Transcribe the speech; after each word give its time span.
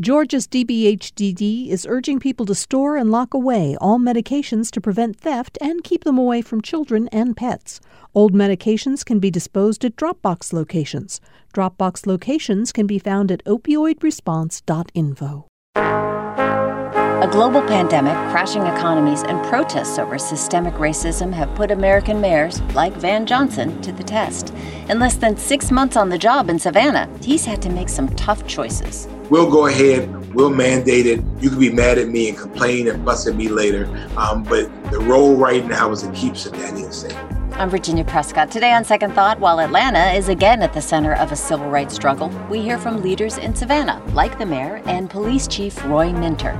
Georgia's 0.00 0.48
DBHDD 0.48 1.68
is 1.68 1.86
urging 1.88 2.18
people 2.18 2.44
to 2.46 2.54
store 2.56 2.96
and 2.96 3.12
lock 3.12 3.32
away 3.32 3.76
all 3.80 4.00
medications 4.00 4.68
to 4.72 4.80
prevent 4.80 5.20
theft 5.20 5.56
and 5.60 5.84
keep 5.84 6.02
them 6.02 6.18
away 6.18 6.42
from 6.42 6.60
children 6.60 7.06
and 7.12 7.36
pets. 7.36 7.80
Old 8.12 8.34
medications 8.34 9.04
can 9.04 9.20
be 9.20 9.30
disposed 9.30 9.84
at 9.84 9.94
Dropbox 9.94 10.52
locations. 10.52 11.20
Dropbox 11.54 12.08
locations 12.08 12.72
can 12.72 12.88
be 12.88 12.98
found 12.98 13.30
at 13.30 13.44
opioidresponse.info. 13.44 15.46
A 15.76 17.28
global 17.30 17.62
pandemic, 17.62 18.14
crashing 18.32 18.62
economies, 18.62 19.22
and 19.22 19.46
protests 19.46 20.00
over 20.00 20.18
systemic 20.18 20.74
racism 20.74 21.32
have 21.32 21.54
put 21.54 21.70
American 21.70 22.20
mayors, 22.20 22.60
like 22.74 22.94
Van 22.94 23.26
Johnson, 23.26 23.80
to 23.82 23.92
the 23.92 24.02
test. 24.02 24.52
In 24.88 24.98
less 24.98 25.14
than 25.14 25.36
six 25.36 25.70
months 25.70 25.96
on 25.96 26.08
the 26.08 26.18
job 26.18 26.50
in 26.50 26.58
Savannah, 26.58 27.08
he's 27.22 27.44
had 27.44 27.62
to 27.62 27.70
make 27.70 27.88
some 27.88 28.08
tough 28.16 28.44
choices. 28.48 29.06
We'll 29.30 29.50
go 29.50 29.66
ahead, 29.66 30.34
we'll 30.34 30.50
mandate 30.50 31.06
it. 31.06 31.24
You 31.40 31.48
can 31.48 31.58
be 31.58 31.72
mad 31.72 31.96
at 31.96 32.08
me 32.08 32.28
and 32.28 32.36
complain 32.36 32.88
and 32.88 33.02
fuss 33.06 33.26
at 33.26 33.34
me 33.34 33.48
later, 33.48 33.86
um, 34.18 34.42
but 34.42 34.68
the 34.90 34.98
role 34.98 35.34
right 35.34 35.64
now 35.64 35.90
is 35.92 36.02
to 36.02 36.12
keep 36.12 36.36
Savannah 36.36 36.92
safe. 36.92 37.16
I'm 37.52 37.70
Virginia 37.70 38.04
Prescott. 38.04 38.50
Today 38.50 38.74
on 38.74 38.84
Second 38.84 39.14
Thought, 39.14 39.40
while 39.40 39.60
Atlanta 39.60 40.12
is 40.12 40.28
again 40.28 40.60
at 40.60 40.74
the 40.74 40.82
center 40.82 41.14
of 41.14 41.32
a 41.32 41.36
civil 41.36 41.70
rights 41.70 41.94
struggle, 41.94 42.28
we 42.50 42.60
hear 42.60 42.76
from 42.76 43.00
leaders 43.00 43.38
in 43.38 43.54
Savannah, 43.54 44.02
like 44.12 44.38
the 44.38 44.44
mayor 44.44 44.82
and 44.84 45.08
police 45.08 45.48
chief 45.48 45.82
Roy 45.86 46.12
Minter. 46.12 46.52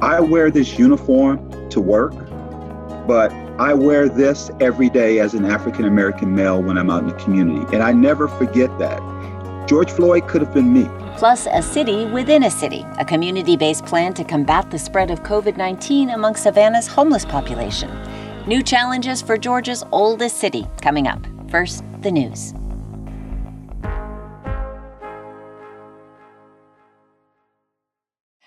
I 0.00 0.18
wear 0.20 0.50
this 0.50 0.78
uniform 0.78 1.68
to 1.68 1.80
work, 1.80 2.14
but 3.06 3.32
I 3.58 3.74
wear 3.74 4.08
this 4.08 4.50
every 4.60 4.88
day 4.88 5.18
as 5.18 5.34
an 5.34 5.44
African 5.44 5.84
American 5.84 6.34
male 6.34 6.62
when 6.62 6.78
I'm 6.78 6.88
out 6.88 7.02
in 7.02 7.08
the 7.08 7.14
community. 7.16 7.66
And 7.74 7.82
I 7.82 7.92
never 7.92 8.28
forget 8.28 8.76
that. 8.78 9.00
George 9.72 9.92
Floyd 9.92 10.28
could 10.28 10.42
have 10.42 10.52
been 10.52 10.70
me. 10.70 10.86
Plus, 11.16 11.46
a 11.50 11.62
city 11.62 12.04
within 12.04 12.42
a 12.42 12.50
city, 12.50 12.84
a 12.98 13.06
community 13.06 13.56
based 13.56 13.86
plan 13.86 14.12
to 14.12 14.22
combat 14.22 14.70
the 14.70 14.78
spread 14.78 15.10
of 15.10 15.22
COVID 15.22 15.56
19 15.56 16.10
among 16.10 16.36
Savannah's 16.36 16.86
homeless 16.86 17.24
population. 17.24 17.90
New 18.46 18.62
challenges 18.62 19.22
for 19.22 19.38
Georgia's 19.38 19.82
oldest 19.90 20.36
city 20.36 20.66
coming 20.82 21.06
up. 21.06 21.26
First, 21.48 21.84
the 22.02 22.10
news. 22.10 22.52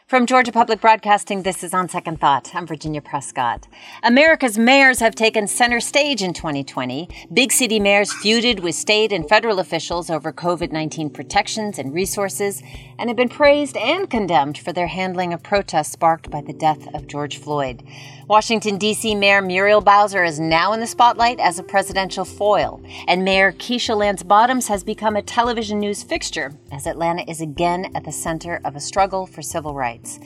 From 0.07 0.27
Georgia 0.27 0.51
Public 0.51 0.81
Broadcasting, 0.81 1.41
this 1.41 1.63
is 1.63 1.73
On 1.73 1.89
Second 1.89 2.21
Thought. 2.21 2.53
I'm 2.53 2.67
Virginia 2.67 3.01
Prescott. 3.01 3.67
America's 4.03 4.55
mayors 4.55 4.99
have 4.99 5.15
taken 5.15 5.47
center 5.47 5.79
stage 5.79 6.21
in 6.21 6.31
2020. 6.31 7.09
Big 7.33 7.51
city 7.51 7.79
mayors 7.79 8.11
feuded 8.11 8.59
with 8.59 8.75
state 8.75 9.11
and 9.11 9.27
federal 9.27 9.57
officials 9.57 10.11
over 10.11 10.31
COVID 10.31 10.71
19 10.71 11.09
protections 11.09 11.79
and 11.79 11.91
resources 11.91 12.61
and 12.97 13.09
have 13.09 13.17
been 13.17 13.29
praised 13.29 13.77
and 13.77 14.09
condemned 14.09 14.57
for 14.57 14.73
their 14.73 14.87
handling 14.87 15.33
of 15.33 15.43
protests 15.43 15.91
sparked 15.91 16.29
by 16.29 16.41
the 16.41 16.53
death 16.53 16.87
of 16.93 17.07
George 17.07 17.37
Floyd. 17.37 17.83
Washington, 18.27 18.77
D.C. 18.77 19.15
Mayor 19.15 19.41
Muriel 19.41 19.81
Bowser 19.81 20.23
is 20.23 20.39
now 20.39 20.73
in 20.73 20.79
the 20.79 20.87
spotlight 20.87 21.39
as 21.39 21.59
a 21.59 21.63
presidential 21.63 22.25
foil, 22.25 22.81
and 23.07 23.23
Mayor 23.23 23.51
Keisha 23.51 23.95
Lance 23.95 24.23
Bottoms 24.23 24.67
has 24.67 24.83
become 24.83 25.15
a 25.15 25.21
television 25.21 25.79
news 25.79 26.03
fixture 26.03 26.53
as 26.71 26.87
Atlanta 26.87 27.29
is 27.29 27.41
again 27.41 27.91
at 27.95 28.03
the 28.03 28.11
center 28.11 28.61
of 28.65 28.75
a 28.75 28.79
struggle 28.79 29.25
for 29.25 29.41
civil 29.41 29.73
rights. 29.73 30.19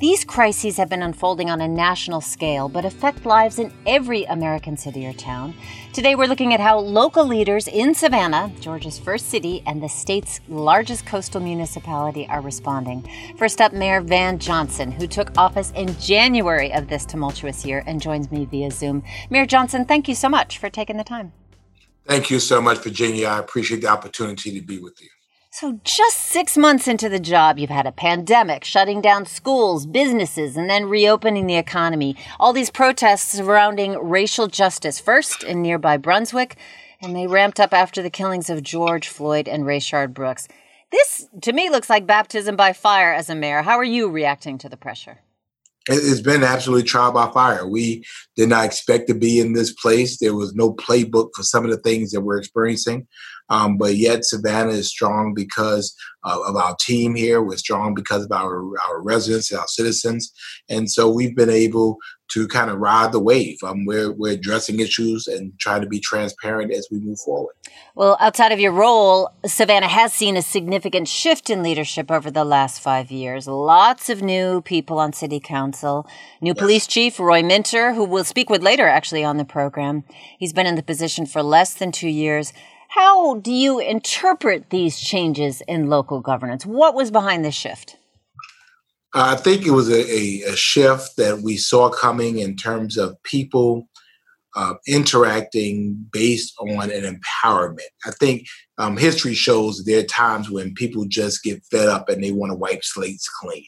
These 0.00 0.24
crises 0.24 0.78
have 0.78 0.88
been 0.88 1.02
unfolding 1.02 1.50
on 1.50 1.60
a 1.60 1.68
national 1.68 2.22
scale, 2.22 2.70
but 2.70 2.86
affect 2.86 3.26
lives 3.26 3.58
in 3.58 3.70
every 3.86 4.24
American 4.24 4.78
city 4.78 5.06
or 5.06 5.12
town. 5.12 5.52
Today, 5.92 6.14
we're 6.14 6.26
looking 6.26 6.54
at 6.54 6.60
how 6.60 6.78
local 6.78 7.26
leaders 7.26 7.68
in 7.68 7.94
Savannah, 7.94 8.50
Georgia's 8.60 8.98
first 8.98 9.28
city 9.28 9.62
and 9.66 9.82
the 9.82 9.90
state's 9.90 10.40
largest 10.48 11.04
coastal 11.04 11.42
municipality, 11.42 12.26
are 12.28 12.40
responding. 12.40 13.06
First 13.36 13.60
up, 13.60 13.74
Mayor 13.74 14.00
Van 14.00 14.38
Johnson, 14.38 14.90
who 14.90 15.06
took 15.06 15.36
office 15.36 15.70
in 15.76 15.94
January 16.00 16.72
of 16.72 16.88
this 16.88 17.04
tumultuous 17.04 17.66
year 17.66 17.84
and 17.86 18.00
joins 18.00 18.30
me 18.30 18.46
via 18.46 18.70
Zoom. 18.70 19.04
Mayor 19.28 19.44
Johnson, 19.44 19.84
thank 19.84 20.08
you 20.08 20.14
so 20.14 20.30
much 20.30 20.56
for 20.56 20.70
taking 20.70 20.96
the 20.96 21.04
time. 21.04 21.34
Thank 22.06 22.30
you 22.30 22.40
so 22.40 22.62
much, 22.62 22.78
Virginia. 22.78 23.26
I 23.26 23.38
appreciate 23.38 23.82
the 23.82 23.88
opportunity 23.88 24.58
to 24.58 24.64
be 24.64 24.78
with 24.78 24.98
you. 25.02 25.10
So, 25.60 25.78
just 25.84 26.16
six 26.16 26.56
months 26.56 26.88
into 26.88 27.10
the 27.10 27.20
job, 27.20 27.58
you've 27.58 27.68
had 27.68 27.86
a 27.86 27.92
pandemic, 27.92 28.64
shutting 28.64 29.02
down 29.02 29.26
schools, 29.26 29.84
businesses, 29.84 30.56
and 30.56 30.70
then 30.70 30.86
reopening 30.86 31.46
the 31.46 31.58
economy. 31.58 32.16
All 32.38 32.54
these 32.54 32.70
protests 32.70 33.32
surrounding 33.32 33.92
racial 33.98 34.46
justice, 34.46 34.98
first 34.98 35.42
in 35.42 35.60
nearby 35.60 35.98
Brunswick, 35.98 36.56
and 37.02 37.14
they 37.14 37.26
ramped 37.26 37.60
up 37.60 37.74
after 37.74 38.00
the 38.00 38.08
killings 38.08 38.48
of 38.48 38.62
George 38.62 39.06
Floyd 39.06 39.48
and 39.48 39.64
Rayshard 39.64 40.14
Brooks. 40.14 40.48
This, 40.92 41.28
to 41.42 41.52
me, 41.52 41.68
looks 41.68 41.90
like 41.90 42.06
baptism 42.06 42.56
by 42.56 42.72
fire 42.72 43.12
as 43.12 43.28
a 43.28 43.34
mayor. 43.34 43.60
How 43.60 43.76
are 43.76 43.84
you 43.84 44.08
reacting 44.08 44.56
to 44.56 44.68
the 44.70 44.78
pressure? 44.78 45.18
It's 45.90 46.22
been 46.22 46.42
absolutely 46.42 46.88
trial 46.88 47.12
by 47.12 47.30
fire. 47.32 47.66
We 47.66 48.04
did 48.34 48.48
not 48.48 48.64
expect 48.64 49.08
to 49.08 49.14
be 49.14 49.40
in 49.40 49.52
this 49.52 49.74
place. 49.74 50.18
There 50.18 50.34
was 50.34 50.54
no 50.54 50.72
playbook 50.72 51.30
for 51.34 51.42
some 51.42 51.64
of 51.66 51.70
the 51.70 51.78
things 51.78 52.12
that 52.12 52.22
we're 52.22 52.38
experiencing. 52.38 53.06
Um, 53.50 53.76
but 53.76 53.96
yet, 53.96 54.24
Savannah 54.24 54.72
is 54.72 54.88
strong 54.88 55.34
because 55.34 55.94
uh, 56.24 56.38
of 56.46 56.56
our 56.56 56.76
team 56.80 57.14
here. 57.14 57.42
We're 57.42 57.56
strong 57.56 57.94
because 57.94 58.24
of 58.24 58.32
our, 58.32 58.64
our 58.88 59.02
residents, 59.02 59.52
our 59.52 59.66
citizens. 59.66 60.32
And 60.68 60.90
so 60.90 61.10
we've 61.10 61.36
been 61.36 61.50
able 61.50 61.98
to 62.32 62.46
kind 62.46 62.70
of 62.70 62.78
ride 62.78 63.10
the 63.10 63.18
wave. 63.18 63.58
Um, 63.64 63.84
we're, 63.84 64.12
we're 64.12 64.34
addressing 64.34 64.78
issues 64.78 65.26
and 65.26 65.52
trying 65.58 65.80
to 65.80 65.88
be 65.88 65.98
transparent 65.98 66.72
as 66.72 66.86
we 66.90 67.00
move 67.00 67.18
forward. 67.24 67.54
Well, 67.96 68.16
outside 68.20 68.52
of 68.52 68.60
your 68.60 68.70
role, 68.70 69.32
Savannah 69.44 69.88
has 69.88 70.14
seen 70.14 70.36
a 70.36 70.42
significant 70.42 71.08
shift 71.08 71.50
in 71.50 71.62
leadership 71.62 72.08
over 72.08 72.30
the 72.30 72.44
last 72.44 72.80
five 72.80 73.10
years. 73.10 73.48
Lots 73.48 74.08
of 74.08 74.22
new 74.22 74.60
people 74.60 75.00
on 75.00 75.12
city 75.12 75.40
council. 75.40 76.06
New 76.40 76.52
yes. 76.52 76.58
police 76.58 76.86
chief 76.86 77.18
Roy 77.18 77.42
Minter, 77.42 77.94
who 77.94 78.04
we'll 78.04 78.22
speak 78.22 78.48
with 78.48 78.62
later 78.62 78.86
actually 78.86 79.24
on 79.24 79.36
the 79.36 79.44
program. 79.44 80.04
He's 80.38 80.52
been 80.52 80.66
in 80.66 80.76
the 80.76 80.84
position 80.84 81.26
for 81.26 81.42
less 81.42 81.74
than 81.74 81.90
two 81.90 82.08
years. 82.08 82.52
How 82.90 83.36
do 83.36 83.52
you 83.52 83.78
interpret 83.78 84.70
these 84.70 84.98
changes 84.98 85.62
in 85.68 85.88
local 85.88 86.20
governance? 86.20 86.66
What 86.66 86.94
was 86.96 87.12
behind 87.12 87.44
this 87.44 87.54
shift? 87.54 87.96
I 89.14 89.36
think 89.36 89.64
it 89.64 89.70
was 89.70 89.88
a, 89.88 90.00
a, 90.00 90.52
a 90.52 90.56
shift 90.56 91.16
that 91.16 91.42
we 91.42 91.56
saw 91.56 91.90
coming 91.90 92.38
in 92.38 92.56
terms 92.56 92.96
of 92.96 93.20
people 93.22 93.88
uh, 94.56 94.74
interacting 94.88 96.04
based 96.12 96.52
on 96.58 96.90
an 96.90 97.04
empowerment. 97.04 97.78
I 98.04 98.10
think 98.10 98.46
um, 98.78 98.96
history 98.96 99.34
shows 99.34 99.84
there 99.84 100.00
are 100.00 100.04
times 100.04 100.50
when 100.50 100.74
people 100.74 101.04
just 101.06 101.44
get 101.44 101.64
fed 101.70 101.88
up 101.88 102.08
and 102.08 102.22
they 102.22 102.32
want 102.32 102.50
to 102.50 102.56
wipe 102.56 102.82
slates 102.82 103.28
clean. 103.28 103.66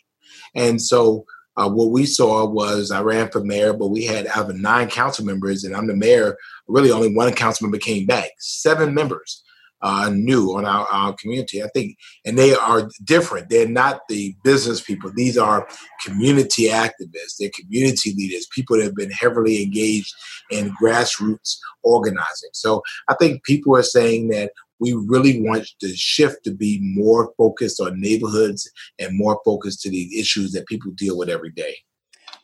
And 0.57 0.83
so 0.83 1.25
uh, 1.57 1.69
what 1.69 1.91
we 1.91 2.07
saw 2.07 2.47
was 2.47 2.91
I 2.91 3.03
ran 3.03 3.31
for 3.31 3.45
mayor, 3.45 3.73
but 3.73 3.89
we 3.89 4.05
had 4.05 4.27
out 4.27 4.51
of 4.51 4.57
nine 4.57 4.89
council 4.89 5.25
members, 5.25 5.65
and 5.65 5.77
I'm 5.77 5.87
the 5.87 5.95
mayor. 5.95 6.37
Really, 6.73 6.91
only 6.91 7.15
one 7.15 7.33
council 7.35 7.67
member 7.67 7.79
came 7.79 8.07
back. 8.07 8.31
Seven 8.39 8.95
members 8.95 9.43
uh, 9.83 10.11
new 10.15 10.57
on 10.57 10.65
our, 10.65 10.87
our 10.87 11.15
community. 11.15 11.63
I 11.63 11.69
think, 11.75 11.97
and 12.25 12.39
they 12.39 12.55
are 12.55 12.89
different. 13.05 13.49
They're 13.49 13.69
not 13.69 14.01
the 14.09 14.35
business 14.45 14.81
people. 14.81 15.11
These 15.15 15.37
are 15.37 15.69
community 16.05 16.69
activists. 16.69 17.37
They're 17.39 17.51
community 17.59 18.15
leaders. 18.17 18.47
People 18.55 18.77
that 18.77 18.85
have 18.85 18.95
been 18.95 19.11
heavily 19.11 19.63
engaged 19.63 20.15
in 20.51 20.75
grassroots 20.81 21.57
organizing. 21.83 22.51
So 22.53 22.83
I 23.09 23.15
think 23.15 23.45
people 23.45 23.77
are 23.77 23.83
saying 23.83 24.29
that 24.29 24.53
we 24.79 24.95
really 24.95 25.41
want 25.43 25.69
the 25.81 25.95
shift 25.95 26.43
to 26.45 26.53
be 26.53 26.81
more 26.83 27.33
focused 27.37 27.81
on 27.81 28.01
neighborhoods 28.01 28.69
and 28.99 29.17
more 29.17 29.41
focused 29.45 29.81
to 29.83 29.91
the 29.91 30.19
issues 30.19 30.53
that 30.53 30.67
people 30.67 30.91
deal 30.93 31.17
with 31.17 31.29
every 31.29 31.53
day. 31.53 31.77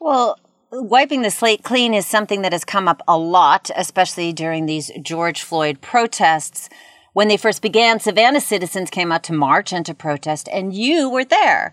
Well, 0.00 0.38
wiping 0.70 1.22
the 1.22 1.30
slate 1.30 1.62
clean 1.62 1.94
is 1.94 2.06
something 2.06 2.42
that 2.42 2.52
has 2.52 2.64
come 2.64 2.88
up 2.88 3.02
a 3.08 3.16
lot, 3.18 3.70
especially 3.76 4.32
during 4.32 4.66
these 4.66 4.90
George 5.02 5.42
Floyd 5.42 5.80
protests. 5.80 6.68
When 7.12 7.28
they 7.28 7.36
first 7.36 7.62
began, 7.62 8.00
Savannah 8.00 8.40
citizens 8.40 8.90
came 8.90 9.10
out 9.10 9.24
to 9.24 9.32
march 9.32 9.72
and 9.72 9.84
to 9.86 9.94
protest, 9.94 10.48
and 10.52 10.72
you 10.72 11.08
were 11.08 11.24
there. 11.24 11.72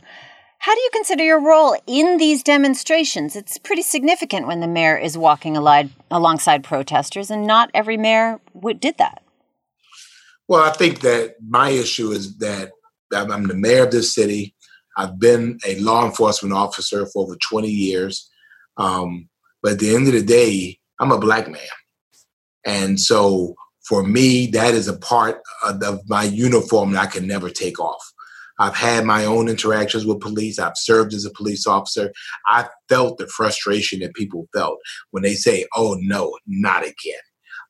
How 0.59 0.73
do 0.73 0.81
you 0.81 0.89
consider 0.93 1.23
your 1.23 1.39
role 1.39 1.75
in 1.85 2.17
these 2.17 2.41
demonstrations? 2.41 3.35
It's 3.35 3.57
pretty 3.57 3.83
significant 3.83 4.47
when 4.47 4.61
the 4.61 4.67
mayor 4.67 4.97
is 4.97 5.17
walking 5.17 5.55
alongside 5.55 6.63
protesters, 6.63 7.29
and 7.29 7.45
not 7.45 7.69
every 7.73 7.97
mayor 7.97 8.39
did 8.79 8.97
that. 8.97 9.21
Well, 10.47 10.63
I 10.63 10.71
think 10.71 11.01
that 11.01 11.35
my 11.47 11.69
issue 11.69 12.11
is 12.11 12.37
that 12.37 12.71
I'm 13.13 13.47
the 13.47 13.55
mayor 13.55 13.83
of 13.83 13.91
this 13.91 14.15
city. 14.15 14.55
I've 14.97 15.19
been 15.19 15.59
a 15.65 15.77
law 15.79 16.05
enforcement 16.05 16.55
officer 16.55 17.05
for 17.07 17.23
over 17.23 17.35
20 17.35 17.67
years. 17.67 18.31
Um, 18.77 19.29
but 19.61 19.73
at 19.73 19.79
the 19.79 19.95
end 19.95 20.07
of 20.07 20.13
the 20.13 20.23
day, 20.23 20.79
I'm 20.99 21.11
a 21.11 21.19
black 21.19 21.47
man. 21.49 21.61
And 22.65 22.99
so 22.99 23.55
for 23.87 24.03
me, 24.03 24.47
that 24.47 24.73
is 24.73 24.87
a 24.87 24.97
part 24.97 25.41
of, 25.63 25.81
of 25.83 26.01
my 26.09 26.23
uniform 26.23 26.91
that 26.91 27.03
I 27.03 27.07
can 27.07 27.27
never 27.27 27.49
take 27.49 27.79
off. 27.79 28.03
I've 28.57 28.75
had 28.75 29.03
my 29.05 29.25
own 29.25 29.49
interactions 29.49 30.05
with 30.05 30.21
police. 30.21 30.59
I've 30.59 30.77
served 30.77 31.13
as 31.13 31.25
a 31.25 31.31
police 31.31 31.67
officer. 31.67 32.13
I 32.47 32.67
felt 32.87 33.17
the 33.17 33.27
frustration 33.27 33.99
that 33.99 34.13
people 34.13 34.47
felt 34.53 34.79
when 35.11 35.23
they 35.23 35.33
say, 35.33 35.65
oh, 35.75 35.97
no, 35.99 36.37
not 36.47 36.83
again. 36.83 37.19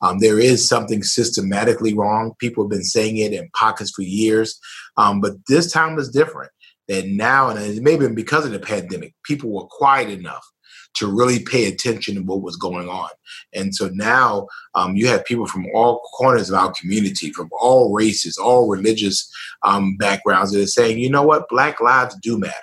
Um, 0.02 0.20
there 0.20 0.40
is 0.40 0.68
something 0.68 1.02
systematically 1.02 1.94
wrong. 1.94 2.34
People 2.40 2.66
have 2.66 2.70
been 2.70 2.84
saying 2.84 3.18
it 3.18 3.34
in 3.34 3.50
pockets 3.56 3.92
for 3.96 4.04
years, 4.04 4.60
um, 4.98 5.22
but 5.22 5.34
this 5.48 5.72
time 5.72 5.96
was 5.96 6.10
different. 6.10 6.52
that 6.88 7.08
now, 7.08 7.50
and 7.50 7.60
it 7.60 7.82
may 7.82 7.92
have 7.92 8.02
been 8.02 8.16
because 8.16 8.46
of 8.46 8.52
the 8.52 8.60
pandemic, 8.60 9.16
people 9.24 9.52
were 9.52 9.66
quiet 9.66 10.10
enough 10.10 10.46
to 10.96 11.08
really 11.08 11.40
pay 11.40 11.68
attention 11.68 12.16
to 12.16 12.22
what 12.22 12.42
was 12.42 12.56
going 12.56 12.90
on. 12.90 13.10
And 13.54 13.76
so 13.76 13.90
now 13.94 14.48
um, 14.74 14.96
you 14.96 15.08
have 15.08 15.26
people 15.26 15.48
from 15.48 15.68
all 15.74 16.02
corners 16.18 16.50
of 16.50 16.56
our 16.56 16.74
community, 16.74 17.32
from 17.32 17.50
all 17.60 17.94
races, 17.94 18.38
all 18.38 18.68
religious 18.68 19.32
um, 19.64 19.98
backgrounds 19.98 20.52
that 20.52 20.62
are 20.62 20.68
saying, 20.68 21.00
you 21.00 21.10
know 21.10 21.24
what, 21.24 21.50
Black 21.50 21.80
lives 21.82 22.16
do 22.22 22.38
matter. 22.38 22.54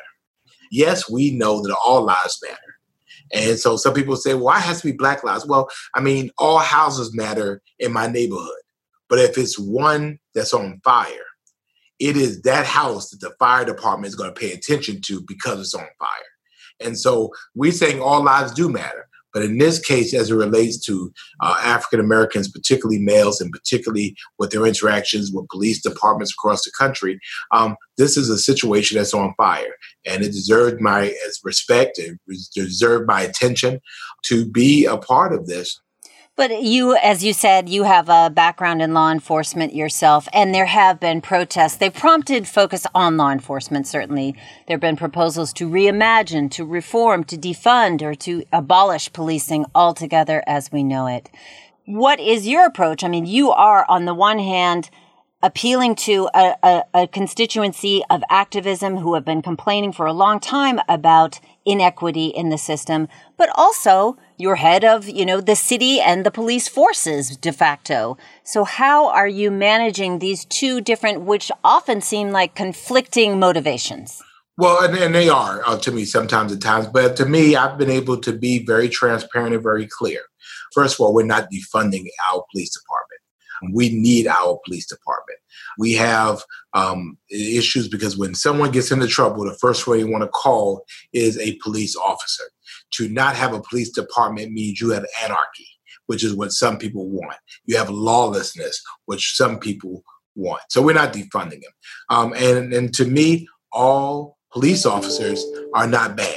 Yes, 0.70 1.10
we 1.10 1.30
know 1.32 1.62
that 1.62 1.76
all 1.84 2.02
lives 2.02 2.38
matter. 2.42 2.56
And 3.34 3.58
so 3.58 3.76
some 3.76 3.94
people 3.94 4.16
say, 4.16 4.34
well, 4.34 4.44
why 4.44 4.58
has 4.58 4.80
to 4.82 4.88
be 4.90 4.96
Black 4.96 5.24
lives? 5.24 5.46
Well, 5.46 5.68
I 5.94 6.00
mean, 6.00 6.30
all 6.38 6.58
houses 6.58 7.14
matter 7.14 7.62
in 7.78 7.92
my 7.92 8.06
neighborhood. 8.06 8.48
But 9.08 9.18
if 9.18 9.36
it's 9.36 9.58
one 9.58 10.18
that's 10.34 10.54
on 10.54 10.80
fire, 10.84 11.26
it 11.98 12.16
is 12.16 12.42
that 12.42 12.66
house 12.66 13.10
that 13.10 13.20
the 13.20 13.34
fire 13.38 13.64
department 13.64 14.08
is 14.08 14.14
going 14.14 14.32
to 14.32 14.40
pay 14.40 14.52
attention 14.52 15.00
to 15.02 15.22
because 15.22 15.60
it's 15.60 15.74
on 15.74 15.86
fire. 15.98 16.31
And 16.80 16.98
so 16.98 17.30
we're 17.54 17.72
saying 17.72 18.00
all 18.00 18.22
lives 18.22 18.52
do 18.52 18.68
matter. 18.68 19.08
But 19.32 19.44
in 19.44 19.58
this 19.58 19.78
case, 19.78 20.12
as 20.14 20.30
it 20.30 20.34
relates 20.34 20.78
to 20.84 21.12
uh, 21.40 21.56
African 21.62 22.00
Americans, 22.00 22.50
particularly 22.50 22.98
males, 22.98 23.40
and 23.40 23.50
particularly 23.50 24.14
with 24.38 24.50
their 24.50 24.66
interactions 24.66 25.32
with 25.32 25.48
police 25.48 25.80
departments 25.80 26.32
across 26.32 26.64
the 26.64 26.72
country, 26.78 27.18
um, 27.50 27.76
this 27.96 28.16
is 28.16 28.28
a 28.28 28.38
situation 28.38 28.98
that's 28.98 29.14
on 29.14 29.34
fire, 29.36 29.74
and 30.04 30.22
it 30.22 30.32
deserved 30.32 30.80
my 30.80 31.14
respect. 31.44 31.98
It 31.98 32.18
deserved 32.54 33.06
my 33.06 33.22
attention 33.22 33.80
to 34.26 34.46
be 34.46 34.84
a 34.84 34.98
part 34.98 35.32
of 35.32 35.46
this. 35.46 35.80
But 36.34 36.62
you, 36.62 36.96
as 36.96 37.22
you 37.22 37.34
said, 37.34 37.68
you 37.68 37.82
have 37.82 38.08
a 38.08 38.30
background 38.30 38.80
in 38.80 38.94
law 38.94 39.12
enforcement 39.12 39.74
yourself, 39.74 40.28
and 40.32 40.54
there 40.54 40.64
have 40.64 40.98
been 40.98 41.20
protests. 41.20 41.76
They've 41.76 41.92
prompted 41.92 42.48
focus 42.48 42.86
on 42.94 43.18
law 43.18 43.30
enforcement, 43.30 43.86
certainly. 43.86 44.34
There 44.66 44.74
have 44.74 44.80
been 44.80 44.96
proposals 44.96 45.52
to 45.54 45.68
reimagine, 45.68 46.50
to 46.52 46.64
reform, 46.64 47.24
to 47.24 47.36
defund, 47.36 48.00
or 48.00 48.14
to 48.14 48.44
abolish 48.50 49.12
policing 49.12 49.66
altogether 49.74 50.42
as 50.46 50.72
we 50.72 50.82
know 50.82 51.06
it. 51.06 51.28
What 51.84 52.18
is 52.18 52.48
your 52.48 52.64
approach? 52.64 53.04
I 53.04 53.08
mean, 53.08 53.26
you 53.26 53.50
are, 53.50 53.84
on 53.90 54.06
the 54.06 54.14
one 54.14 54.38
hand, 54.38 54.88
appealing 55.42 55.94
to 55.96 56.28
a, 56.34 56.54
a, 56.62 56.84
a, 56.94 57.06
constituency 57.08 58.02
of 58.08 58.22
activism 58.30 58.98
who 58.98 59.14
have 59.14 59.24
been 59.24 59.42
complaining 59.42 59.92
for 59.92 60.06
a 60.06 60.12
long 60.12 60.38
time 60.38 60.80
about 60.88 61.40
inequity 61.64 62.26
in 62.26 62.48
the 62.48 62.58
system, 62.58 63.08
but 63.36 63.50
also 63.54 64.16
you're 64.36 64.56
head 64.56 64.84
of, 64.84 65.08
you 65.08 65.26
know, 65.26 65.40
the 65.40 65.56
city 65.56 66.00
and 66.00 66.24
the 66.24 66.30
police 66.30 66.68
forces 66.68 67.36
de 67.36 67.52
facto. 67.52 68.16
So 68.44 68.64
how 68.64 69.08
are 69.08 69.28
you 69.28 69.50
managing 69.50 70.18
these 70.18 70.44
two 70.44 70.80
different, 70.80 71.22
which 71.22 71.50
often 71.64 72.00
seem 72.00 72.30
like 72.30 72.54
conflicting 72.54 73.38
motivations? 73.38 74.22
Well, 74.58 74.84
and, 74.84 74.96
and 74.96 75.14
they 75.14 75.28
are 75.28 75.62
uh, 75.66 75.78
to 75.78 75.92
me 75.92 76.04
sometimes 76.04 76.52
at 76.52 76.60
times, 76.60 76.86
but 76.86 77.16
to 77.16 77.26
me, 77.26 77.56
I've 77.56 77.78
been 77.78 77.90
able 77.90 78.20
to 78.20 78.32
be 78.32 78.64
very 78.64 78.88
transparent 78.88 79.54
and 79.54 79.62
very 79.62 79.86
clear. 79.86 80.20
First 80.72 80.96
of 80.96 81.00
all, 81.00 81.14
we're 81.14 81.26
not 81.26 81.50
defunding 81.50 82.06
our 82.30 82.44
police 82.52 82.76
department. 82.76 83.11
We 83.72 83.90
need 83.90 84.26
our 84.26 84.58
police 84.64 84.86
department. 84.86 85.38
We 85.78 85.92
have 85.94 86.42
um, 86.74 87.18
issues 87.30 87.88
because 87.88 88.16
when 88.16 88.34
someone 88.34 88.70
gets 88.70 88.90
into 88.90 89.06
trouble, 89.06 89.44
the 89.44 89.58
first 89.60 89.86
way 89.86 89.98
you 89.98 90.10
want 90.10 90.22
to 90.22 90.28
call 90.28 90.84
is 91.12 91.38
a 91.38 91.58
police 91.62 91.96
officer. 91.96 92.44
To 92.94 93.08
not 93.08 93.36
have 93.36 93.52
a 93.52 93.60
police 93.60 93.90
department 93.90 94.52
means 94.52 94.80
you 94.80 94.90
have 94.90 95.06
anarchy, 95.22 95.68
which 96.06 96.24
is 96.24 96.34
what 96.34 96.52
some 96.52 96.78
people 96.78 97.08
want. 97.08 97.36
You 97.66 97.76
have 97.76 97.90
lawlessness, 97.90 98.82
which 99.06 99.36
some 99.36 99.58
people 99.58 100.02
want. 100.34 100.62
So 100.68 100.82
we're 100.82 100.94
not 100.94 101.12
defunding 101.12 101.60
them. 101.62 101.72
Um, 102.10 102.32
and, 102.34 102.72
and 102.72 102.92
to 102.94 103.04
me, 103.04 103.46
all 103.72 104.38
police 104.52 104.84
officers 104.86 105.44
are 105.74 105.86
not 105.86 106.16
bad. 106.16 106.36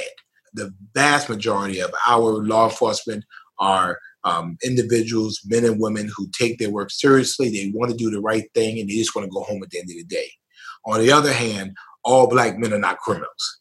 The 0.54 0.72
vast 0.94 1.28
majority 1.28 1.80
of 1.80 1.92
our 2.06 2.42
law 2.42 2.64
enforcement 2.64 3.24
are 3.58 3.98
um, 4.26 4.58
individuals, 4.64 5.40
men 5.46 5.64
and 5.64 5.80
women 5.80 6.10
who 6.14 6.28
take 6.38 6.58
their 6.58 6.70
work 6.70 6.90
seriously. 6.90 7.48
They 7.48 7.70
want 7.72 7.92
to 7.92 7.96
do 7.96 8.10
the 8.10 8.20
right 8.20 8.44
thing 8.54 8.78
and 8.78 8.90
they 8.90 8.94
just 8.94 9.14
want 9.14 9.24
to 9.24 9.34
go 9.34 9.42
home 9.42 9.62
at 9.62 9.70
the 9.70 9.78
end 9.78 9.88
of 9.88 9.96
the 9.96 10.04
day. 10.04 10.30
On 10.84 11.00
the 11.00 11.12
other 11.12 11.32
hand, 11.32 11.76
all 12.04 12.28
black 12.28 12.58
men 12.58 12.72
are 12.72 12.78
not 12.78 12.98
criminals. 12.98 13.60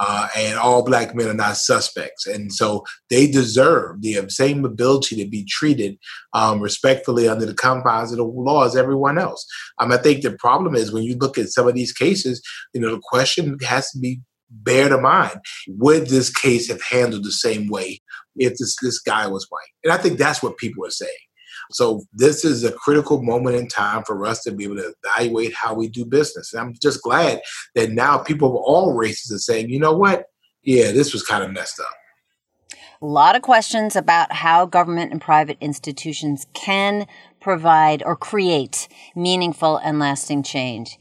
Uh, 0.00 0.26
and 0.36 0.58
all 0.58 0.84
black 0.84 1.14
men 1.14 1.28
are 1.28 1.34
not 1.34 1.56
suspects. 1.56 2.26
And 2.26 2.52
so 2.52 2.84
they 3.10 3.30
deserve 3.30 4.02
the 4.02 4.26
same 4.28 4.64
ability 4.64 5.22
to 5.22 5.30
be 5.30 5.44
treated 5.44 5.96
um, 6.32 6.60
respectfully 6.60 7.28
under 7.28 7.46
the 7.46 7.54
confines 7.54 8.10
of 8.10 8.18
the 8.18 8.24
law 8.24 8.64
as 8.64 8.74
everyone 8.74 9.18
else. 9.18 9.46
Um, 9.78 9.92
I 9.92 9.98
think 9.98 10.22
the 10.22 10.32
problem 10.32 10.74
is 10.74 10.92
when 10.92 11.04
you 11.04 11.16
look 11.16 11.38
at 11.38 11.50
some 11.50 11.68
of 11.68 11.74
these 11.74 11.92
cases, 11.92 12.42
you 12.72 12.80
know, 12.80 12.90
the 12.90 13.02
question 13.04 13.56
has 13.64 13.88
to 13.92 14.00
be 14.00 14.20
bear 14.62 14.88
to 14.88 14.98
mind 14.98 15.38
would 15.68 16.06
this 16.08 16.30
case 16.30 16.68
have 16.68 16.82
handled 16.82 17.24
the 17.24 17.32
same 17.32 17.68
way 17.68 18.00
if 18.36 18.52
this, 18.58 18.76
this 18.82 19.00
guy 19.00 19.26
was 19.26 19.46
white? 19.50 19.60
And 19.82 19.92
I 19.92 19.96
think 19.96 20.18
that's 20.18 20.42
what 20.42 20.56
people 20.56 20.86
are 20.86 20.90
saying. 20.90 21.10
So 21.70 22.02
this 22.12 22.44
is 22.44 22.62
a 22.64 22.72
critical 22.72 23.22
moment 23.22 23.56
in 23.56 23.68
time 23.68 24.04
for 24.04 24.26
us 24.26 24.42
to 24.42 24.52
be 24.52 24.64
able 24.64 24.76
to 24.76 24.94
evaluate 25.04 25.54
how 25.54 25.74
we 25.74 25.88
do 25.88 26.04
business. 26.04 26.52
And 26.52 26.60
I'm 26.60 26.74
just 26.80 27.02
glad 27.02 27.40
that 27.74 27.90
now 27.90 28.18
people 28.18 28.48
of 28.50 28.56
all 28.56 28.94
races 28.94 29.32
are 29.32 29.38
saying, 29.38 29.70
you 29.70 29.80
know 29.80 29.96
what? 29.96 30.26
Yeah, 30.62 30.92
this 30.92 31.12
was 31.12 31.22
kind 31.22 31.42
of 31.42 31.50
messed 31.52 31.80
up. 31.80 32.78
A 33.02 33.06
lot 33.06 33.36
of 33.36 33.42
questions 33.42 33.96
about 33.96 34.32
how 34.32 34.64
government 34.66 35.12
and 35.12 35.20
private 35.20 35.58
institutions 35.60 36.46
can 36.54 37.06
provide 37.40 38.02
or 38.02 38.16
create 38.16 38.88
meaningful 39.14 39.76
and 39.76 39.98
lasting 39.98 40.42
change. 40.42 40.98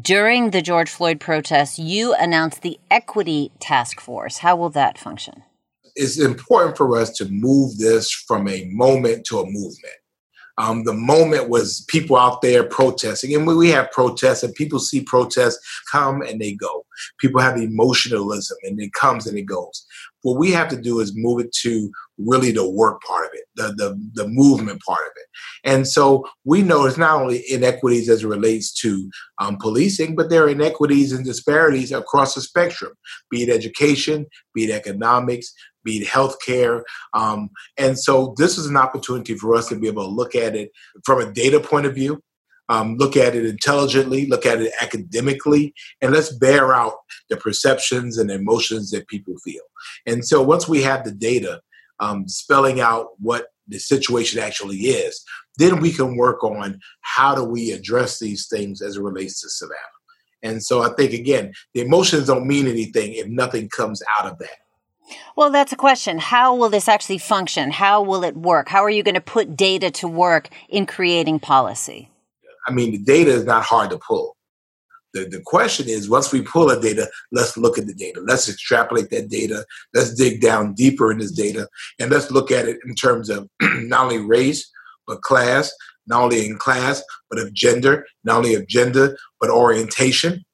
During 0.00 0.50
the 0.50 0.62
George 0.62 0.90
Floyd 0.90 1.20
protests, 1.20 1.78
you 1.78 2.14
announced 2.14 2.62
the 2.62 2.80
Equity 2.90 3.52
Task 3.60 4.00
Force. 4.00 4.38
How 4.38 4.56
will 4.56 4.70
that 4.70 4.98
function? 4.98 5.44
It's 5.94 6.18
important 6.18 6.76
for 6.76 6.98
us 6.98 7.10
to 7.18 7.28
move 7.28 7.78
this 7.78 8.10
from 8.10 8.48
a 8.48 8.64
moment 8.72 9.24
to 9.26 9.38
a 9.38 9.46
movement. 9.46 9.94
Um, 10.56 10.84
the 10.84 10.94
moment 10.94 11.48
was 11.48 11.84
people 11.88 12.16
out 12.16 12.42
there 12.42 12.64
protesting, 12.64 13.34
and 13.34 13.46
we 13.46 13.68
have 13.70 13.90
protests, 13.92 14.42
and 14.42 14.54
people 14.54 14.78
see 14.78 15.02
protests 15.02 15.58
come 15.92 16.22
and 16.22 16.40
they 16.40 16.54
go. 16.54 16.84
People 17.18 17.40
have 17.40 17.56
emotionalism, 17.56 18.56
and 18.64 18.80
it 18.80 18.92
comes 18.94 19.26
and 19.26 19.38
it 19.38 19.42
goes. 19.42 19.84
What 20.22 20.38
we 20.38 20.50
have 20.52 20.68
to 20.68 20.80
do 20.80 21.00
is 21.00 21.12
move 21.14 21.40
it 21.40 21.52
to 21.62 21.90
really 22.18 22.52
the 22.52 22.68
work 22.68 23.02
part 23.02 23.26
of 23.26 23.32
it, 23.34 23.44
the 23.56 23.74
the, 23.76 24.10
the 24.14 24.28
movement 24.28 24.80
part 24.82 25.02
of 25.02 25.12
it. 25.16 25.26
And 25.64 25.88
so 25.88 26.28
we 26.44 26.62
know 26.62 26.84
it's 26.84 26.98
not 26.98 27.20
only 27.20 27.44
inequities 27.50 28.08
as 28.08 28.22
it 28.22 28.28
relates 28.28 28.72
to 28.80 29.10
um, 29.38 29.56
policing, 29.56 30.14
but 30.14 30.28
there 30.28 30.44
are 30.44 30.50
inequities 30.50 31.12
and 31.12 31.24
disparities 31.24 31.90
across 31.90 32.34
the 32.34 32.42
spectrum, 32.42 32.92
be 33.30 33.42
it 33.42 33.48
education, 33.48 34.26
be 34.54 34.64
it 34.64 34.70
economics, 34.70 35.52
be 35.82 35.98
it 35.98 36.08
healthcare. 36.08 36.82
Um, 37.14 37.50
and 37.78 37.98
so 37.98 38.34
this 38.36 38.58
is 38.58 38.66
an 38.66 38.76
opportunity 38.76 39.36
for 39.36 39.54
us 39.54 39.68
to 39.68 39.76
be 39.76 39.88
able 39.88 40.04
to 40.04 40.10
look 40.10 40.34
at 40.34 40.54
it 40.54 40.70
from 41.04 41.20
a 41.20 41.32
data 41.32 41.60
point 41.60 41.86
of 41.86 41.94
view, 41.94 42.22
um, 42.68 42.96
look 42.96 43.16
at 43.16 43.34
it 43.34 43.44
intelligently, 43.44 44.26
look 44.26 44.46
at 44.46 44.60
it 44.60 44.72
academically, 44.80 45.74
and 46.00 46.12
let's 46.12 46.34
bear 46.36 46.74
out 46.74 46.94
the 47.30 47.36
perceptions 47.36 48.18
and 48.18 48.30
emotions 48.30 48.90
that 48.90 49.08
people 49.08 49.34
feel. 49.44 49.62
And 50.06 50.26
so 50.26 50.42
once 50.42 50.68
we 50.68 50.82
have 50.82 51.04
the 51.04 51.12
data 51.12 51.60
um, 52.00 52.28
spelling 52.28 52.80
out 52.80 53.08
what 53.18 53.46
the 53.68 53.78
situation 53.78 54.40
actually 54.40 54.76
is, 54.76 55.22
then 55.58 55.80
we 55.80 55.92
can 55.92 56.16
work 56.16 56.42
on 56.42 56.80
how 57.00 57.34
do 57.34 57.44
we 57.44 57.72
address 57.72 58.18
these 58.18 58.46
things 58.46 58.82
as 58.82 58.96
it 58.96 59.02
relates 59.02 59.40
to 59.40 59.48
Savannah. 59.48 59.78
And 60.42 60.62
so 60.62 60.82
I 60.82 60.90
think, 60.94 61.12
again, 61.12 61.52
the 61.72 61.80
emotions 61.80 62.26
don't 62.26 62.46
mean 62.46 62.66
anything 62.66 63.14
if 63.14 63.26
nothing 63.26 63.68
comes 63.68 64.02
out 64.18 64.30
of 64.30 64.38
that. 64.38 64.58
Well, 65.36 65.50
that's 65.50 65.72
a 65.72 65.76
question. 65.76 66.18
How 66.18 66.54
will 66.54 66.68
this 66.68 66.88
actually 66.88 67.18
function? 67.18 67.70
How 67.70 68.02
will 68.02 68.24
it 68.24 68.36
work? 68.36 68.68
How 68.68 68.82
are 68.82 68.90
you 68.90 69.02
going 69.02 69.14
to 69.14 69.20
put 69.20 69.56
data 69.56 69.90
to 69.92 70.08
work 70.08 70.48
in 70.68 70.86
creating 70.86 71.40
policy? 71.40 72.10
I 72.66 72.72
mean, 72.72 72.92
the 72.92 72.98
data 72.98 73.30
is 73.30 73.44
not 73.44 73.64
hard 73.64 73.90
to 73.90 73.98
pull. 73.98 74.36
The, 75.12 75.26
the 75.26 75.40
question 75.40 75.88
is 75.88 76.10
once 76.10 76.32
we 76.32 76.42
pull 76.42 76.66
the 76.66 76.80
data, 76.80 77.08
let's 77.30 77.56
look 77.56 77.78
at 77.78 77.86
the 77.86 77.94
data. 77.94 78.20
Let's 78.26 78.48
extrapolate 78.48 79.10
that 79.10 79.28
data. 79.28 79.64
Let's 79.94 80.14
dig 80.14 80.40
down 80.40 80.74
deeper 80.74 81.12
in 81.12 81.18
this 81.18 81.30
data 81.30 81.68
and 82.00 82.10
let's 82.10 82.30
look 82.30 82.50
at 82.50 82.66
it 82.66 82.78
in 82.84 82.94
terms 82.94 83.30
of 83.30 83.48
not 83.60 84.04
only 84.04 84.18
race, 84.18 84.70
but 85.06 85.22
class, 85.22 85.72
not 86.06 86.22
only 86.22 86.46
in 86.46 86.56
class, 86.56 87.02
but 87.30 87.38
of 87.38 87.52
gender, 87.52 88.06
not 88.24 88.38
only 88.38 88.54
of 88.54 88.66
gender, 88.66 89.16
but 89.40 89.50
orientation, 89.50 90.44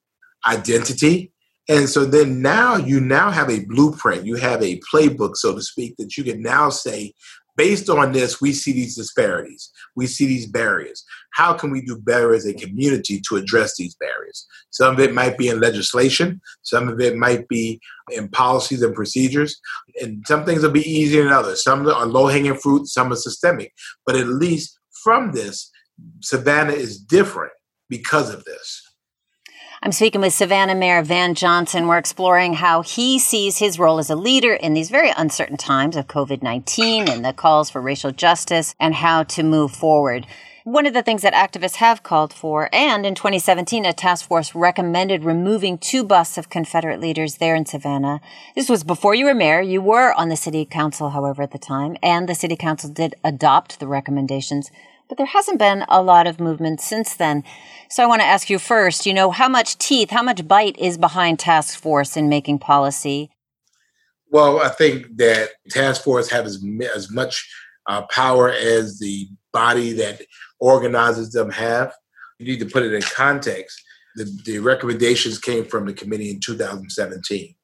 identity, 0.47 1.33
and 1.71 1.88
so 1.88 2.04
then 2.04 2.42
now 2.42 2.75
you 2.75 3.00
now 3.00 3.30
have 3.30 3.49
a 3.49 3.64
blueprint, 3.66 4.26
you 4.26 4.35
have 4.35 4.61
a 4.61 4.80
playbook, 4.92 5.37
so 5.37 5.54
to 5.54 5.62
speak, 5.62 5.95
that 5.99 6.16
you 6.16 6.25
can 6.25 6.42
now 6.42 6.69
say, 6.69 7.14
based 7.61 7.90
on 7.90 8.11
this, 8.12 8.40
we 8.40 8.55
see 8.55 8.73
these 8.73 8.97
disparities, 8.97 9.71
we 9.95 10.07
see 10.07 10.25
these 10.25 10.47
barriers. 10.47 11.05
How 11.35 11.52
can 11.52 11.71
we 11.71 11.83
do 11.83 11.95
better 11.99 12.33
as 12.33 12.47
a 12.47 12.55
community 12.55 13.21
to 13.29 13.37
address 13.37 13.76
these 13.76 13.95
barriers? 13.97 14.47
Some 14.71 14.95
of 14.95 15.00
it 15.00 15.12
might 15.12 15.37
be 15.37 15.49
in 15.49 15.61
legislation, 15.61 16.40
some 16.62 16.88
of 16.88 16.99
it 17.02 17.17
might 17.17 17.47
be 17.49 17.79
in 18.12 18.29
policies 18.31 18.81
and 18.81 18.95
procedures, 18.95 19.61
and 20.00 20.25
some 20.26 20.47
things 20.47 20.62
will 20.62 20.71
be 20.71 20.90
easier 20.90 21.25
than 21.25 21.35
others. 21.35 21.62
Some 21.62 21.87
are 21.87 22.07
low 22.07 22.29
hanging 22.29 22.57
fruit, 22.57 22.87
some 22.87 23.12
are 23.12 23.17
systemic. 23.17 23.75
But 24.07 24.17
at 24.17 24.26
least 24.26 24.79
from 25.05 25.33
this, 25.33 25.71
Savannah 26.21 26.73
is 26.73 26.99
different 26.99 27.52
because 27.90 28.33
of 28.33 28.43
this. 28.45 28.89
I'm 29.82 29.92
speaking 29.92 30.20
with 30.20 30.34
Savannah 30.34 30.75
Mayor 30.75 31.02
Van 31.02 31.34
Johnson. 31.34 31.87
We're 31.87 31.96
exploring 31.96 32.52
how 32.52 32.82
he 32.82 33.18
sees 33.18 33.56
his 33.56 33.78
role 33.78 33.99
as 33.99 34.10
a 34.10 34.14
leader 34.14 34.52
in 34.52 34.75
these 34.75 34.90
very 34.90 35.10
uncertain 35.16 35.56
times 35.56 35.96
of 35.96 36.06
COVID 36.06 36.42
19 36.42 37.08
and 37.08 37.25
the 37.25 37.32
calls 37.32 37.70
for 37.70 37.80
racial 37.80 38.12
justice 38.12 38.75
and 38.78 38.96
how 38.96 39.22
to 39.22 39.42
move 39.42 39.72
forward. 39.72 40.26
One 40.64 40.84
of 40.84 40.92
the 40.92 41.02
things 41.02 41.22
that 41.22 41.32
activists 41.32 41.76
have 41.76 42.02
called 42.02 42.34
for, 42.34 42.68
and 42.75 43.06
in 43.06 43.14
2017, 43.14 43.87
a 43.87 43.94
task 43.94 44.28
force 44.28 44.54
recommended 44.54 45.25
removing 45.25 45.78
two 45.78 46.04
busts 46.04 46.37
of 46.37 46.50
Confederate 46.50 47.00
leaders 47.00 47.37
there 47.37 47.54
in 47.54 47.64
Savannah. 47.64 48.20
This 48.54 48.68
was 48.68 48.84
before 48.84 49.14
you 49.14 49.25
were 49.25 49.34
mayor. 49.34 49.62
You 49.62 49.80
were 49.80 50.12
on 50.12 50.28
the 50.28 50.37
city 50.37 50.66
council, 50.66 51.08
however, 51.08 51.42
at 51.44 51.52
the 51.52 51.58
time, 51.58 51.96
and 52.02 52.28
the 52.28 52.34
city 52.34 52.54
council 52.54 52.90
did 52.90 53.14
adopt 53.25 53.80
the 53.80 53.88
recommendations 53.88 54.70
but 55.11 55.19
there 55.19 55.26
hasn't 55.26 55.59
been 55.59 55.85
a 55.88 56.00
lot 56.00 56.29
of 56.29 56.38
movement 56.38 56.81
since 56.81 57.14
then. 57.14 57.43
So 57.90 58.05
I 58.05 58.07
want 58.07 58.23
to 58.23 58.26
ask 58.26 58.49
you 58.49 58.61
first, 58.61 59.05
you 59.05 59.12
know, 59.12 59.33
how 59.33 59.49
much 59.49 59.76
teeth, 59.76 60.11
how 60.11 60.23
much 60.23 60.47
bite 60.47 60.79
is 60.79 60.97
behind 60.97 61.40
task 61.40 61.79
force 61.79 62.17
in 62.17 62.29
making 62.29 62.61
policy? 62.61 63.29
Well, 64.31 64.61
I 64.61 64.69
think 64.69 65.17
that 65.17 65.50
task 65.69 66.05
force 66.05 66.31
have 66.31 66.47
as, 66.47 66.64
as 66.95 67.11
much 67.11 67.52
uh, 67.88 68.02
power 68.12 68.50
as 68.50 69.00
the 69.00 69.26
body 69.52 69.93
that 69.95 70.23
organizes 70.61 71.33
them 71.33 71.50
have. 71.50 71.93
You 72.38 72.47
need 72.47 72.61
to 72.61 72.73
put 72.73 72.85
it 72.85 72.95
in 72.95 73.02
context. 73.02 73.83
The, 74.14 74.31
the 74.45 74.61
recommendations 74.61 75.40
came 75.40 75.64
from 75.64 75.87
the 75.87 75.93
committee 75.93 76.31
in 76.31 76.38
2017. 76.38 77.55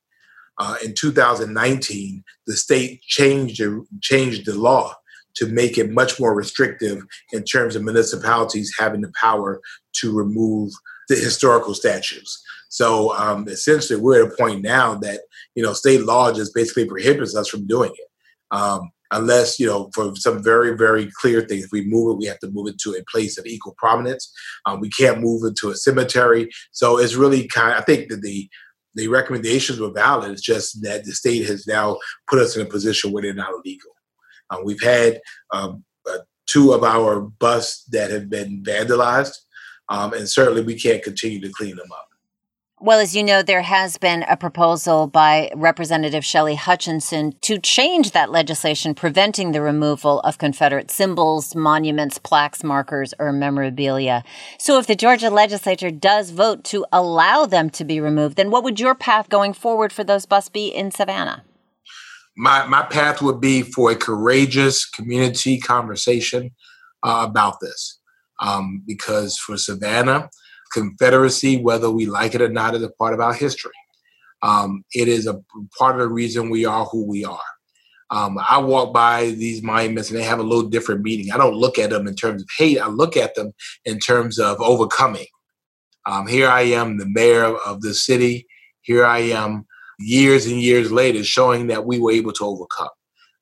Uh, 0.58 0.76
in 0.84 0.94
2019, 0.94 2.24
the 2.48 2.56
state 2.56 3.02
changed 3.02 3.62
changed 4.02 4.46
the 4.46 4.58
law 4.58 4.96
to 5.36 5.46
make 5.46 5.78
it 5.78 5.90
much 5.90 6.18
more 6.18 6.34
restrictive 6.34 7.02
in 7.32 7.44
terms 7.44 7.76
of 7.76 7.82
municipalities 7.82 8.74
having 8.78 9.00
the 9.00 9.12
power 9.20 9.60
to 9.94 10.16
remove 10.16 10.72
the 11.08 11.14
historical 11.14 11.74
statues. 11.74 12.42
So 12.68 13.16
um, 13.16 13.48
essentially, 13.48 13.98
we're 13.98 14.24
at 14.24 14.32
a 14.32 14.36
point 14.36 14.62
now 14.62 14.94
that 14.96 15.20
you 15.54 15.62
know 15.62 15.72
state 15.72 16.02
law 16.02 16.32
just 16.32 16.54
basically 16.54 16.84
prohibits 16.86 17.36
us 17.36 17.48
from 17.48 17.66
doing 17.66 17.92
it, 17.94 18.08
um, 18.50 18.90
unless 19.10 19.58
you 19.58 19.66
know 19.66 19.90
for 19.94 20.14
some 20.16 20.42
very 20.42 20.76
very 20.76 21.10
clear 21.20 21.42
things. 21.42 21.64
If 21.64 21.72
we 21.72 21.86
move 21.86 22.12
it, 22.12 22.18
we 22.18 22.26
have 22.26 22.40
to 22.40 22.50
move 22.50 22.68
it 22.68 22.78
to 22.80 22.90
a 22.92 23.04
place 23.10 23.38
of 23.38 23.46
equal 23.46 23.74
prominence. 23.78 24.30
Um, 24.66 24.80
we 24.80 24.90
can't 24.90 25.20
move 25.20 25.44
it 25.44 25.56
to 25.60 25.70
a 25.70 25.76
cemetery. 25.76 26.50
So 26.72 26.98
it's 26.98 27.14
really 27.14 27.46
kind. 27.48 27.72
Of, 27.72 27.80
I 27.80 27.84
think 27.84 28.10
that 28.10 28.22
the 28.22 28.48
the 28.94 29.08
recommendations 29.08 29.78
were 29.78 29.90
valid. 29.90 30.32
It's 30.32 30.42
just 30.42 30.82
that 30.82 31.04
the 31.04 31.12
state 31.12 31.46
has 31.46 31.66
now 31.66 31.98
put 32.28 32.40
us 32.40 32.56
in 32.56 32.66
a 32.66 32.68
position 32.68 33.12
where 33.12 33.22
they're 33.22 33.34
not 33.34 33.52
illegal. 33.52 33.95
Uh, 34.50 34.58
we've 34.64 34.82
had 34.82 35.20
um, 35.52 35.84
uh, 36.10 36.18
two 36.46 36.72
of 36.72 36.84
our 36.84 37.20
buses 37.20 37.84
that 37.90 38.10
have 38.10 38.28
been 38.30 38.62
vandalized, 38.62 39.36
um, 39.88 40.12
and 40.12 40.28
certainly 40.28 40.62
we 40.62 40.78
can't 40.78 41.02
continue 41.02 41.40
to 41.40 41.50
clean 41.50 41.76
them 41.76 41.90
up. 41.92 42.06
Well, 42.78 43.00
as 43.00 43.16
you 43.16 43.22
know, 43.22 43.42
there 43.42 43.62
has 43.62 43.96
been 43.96 44.22
a 44.24 44.36
proposal 44.36 45.06
by 45.06 45.50
Representative 45.56 46.22
Shelly 46.22 46.56
Hutchinson 46.56 47.32
to 47.40 47.58
change 47.58 48.10
that 48.10 48.30
legislation 48.30 48.94
preventing 48.94 49.52
the 49.52 49.62
removal 49.62 50.20
of 50.20 50.36
Confederate 50.36 50.90
symbols, 50.90 51.54
monuments, 51.54 52.18
plaques, 52.18 52.62
markers, 52.62 53.14
or 53.18 53.32
memorabilia. 53.32 54.22
So, 54.58 54.78
if 54.78 54.86
the 54.86 54.94
Georgia 54.94 55.30
legislature 55.30 55.90
does 55.90 56.28
vote 56.28 56.64
to 56.64 56.84
allow 56.92 57.46
them 57.46 57.70
to 57.70 57.84
be 57.84 57.98
removed, 57.98 58.36
then 58.36 58.50
what 58.50 58.62
would 58.62 58.78
your 58.78 58.94
path 58.94 59.30
going 59.30 59.54
forward 59.54 59.90
for 59.90 60.04
those 60.04 60.26
busts 60.26 60.50
be 60.50 60.68
in 60.68 60.90
Savannah? 60.90 61.44
My 62.36 62.66
my 62.66 62.82
path 62.82 63.22
would 63.22 63.40
be 63.40 63.62
for 63.62 63.90
a 63.90 63.96
courageous 63.96 64.84
community 64.88 65.58
conversation 65.58 66.50
uh, 67.02 67.26
about 67.28 67.60
this, 67.60 67.98
um, 68.40 68.82
because 68.86 69.38
for 69.38 69.56
Savannah, 69.56 70.28
Confederacy, 70.72 71.62
whether 71.62 71.90
we 71.90 72.06
like 72.06 72.34
it 72.34 72.42
or 72.42 72.48
not, 72.48 72.74
is 72.74 72.82
a 72.82 72.90
part 72.90 73.14
of 73.14 73.20
our 73.20 73.34
history. 73.34 73.72
Um, 74.42 74.84
it 74.92 75.08
is 75.08 75.26
a 75.26 75.40
part 75.78 75.96
of 75.96 76.02
the 76.02 76.08
reason 76.08 76.50
we 76.50 76.66
are 76.66 76.84
who 76.84 77.06
we 77.06 77.24
are. 77.24 77.38
Um, 78.10 78.38
I 78.38 78.58
walk 78.58 78.92
by 78.92 79.30
these 79.30 79.62
monuments 79.62 80.10
and 80.10 80.18
they 80.18 80.24
have 80.24 80.38
a 80.38 80.44
little 80.44 80.68
different 80.68 81.02
meaning. 81.02 81.32
I 81.32 81.38
don't 81.38 81.56
look 81.56 81.78
at 81.78 81.90
them 81.90 82.06
in 82.06 82.14
terms 82.14 82.42
of 82.42 82.48
hate. 82.56 82.78
I 82.78 82.88
look 82.88 83.16
at 83.16 83.34
them 83.34 83.52
in 83.84 83.98
terms 83.98 84.38
of 84.38 84.60
overcoming. 84.60 85.26
Um, 86.06 86.28
here 86.28 86.48
I 86.48 86.62
am, 86.62 86.98
the 86.98 87.08
mayor 87.08 87.56
of 87.56 87.80
the 87.80 87.94
city. 87.94 88.46
Here 88.82 89.04
I 89.04 89.18
am, 89.18 89.65
years 89.98 90.46
and 90.46 90.60
years 90.60 90.92
later 90.92 91.24
showing 91.24 91.68
that 91.68 91.86
we 91.86 91.98
were 91.98 92.12
able 92.12 92.32
to 92.32 92.44
overcome. 92.44 92.88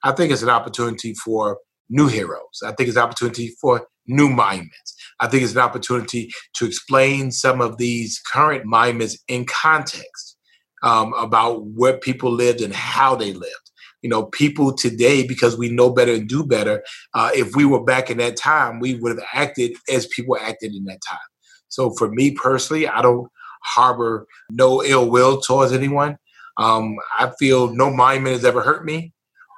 I 0.03 0.13
think 0.13 0.33
it's 0.33 0.43
an 0.43 0.51
opportunity 0.51 1.15
for 1.15 1.59
new 1.89 2.09
heroes. 2.09 2.63
I 2.65 2.73
think 2.73 2.89
it's 2.89 2.97
an 2.97 3.03
opportunity 3.03 3.55
for 3.61 3.87
new 4.07 4.29
monuments. 4.29 4.95
I 5.21 5.29
think 5.29 5.43
it's 5.43 5.53
an 5.53 5.59
opportunity 5.59 6.31
to 6.57 6.67
explain 6.67 7.31
some 7.31 7.61
of 7.61 7.79
these 7.79 8.21
current 8.33 8.65
monuments 8.67 9.19
in 9.29 9.47
context 9.47 10.37
um, 10.83 11.15
about 11.15 11.67
where 11.67 11.97
people 11.97 12.31
lived 12.31 12.61
and 12.61 12.75
how 12.75 13.15
they 13.15 13.33
lived. 13.33 13.71
You 14.03 14.11
know, 14.11 14.27
people 14.27 14.75
today, 14.75 15.27
because 15.27 15.57
we 15.57 15.71
know 15.71 15.89
better 15.89 16.13
and 16.13 16.29
do 16.29 16.45
better, 16.45 16.85
uh, 17.15 17.31
if 17.35 17.57
we 17.57 17.65
were 17.65 17.83
back 17.83 18.11
in 18.11 18.19
that 18.19 18.37
time, 18.37 18.79
we 18.79 18.97
would 18.97 19.17
have 19.17 19.27
acted 19.33 19.73
as 19.91 20.07
people 20.09 20.37
acted 20.39 20.75
in 20.75 20.85
that 20.85 21.01
time. 21.09 21.19
So 21.69 21.91
for 21.97 22.11
me 22.11 22.33
personally, 22.33 22.87
I 22.87 23.01
don't 23.01 23.29
harbor 23.63 24.27
no 24.51 24.83
ill 24.85 25.11
will 25.11 25.41
towards 25.41 25.73
anyone. 25.73 26.19
Um, 26.57 26.97
I 27.19 27.33
feel 27.39 27.75
no 27.75 27.91
monument 27.91 28.37
has 28.37 28.45
ever 28.45 28.63
hurt 28.63 28.85
me, 28.85 29.13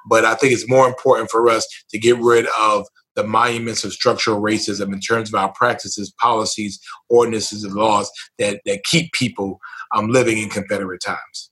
but 0.09 0.25
I 0.25 0.35
think 0.35 0.53
it's 0.53 0.69
more 0.69 0.87
important 0.87 1.29
for 1.29 1.49
us 1.49 1.67
to 1.89 1.99
get 1.99 2.17
rid 2.17 2.47
of 2.59 2.85
the 3.15 3.23
monuments 3.23 3.83
of 3.83 3.91
structural 3.91 4.39
racism 4.39 4.93
in 4.93 4.99
terms 4.99 5.29
of 5.29 5.35
our 5.35 5.51
practices, 5.53 6.13
policies, 6.21 6.79
ordinances, 7.09 7.63
and 7.63 7.73
laws 7.73 8.11
that, 8.37 8.61
that 8.65 8.83
keep 8.83 9.11
people 9.11 9.59
um, 9.95 10.09
living 10.09 10.37
in 10.37 10.49
Confederate 10.49 11.01
times. 11.01 11.49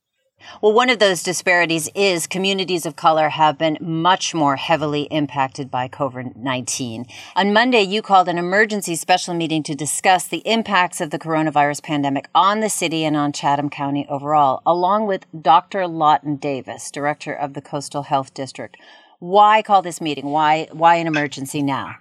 Well, 0.61 0.73
one 0.73 0.89
of 0.89 0.99
those 0.99 1.23
disparities 1.23 1.89
is 1.95 2.27
communities 2.27 2.85
of 2.85 2.95
color 2.95 3.29
have 3.29 3.57
been 3.57 3.77
much 3.81 4.33
more 4.33 4.55
heavily 4.55 5.03
impacted 5.03 5.69
by 5.69 5.87
COVID 5.87 6.35
19. 6.35 7.05
On 7.35 7.53
Monday, 7.53 7.81
you 7.81 8.01
called 8.01 8.27
an 8.27 8.37
emergency 8.37 8.95
special 8.95 9.33
meeting 9.33 9.63
to 9.63 9.75
discuss 9.75 10.27
the 10.27 10.47
impacts 10.47 11.01
of 11.01 11.09
the 11.09 11.19
coronavirus 11.19 11.83
pandemic 11.83 12.27
on 12.33 12.59
the 12.59 12.69
city 12.69 13.03
and 13.03 13.15
on 13.15 13.31
Chatham 13.31 13.69
County 13.69 14.05
overall, 14.09 14.61
along 14.65 15.07
with 15.07 15.25
Dr. 15.39 15.87
Lawton 15.87 16.35
Davis, 16.37 16.91
director 16.91 17.33
of 17.33 17.53
the 17.53 17.61
Coastal 17.61 18.03
Health 18.03 18.33
District. 18.33 18.77
Why 19.19 19.61
call 19.61 19.81
this 19.81 20.01
meeting? 20.01 20.25
Why, 20.25 20.67
why 20.71 20.95
an 20.95 21.07
emergency 21.07 21.61
now? 21.61 21.95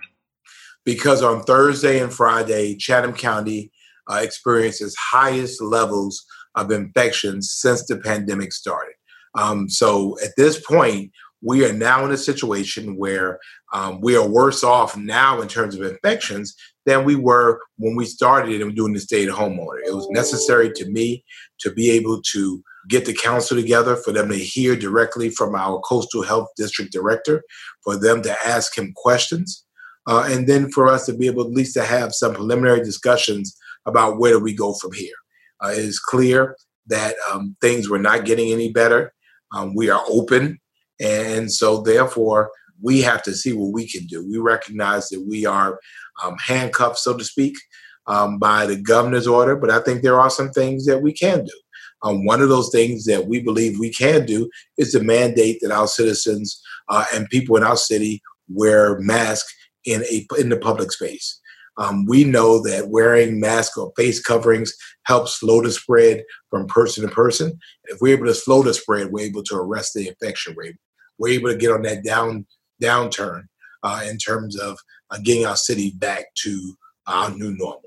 Because 0.84 1.22
on 1.22 1.42
Thursday 1.42 2.00
and 2.00 2.12
Friday, 2.12 2.76
Chatham 2.76 3.14
County 3.14 3.72
uh, 4.06 4.26
highest 5.12 5.62
levels 5.62 6.26
of 6.56 6.70
infections 6.70 7.52
since 7.52 7.86
the 7.86 7.96
pandemic 7.96 8.52
started. 8.52 8.94
Um, 9.34 9.68
so 9.68 10.16
at 10.24 10.30
this 10.36 10.60
point, 10.60 11.10
we 11.42 11.64
are 11.68 11.72
now 11.72 12.04
in 12.04 12.10
a 12.10 12.16
situation 12.16 12.96
where 12.96 13.38
um, 13.72 14.00
we 14.00 14.16
are 14.16 14.26
worse 14.26 14.64
off 14.64 14.96
now 14.96 15.42
in 15.42 15.48
terms 15.48 15.74
of 15.74 15.82
infections 15.82 16.54
than 16.86 17.04
we 17.04 17.16
were 17.16 17.60
when 17.76 17.96
we 17.96 18.06
started 18.06 18.62
and 18.62 18.74
doing 18.74 18.94
the 18.94 19.00
stay 19.00 19.24
at 19.24 19.28
home 19.28 19.58
order. 19.58 19.82
It 19.84 19.94
was 19.94 20.08
necessary 20.10 20.72
to 20.72 20.88
me 20.90 21.22
to 21.60 21.72
be 21.72 21.90
able 21.90 22.22
to 22.32 22.62
get 22.88 23.04
the 23.04 23.14
council 23.14 23.56
together 23.56 23.96
for 23.96 24.12
them 24.12 24.28
to 24.28 24.36
hear 24.36 24.76
directly 24.76 25.28
from 25.30 25.54
our 25.54 25.80
coastal 25.80 26.22
health 26.22 26.48
district 26.56 26.92
director, 26.92 27.42
for 27.82 27.96
them 27.96 28.22
to 28.22 28.46
ask 28.46 28.76
him 28.76 28.92
questions, 28.96 29.64
uh, 30.06 30.26
and 30.30 30.46
then 30.46 30.70
for 30.70 30.88
us 30.88 31.06
to 31.06 31.14
be 31.14 31.26
able 31.26 31.42
at 31.42 31.50
least 31.50 31.74
to 31.74 31.84
have 31.84 32.14
some 32.14 32.34
preliminary 32.34 32.82
discussions 32.82 33.56
about 33.86 34.18
where 34.18 34.32
do 34.32 34.40
we 34.40 34.54
go 34.54 34.74
from 34.74 34.92
here. 34.92 35.14
Uh, 35.62 35.68
it 35.68 35.78
is 35.78 35.98
clear 35.98 36.56
that 36.86 37.14
um, 37.32 37.56
things 37.60 37.88
were 37.88 37.98
not 37.98 38.24
getting 38.24 38.52
any 38.52 38.70
better. 38.72 39.12
Um, 39.54 39.74
we 39.74 39.90
are 39.90 40.02
open. 40.08 40.58
And 41.00 41.52
so, 41.52 41.80
therefore, 41.80 42.50
we 42.82 43.00
have 43.02 43.22
to 43.22 43.34
see 43.34 43.52
what 43.52 43.72
we 43.72 43.88
can 43.88 44.06
do. 44.06 44.26
We 44.28 44.38
recognize 44.38 45.08
that 45.08 45.24
we 45.28 45.46
are 45.46 45.78
um, 46.22 46.36
handcuffed, 46.44 46.98
so 46.98 47.16
to 47.16 47.24
speak, 47.24 47.54
um, 48.06 48.38
by 48.38 48.66
the 48.66 48.76
governor's 48.76 49.26
order, 49.26 49.56
but 49.56 49.70
I 49.70 49.80
think 49.80 50.02
there 50.02 50.20
are 50.20 50.30
some 50.30 50.50
things 50.50 50.86
that 50.86 51.02
we 51.02 51.12
can 51.12 51.44
do. 51.44 51.60
Um, 52.02 52.26
one 52.26 52.42
of 52.42 52.50
those 52.50 52.70
things 52.70 53.06
that 53.06 53.26
we 53.26 53.40
believe 53.40 53.78
we 53.78 53.90
can 53.90 54.26
do 54.26 54.50
is 54.76 54.92
to 54.92 55.02
mandate 55.02 55.58
that 55.62 55.70
our 55.70 55.88
citizens 55.88 56.60
uh, 56.88 57.04
and 57.14 57.28
people 57.30 57.56
in 57.56 57.64
our 57.64 57.78
city 57.78 58.22
wear 58.48 58.98
masks 59.00 59.52
in 59.86 60.02
a 60.04 60.26
in 60.38 60.50
the 60.50 60.56
public 60.56 60.92
space. 60.92 61.40
Um, 61.76 62.06
we 62.06 62.24
know 62.24 62.62
that 62.62 62.88
wearing 62.88 63.40
masks 63.40 63.76
or 63.76 63.92
face 63.96 64.20
coverings 64.20 64.72
helps 65.04 65.40
slow 65.40 65.62
the 65.62 65.72
spread 65.72 66.24
from 66.50 66.66
person 66.66 67.06
to 67.06 67.14
person. 67.14 67.58
If 67.84 67.98
we're 68.00 68.16
able 68.16 68.26
to 68.26 68.34
slow 68.34 68.62
the 68.62 68.74
spread, 68.74 69.10
we're 69.10 69.26
able 69.26 69.42
to 69.44 69.56
arrest 69.56 69.94
the 69.94 70.08
infection 70.08 70.54
rate. 70.56 70.76
We're 71.18 71.34
able 71.34 71.50
to 71.50 71.56
get 71.56 71.72
on 71.72 71.82
that 71.82 72.04
down 72.04 72.46
downturn 72.82 73.44
uh, 73.82 74.04
in 74.08 74.18
terms 74.18 74.58
of 74.58 74.78
uh, 75.10 75.18
getting 75.22 75.46
our 75.46 75.56
city 75.56 75.92
back 75.96 76.26
to 76.42 76.74
our 77.06 77.30
new 77.30 77.56
normal. 77.56 77.82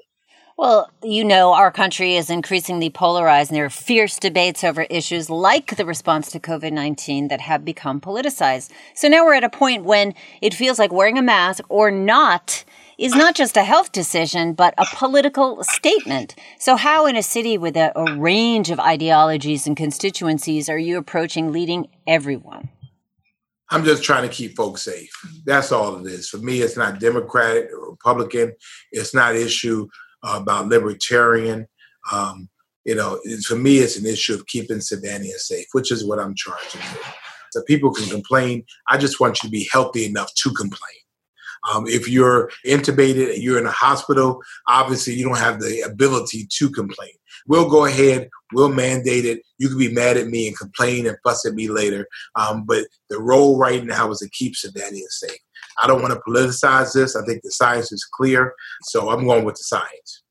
Well, 0.57 0.89
you 1.03 1.23
know, 1.23 1.53
our 1.53 1.71
country 1.71 2.15
is 2.15 2.31
increasingly 2.31 2.89
polarized, 2.89 3.51
and 3.51 3.57
there 3.57 3.65
are 3.65 3.69
fierce 3.69 4.17
debates 4.17 4.63
over 4.63 4.83
issues 4.83 5.29
like 5.29 5.75
the 5.75 5.85
response 5.85 6.31
to 6.31 6.39
COVID 6.39 6.71
19 6.73 7.27
that 7.27 7.41
have 7.41 7.63
become 7.63 8.01
politicized. 8.01 8.71
So 8.95 9.07
now 9.07 9.23
we're 9.23 9.35
at 9.35 9.43
a 9.43 9.49
point 9.49 9.83
when 9.83 10.15
it 10.41 10.55
feels 10.55 10.79
like 10.79 10.91
wearing 10.91 11.19
a 11.19 11.21
mask 11.21 11.63
or 11.69 11.91
not 11.91 12.65
is 12.97 13.13
not 13.13 13.35
just 13.35 13.57
a 13.57 13.63
health 13.63 13.91
decision, 13.91 14.53
but 14.53 14.73
a 14.77 14.85
political 14.93 15.63
statement. 15.63 16.35
So, 16.59 16.75
how 16.75 17.05
in 17.05 17.15
a 17.15 17.23
city 17.23 17.57
with 17.57 17.77
a, 17.77 17.91
a 17.97 18.17
range 18.17 18.69
of 18.69 18.79
ideologies 18.79 19.67
and 19.67 19.77
constituencies 19.77 20.69
are 20.69 20.79
you 20.79 20.97
approaching 20.97 21.51
leading 21.51 21.87
everyone? 22.07 22.69
I'm 23.69 23.83
just 23.83 24.03
trying 24.03 24.27
to 24.27 24.33
keep 24.33 24.55
folks 24.55 24.83
safe. 24.83 25.11
That's 25.45 25.71
all 25.71 25.97
it 25.97 26.09
is. 26.09 26.29
For 26.29 26.37
me, 26.37 26.61
it's 26.61 26.77
not 26.77 26.99
Democratic 26.99 27.69
or 27.73 27.91
Republican. 27.91 28.53
It's 28.91 29.13
not 29.13 29.35
issue 29.35 29.87
uh, 30.23 30.39
about 30.41 30.67
libertarian. 30.67 31.67
Um, 32.11 32.49
you 32.85 32.95
know, 32.95 33.19
for 33.45 33.57
me, 33.57 33.79
it's 33.79 33.97
an 33.97 34.05
issue 34.05 34.33
of 34.33 34.47
keeping 34.47 34.79
Savannah 34.79 35.25
safe, 35.37 35.67
which 35.73 35.91
is 35.91 36.05
what 36.05 36.19
I'm 36.19 36.33
charged 36.35 36.75
with. 36.75 37.15
So 37.51 37.61
people 37.63 37.91
can 37.91 38.07
complain. 38.09 38.63
I 38.87 38.97
just 38.97 39.19
want 39.19 39.43
you 39.43 39.49
to 39.49 39.51
be 39.51 39.67
healthy 39.71 40.05
enough 40.05 40.33
to 40.35 40.51
complain. 40.53 41.01
Um, 41.71 41.87
if 41.87 42.07
you're 42.09 42.49
intubated 42.65 43.33
and 43.33 43.43
you're 43.43 43.59
in 43.59 43.65
a 43.65 43.71
hospital, 43.71 44.41
obviously 44.67 45.13
you 45.13 45.25
don't 45.25 45.37
have 45.37 45.59
the 45.59 45.81
ability 45.81 46.47
to 46.49 46.69
complain. 46.69 47.11
We'll 47.47 47.69
go 47.69 47.85
ahead, 47.85 48.29
we'll 48.53 48.69
mandate 48.69 49.25
it. 49.25 49.41
You 49.57 49.69
can 49.69 49.77
be 49.77 49.93
mad 49.93 50.17
at 50.17 50.27
me 50.27 50.47
and 50.47 50.57
complain 50.57 51.07
and 51.07 51.17
fuss 51.23 51.45
at 51.45 51.53
me 51.53 51.69
later. 51.69 52.07
Um, 52.35 52.65
but 52.65 52.85
the 53.09 53.19
role 53.19 53.57
right 53.57 53.83
now 53.83 54.11
is 54.11 54.19
to 54.19 54.29
keep 54.29 54.55
Savannah 54.55 54.97
safe. 55.09 55.39
I 55.81 55.87
don't 55.87 56.01
want 56.01 56.13
to 56.13 56.19
politicize 56.27 56.93
this. 56.93 57.15
I 57.15 57.25
think 57.25 57.43
the 57.43 57.51
science 57.51 57.91
is 57.91 58.03
clear. 58.03 58.53
So 58.83 59.09
I'm 59.09 59.25
going 59.25 59.45
with 59.45 59.55
the 59.55 59.63
science. 59.63 60.23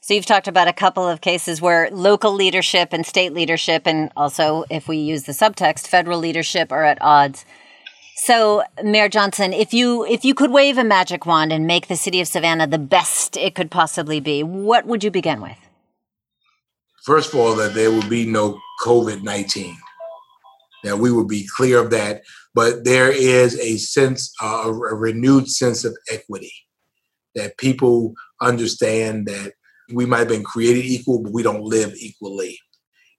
So 0.00 0.14
you've 0.14 0.24
talked 0.24 0.46
about 0.46 0.68
a 0.68 0.72
couple 0.72 1.08
of 1.08 1.20
cases 1.20 1.60
where 1.60 1.90
local 1.90 2.32
leadership 2.32 2.92
and 2.92 3.04
state 3.04 3.32
leadership, 3.32 3.88
and 3.88 4.12
also 4.16 4.64
if 4.70 4.86
we 4.86 4.98
use 4.98 5.24
the 5.24 5.32
subtext, 5.32 5.88
federal 5.88 6.20
leadership 6.20 6.70
are 6.70 6.84
at 6.84 6.98
odds. 7.00 7.44
So, 8.26 8.64
Mayor 8.82 9.08
Johnson, 9.08 9.52
if 9.52 9.72
you 9.72 10.04
if 10.04 10.24
you 10.24 10.34
could 10.34 10.50
wave 10.50 10.78
a 10.78 10.82
magic 10.82 11.26
wand 11.26 11.52
and 11.52 11.64
make 11.64 11.86
the 11.86 11.94
city 11.94 12.20
of 12.20 12.26
Savannah 12.26 12.66
the 12.66 12.76
best 12.76 13.36
it 13.36 13.54
could 13.54 13.70
possibly 13.70 14.18
be, 14.18 14.42
what 14.42 14.84
would 14.84 15.04
you 15.04 15.12
begin 15.12 15.40
with? 15.40 15.56
First 17.04 17.32
of 17.32 17.38
all, 17.38 17.54
that 17.54 17.74
there 17.74 17.92
would 17.92 18.10
be 18.10 18.26
no 18.26 18.58
COVID 18.82 19.22
nineteen. 19.22 19.76
That 20.82 20.98
we 20.98 21.12
will 21.12 21.28
be 21.28 21.46
clear 21.56 21.78
of 21.78 21.90
that, 21.90 22.22
but 22.52 22.84
there 22.84 23.12
is 23.12 23.56
a 23.60 23.76
sense, 23.76 24.34
uh, 24.42 24.72
a 24.72 24.72
renewed 24.72 25.48
sense 25.48 25.84
of 25.84 25.96
equity. 26.10 26.52
That 27.36 27.58
people 27.58 28.14
understand 28.42 29.28
that 29.28 29.52
we 29.94 30.04
might 30.04 30.18
have 30.18 30.34
been 30.36 30.42
created 30.42 30.84
equal, 30.84 31.22
but 31.22 31.32
we 31.32 31.44
don't 31.44 31.62
live 31.62 31.94
equally, 31.94 32.58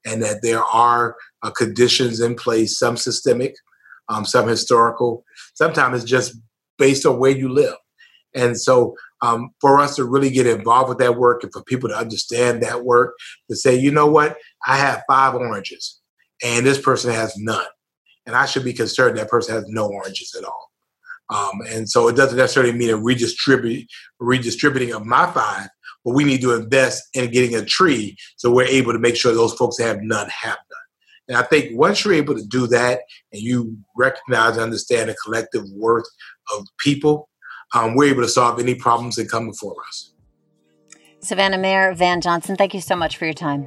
and 0.05 0.21
that 0.21 0.41
there 0.41 0.65
are 0.65 1.15
uh, 1.43 1.51
conditions 1.51 2.19
in 2.19 2.35
place, 2.35 2.77
some 2.77 2.97
systemic, 2.97 3.55
um, 4.09 4.25
some 4.25 4.47
historical. 4.47 5.23
Sometimes 5.53 6.01
it's 6.01 6.09
just 6.09 6.37
based 6.77 7.05
on 7.05 7.19
where 7.19 7.31
you 7.31 7.49
live. 7.49 7.75
And 8.35 8.59
so 8.59 8.95
um, 9.21 9.49
for 9.59 9.79
us 9.79 9.95
to 9.95 10.05
really 10.05 10.29
get 10.29 10.45
involved 10.45 10.89
with 10.89 10.99
that 10.99 11.17
work 11.17 11.43
and 11.43 11.51
for 11.51 11.63
people 11.63 11.89
to 11.89 11.97
understand 11.97 12.61
that 12.61 12.83
work, 12.83 13.15
to 13.49 13.55
say, 13.55 13.75
you 13.75 13.91
know 13.91 14.07
what, 14.07 14.37
I 14.65 14.77
have 14.77 15.03
five 15.09 15.33
oranges 15.33 15.99
and 16.43 16.65
this 16.65 16.79
person 16.79 17.11
has 17.11 17.35
none. 17.37 17.65
And 18.25 18.35
I 18.35 18.45
should 18.45 18.63
be 18.65 18.73
concerned 18.73 19.17
that 19.17 19.29
person 19.29 19.55
has 19.55 19.65
no 19.67 19.87
oranges 19.87 20.35
at 20.37 20.43
all. 20.43 20.71
Um, 21.29 21.61
and 21.69 21.89
so 21.89 22.07
it 22.07 22.15
doesn't 22.15 22.37
necessarily 22.37 22.73
mean 22.73 22.89
a 22.89 22.97
redistribute, 22.97 23.87
redistributing 24.19 24.93
of 24.93 25.05
my 25.05 25.29
five, 25.31 25.69
but 26.05 26.13
we 26.13 26.23
need 26.23 26.41
to 26.41 26.53
invest 26.53 27.03
in 27.13 27.31
getting 27.31 27.55
a 27.55 27.65
tree 27.65 28.15
so 28.37 28.51
we're 28.51 28.63
able 28.63 28.93
to 28.93 28.99
make 28.99 29.15
sure 29.15 29.33
those 29.33 29.53
folks 29.53 29.77
that 29.77 29.87
have 29.87 30.01
none 30.01 30.29
have 30.29 30.57
none. 30.69 30.76
And 31.27 31.37
I 31.37 31.43
think 31.43 31.77
once 31.77 32.03
you're 32.03 32.13
able 32.13 32.35
to 32.35 32.43
do 32.43 32.67
that 32.67 33.01
and 33.33 33.41
you 33.41 33.77
recognize 33.95 34.53
and 34.53 34.61
understand 34.61 35.09
the 35.09 35.15
collective 35.23 35.63
worth 35.73 36.07
of 36.55 36.65
people, 36.79 37.29
um, 37.73 37.95
we're 37.95 38.11
able 38.11 38.23
to 38.23 38.29
solve 38.29 38.59
any 38.59 38.75
problems 38.75 39.15
that 39.15 39.29
come 39.29 39.47
before 39.47 39.75
us. 39.87 40.13
Savannah 41.19 41.57
Mayor 41.57 41.93
Van 41.93 42.21
Johnson, 42.21 42.55
thank 42.55 42.73
you 42.73 42.81
so 42.81 42.95
much 42.95 43.17
for 43.17 43.25
your 43.25 43.33
time. 43.33 43.65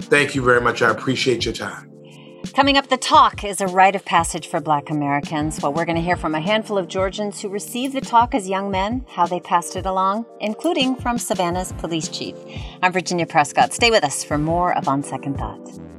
Thank 0.00 0.34
you 0.34 0.42
very 0.42 0.60
much. 0.60 0.82
I 0.82 0.90
appreciate 0.90 1.44
your 1.44 1.54
time. 1.54 1.90
Coming 2.54 2.76
up, 2.76 2.88
the 2.88 2.96
talk 2.96 3.44
is 3.44 3.60
a 3.60 3.66
rite 3.66 3.94
of 3.94 4.04
passage 4.04 4.48
for 4.48 4.60
Black 4.60 4.90
Americans. 4.90 5.60
Well, 5.62 5.72
we're 5.72 5.84
going 5.84 5.96
to 5.96 6.02
hear 6.02 6.16
from 6.16 6.34
a 6.34 6.40
handful 6.40 6.78
of 6.78 6.88
Georgians 6.88 7.40
who 7.40 7.48
received 7.48 7.94
the 7.94 8.00
talk 8.00 8.34
as 8.34 8.48
young 8.48 8.70
men, 8.70 9.04
how 9.08 9.26
they 9.26 9.40
passed 9.40 9.76
it 9.76 9.86
along, 9.86 10.24
including 10.40 10.96
from 10.96 11.18
Savannah's 11.18 11.72
police 11.72 12.08
chief. 12.08 12.34
I'm 12.82 12.92
Virginia 12.92 13.26
Prescott. 13.26 13.72
Stay 13.72 13.90
with 13.90 14.02
us 14.02 14.24
for 14.24 14.38
more 14.38 14.76
of 14.76 14.88
On 14.88 15.02
Second 15.02 15.38
Thought. 15.38 15.89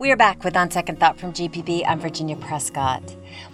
We 0.00 0.10
are 0.10 0.16
back 0.16 0.44
with 0.44 0.56
On 0.56 0.70
Second 0.70 0.98
Thought 0.98 1.20
from 1.20 1.34
GPB. 1.34 1.84
I'm 1.86 2.00
Virginia 2.00 2.34
Prescott. 2.34 3.02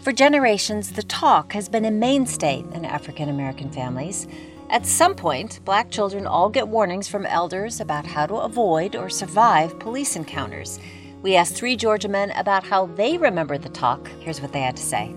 For 0.02 0.12
generations, 0.12 0.92
the 0.92 1.02
talk 1.02 1.52
has 1.54 1.68
been 1.68 1.84
a 1.84 1.90
mainstay 1.90 2.62
in 2.72 2.84
African 2.84 3.28
American 3.28 3.68
families. 3.68 4.28
At 4.70 4.86
some 4.86 5.16
point, 5.16 5.58
black 5.64 5.90
children 5.90 6.24
all 6.24 6.48
get 6.48 6.68
warnings 6.68 7.08
from 7.08 7.26
elders 7.26 7.80
about 7.80 8.06
how 8.06 8.26
to 8.26 8.36
avoid 8.36 8.94
or 8.94 9.10
survive 9.10 9.76
police 9.80 10.14
encounters. 10.14 10.78
We 11.20 11.34
asked 11.34 11.56
three 11.56 11.74
Georgia 11.74 12.06
men 12.06 12.30
about 12.30 12.62
how 12.62 12.86
they 12.86 13.18
remember 13.18 13.58
the 13.58 13.68
talk. 13.68 14.06
Here's 14.20 14.40
what 14.40 14.52
they 14.52 14.60
had 14.60 14.76
to 14.76 14.84
say. 14.84 15.16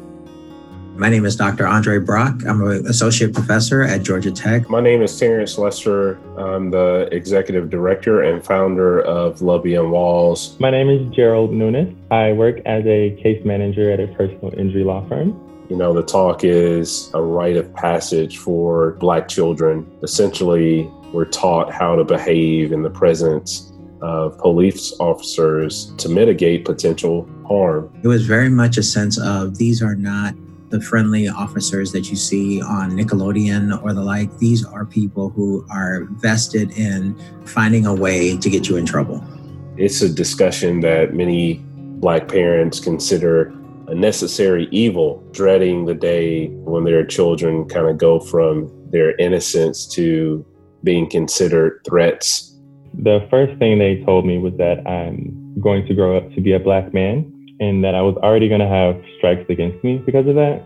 My 1.00 1.08
name 1.08 1.26
is 1.26 1.38
Dr. 1.38 1.66
Andre 1.66 1.98
Brock. 1.98 2.46
I'm 2.46 2.62
an 2.62 2.86
associate 2.86 3.34
professor 3.34 3.84
at 3.84 4.04
Georgia 4.04 4.32
Tech. 4.32 4.70
My 4.70 4.82
name 4.82 5.02
is 5.02 5.18
Terrence 5.18 5.58
Lester. 5.58 6.20
I'm 6.38 6.72
the 6.72 7.08
executive 7.14 7.70
director 7.70 8.24
and 8.24 8.44
founder 8.44 9.00
of 9.04 9.42
Love 9.42 9.64
Beyond 9.64 9.94
Walls. 9.94 10.60
My 10.60 10.70
name 10.70 10.90
is 10.90 11.10
Gerald 11.16 11.54
Nunes. 11.54 11.96
I 12.12 12.34
work 12.34 12.60
as 12.66 12.86
a 12.86 13.18
case 13.24 13.46
manager 13.46 13.90
at 13.90 14.02
a 14.02 14.08
personal 14.08 14.54
injury 14.60 14.84
law 14.84 15.08
firm. 15.08 15.40
You 15.70 15.78
know, 15.78 15.94
the 15.94 16.04
talk 16.04 16.44
is 16.44 17.10
a 17.14 17.22
rite 17.22 17.56
of 17.56 17.74
passage 17.74 18.38
for 18.38 18.98
Black 19.00 19.30
children. 19.30 19.90
Essentially, 20.04 20.92
we're 21.14 21.24
taught 21.24 21.72
how 21.72 21.96
to 21.96 22.04
behave 22.04 22.74
in 22.74 22.82
the 22.82 22.90
presence 22.90 23.72
of 24.02 24.38
police 24.38 24.94
officers 25.00 25.94
to 25.98 26.10
mitigate 26.10 26.66
potential 26.66 27.26
harm. 27.48 27.90
It 28.04 28.10
was 28.10 28.26
very 28.26 28.50
much 28.50 28.78
a 28.78 28.84
sense 28.84 29.18
of 29.18 29.58
these 29.58 29.82
are 29.82 29.96
not 29.96 30.36
the 30.70 30.82
friendly 30.82 31.28
officers 31.28 31.92
that 31.92 32.10
you 32.10 32.16
see 32.16 32.62
on 32.62 32.92
Nickelodeon 32.92 33.82
or 33.84 33.94
the 33.94 34.02
like. 34.02 34.38
These 34.38 34.66
are 34.66 34.86
people 34.86 35.30
who 35.30 35.66
are 35.70 36.06
vested 36.12 36.72
in 36.78 37.18
finding 37.46 37.86
a 37.86 37.94
way 37.94 38.38
to 38.38 38.50
get 38.50 38.70
you 38.70 38.78
in 38.78 38.86
trouble. 38.86 39.24
It's 39.78 40.02
a 40.02 40.10
discussion 40.10 40.82
that 40.82 41.14
many 41.14 41.64
Black 42.00 42.28
parents 42.28 42.80
consider 42.80 43.54
a 43.88 43.96
necessary 43.96 44.68
evil, 44.72 45.24
dreading 45.32 45.86
the 45.86 45.96
day 45.96 46.48
when 46.48 46.84
their 46.84 47.06
children 47.06 47.68
kind 47.68 47.88
of 47.88 47.98
go 47.98 48.20
from 48.20 48.72
their 48.92 49.16
innocence 49.18 49.88
to 49.88 50.46
being 50.84 51.10
considered 51.10 51.82
threats. 51.88 52.56
The 52.94 53.26
first 53.30 53.58
thing 53.60 53.80
they 53.80 54.04
told 54.04 54.26
me 54.26 54.38
was 54.38 54.54
that 54.58 54.86
I'm 54.88 55.56
going 55.60 55.86
to 55.88 55.94
grow 55.94 56.18
up 56.18 56.32
to 56.36 56.42
be 56.42 56.54
a 56.54 56.60
Black 56.60 56.94
man 56.94 57.39
and 57.60 57.84
that 57.84 57.96
I 57.96 58.02
was 58.02 58.16
already 58.18 58.48
going 58.48 58.62
to 58.62 58.68
have 58.68 59.02
strikes 59.18 59.50
against 59.50 59.84
me 59.84 59.98
because 59.98 60.28
of 60.28 60.36
that. 60.36 60.66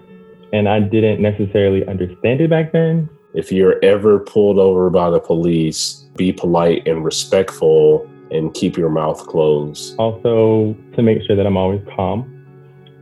And 0.51 0.69
I 0.69 0.79
didn't 0.79 1.21
necessarily 1.21 1.85
understand 1.87 2.41
it 2.41 2.49
back 2.49 2.71
then. 2.71 3.09
If 3.33 3.51
you're 3.51 3.83
ever 3.83 4.19
pulled 4.19 4.59
over 4.59 4.89
by 4.89 5.09
the 5.09 5.19
police, 5.19 6.05
be 6.15 6.31
polite 6.31 6.87
and 6.87 7.03
respectful 7.03 8.07
and 8.29 8.53
keep 8.53 8.77
your 8.77 8.89
mouth 8.89 9.25
closed. 9.27 9.95
Also, 9.97 10.75
to 10.95 11.01
make 11.01 11.23
sure 11.25 11.35
that 11.35 11.45
I'm 11.45 11.57
always 11.57 11.81
calm. 11.95 12.29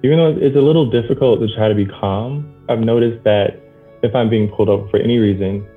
Even 0.03 0.17
though 0.17 0.37
it's 0.39 0.55
a 0.55 0.61
little 0.61 0.89
difficult 0.89 1.41
to 1.41 1.53
try 1.53 1.67
to 1.67 1.75
be 1.75 1.85
calm, 1.85 2.53
I've 2.69 2.79
noticed 2.79 3.23
that 3.25 3.61
if 4.01 4.15
I'm 4.15 4.29
being 4.29 4.49
pulled 4.49 4.69
over 4.69 4.87
for 4.89 4.97
any 4.97 5.17
reason, 5.17 5.67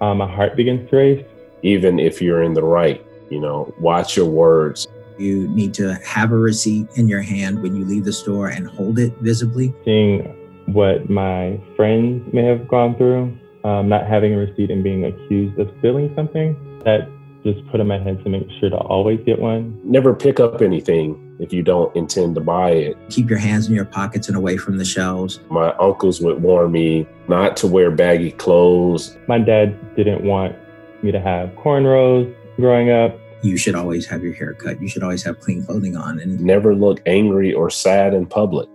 um, 0.00 0.18
my 0.18 0.30
heart 0.30 0.56
begins 0.56 0.88
to 0.90 0.96
race. 0.96 1.26
Even 1.62 1.98
if 1.98 2.22
you're 2.22 2.42
in 2.42 2.54
the 2.54 2.62
right, 2.62 3.04
you 3.28 3.38
know, 3.38 3.72
watch 3.78 4.16
your 4.16 4.26
words. 4.26 4.88
You 5.20 5.48
need 5.48 5.74
to 5.74 5.94
have 5.96 6.32
a 6.32 6.36
receipt 6.36 6.88
in 6.96 7.06
your 7.06 7.20
hand 7.20 7.62
when 7.62 7.76
you 7.76 7.84
leave 7.84 8.06
the 8.06 8.12
store 8.12 8.48
and 8.48 8.66
hold 8.66 8.98
it 8.98 9.12
visibly. 9.18 9.74
Seeing 9.84 10.34
what 10.66 11.10
my 11.10 11.60
friends 11.76 12.32
may 12.32 12.42
have 12.44 12.66
gone 12.68 12.96
through, 12.96 13.36
um, 13.64 13.90
not 13.90 14.06
having 14.06 14.32
a 14.32 14.38
receipt 14.38 14.70
and 14.70 14.82
being 14.82 15.04
accused 15.04 15.58
of 15.58 15.68
stealing 15.78 16.10
something, 16.16 16.56
that 16.86 17.06
just 17.44 17.66
put 17.70 17.80
in 17.80 17.86
my 17.86 17.98
head 17.98 18.24
to 18.24 18.30
make 18.30 18.46
sure 18.58 18.70
to 18.70 18.76
always 18.76 19.20
get 19.26 19.38
one. 19.38 19.78
Never 19.84 20.14
pick 20.14 20.40
up 20.40 20.62
anything 20.62 21.36
if 21.38 21.52
you 21.52 21.62
don't 21.62 21.94
intend 21.94 22.34
to 22.36 22.40
buy 22.40 22.70
it. 22.70 22.96
Keep 23.10 23.28
your 23.28 23.38
hands 23.38 23.68
in 23.68 23.74
your 23.74 23.84
pockets 23.84 24.28
and 24.28 24.38
away 24.38 24.56
from 24.56 24.78
the 24.78 24.86
shelves. 24.86 25.40
My 25.50 25.74
uncles 25.74 26.22
would 26.22 26.40
warn 26.40 26.72
me 26.72 27.06
not 27.28 27.58
to 27.58 27.66
wear 27.66 27.90
baggy 27.90 28.32
clothes. 28.32 29.18
My 29.28 29.38
dad 29.38 29.96
didn't 29.96 30.24
want 30.24 30.56
me 31.02 31.12
to 31.12 31.20
have 31.20 31.50
cornrows 31.50 32.34
growing 32.56 32.90
up 32.90 33.18
you 33.42 33.56
should 33.56 33.74
always 33.74 34.06
have 34.06 34.22
your 34.22 34.34
hair 34.34 34.54
cut. 34.54 34.80
You 34.80 34.88
should 34.88 35.02
always 35.02 35.22
have 35.22 35.40
clean 35.40 35.64
clothing 35.64 35.96
on 35.96 36.20
and 36.20 36.40
never 36.40 36.74
look 36.74 37.00
angry 37.06 37.52
or 37.52 37.70
sad 37.70 38.14
in 38.14 38.26
public 38.26 38.68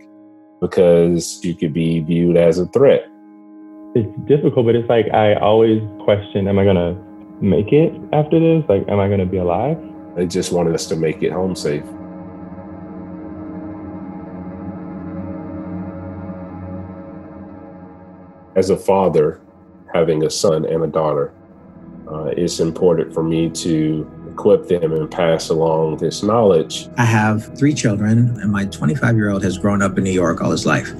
because 0.62 1.44
you 1.44 1.56
could 1.56 1.74
be 1.74 2.00
viewed 2.00 2.38
as 2.38 2.58
a 2.58 2.66
threat. 2.68 3.08
It's 3.94 4.10
difficult, 4.28 4.66
but 4.66 4.76
it's 4.76 4.90
like 4.90 5.08
I 5.14 5.36
always 5.36 5.82
question 6.04 6.48
am 6.48 6.60
I 6.60 6.64
going 6.64 6.76
to 6.76 6.94
make 7.44 7.72
it 7.72 7.94
after 8.12 8.40
this? 8.40 8.68
Like, 8.68 8.88
am 8.90 9.00
I 9.00 9.08
going 9.08 9.20
to 9.20 9.26
be 9.26 9.38
alive? 9.38 9.78
They 10.16 10.26
just 10.26 10.52
wanted 10.52 10.74
us 10.74 10.88
to 10.88 10.96
make 10.96 11.22
it 11.22 11.32
home 11.32 11.56
safe. 11.56 11.84
As 18.56 18.70
a 18.70 18.78
father, 18.78 19.42
having 19.94 20.24
a 20.24 20.30
son 20.30 20.66
and 20.66 20.84
a 20.84 20.88
daughter, 20.88 21.34
uh, 22.10 22.32
it's 22.38 22.60
important 22.60 23.14
for 23.14 23.24
me 23.24 23.50
to 23.50 24.10
equip 24.36 24.68
them 24.68 24.92
and 24.92 25.10
pass 25.10 25.48
along 25.48 25.98
this 25.98 26.22
knowledge. 26.22 26.90
I 26.98 27.06
have 27.06 27.58
three 27.58 27.74
children, 27.74 28.38
and 28.42 28.52
my 28.52 28.66
25 28.66 29.16
year 29.16 29.30
old 29.30 29.44
has 29.44 29.58
grown 29.58 29.82
up 29.82 29.98
in 29.98 30.04
New 30.04 30.12
York 30.12 30.42
all 30.42 30.52
his 30.52 30.66
life. 30.66 30.92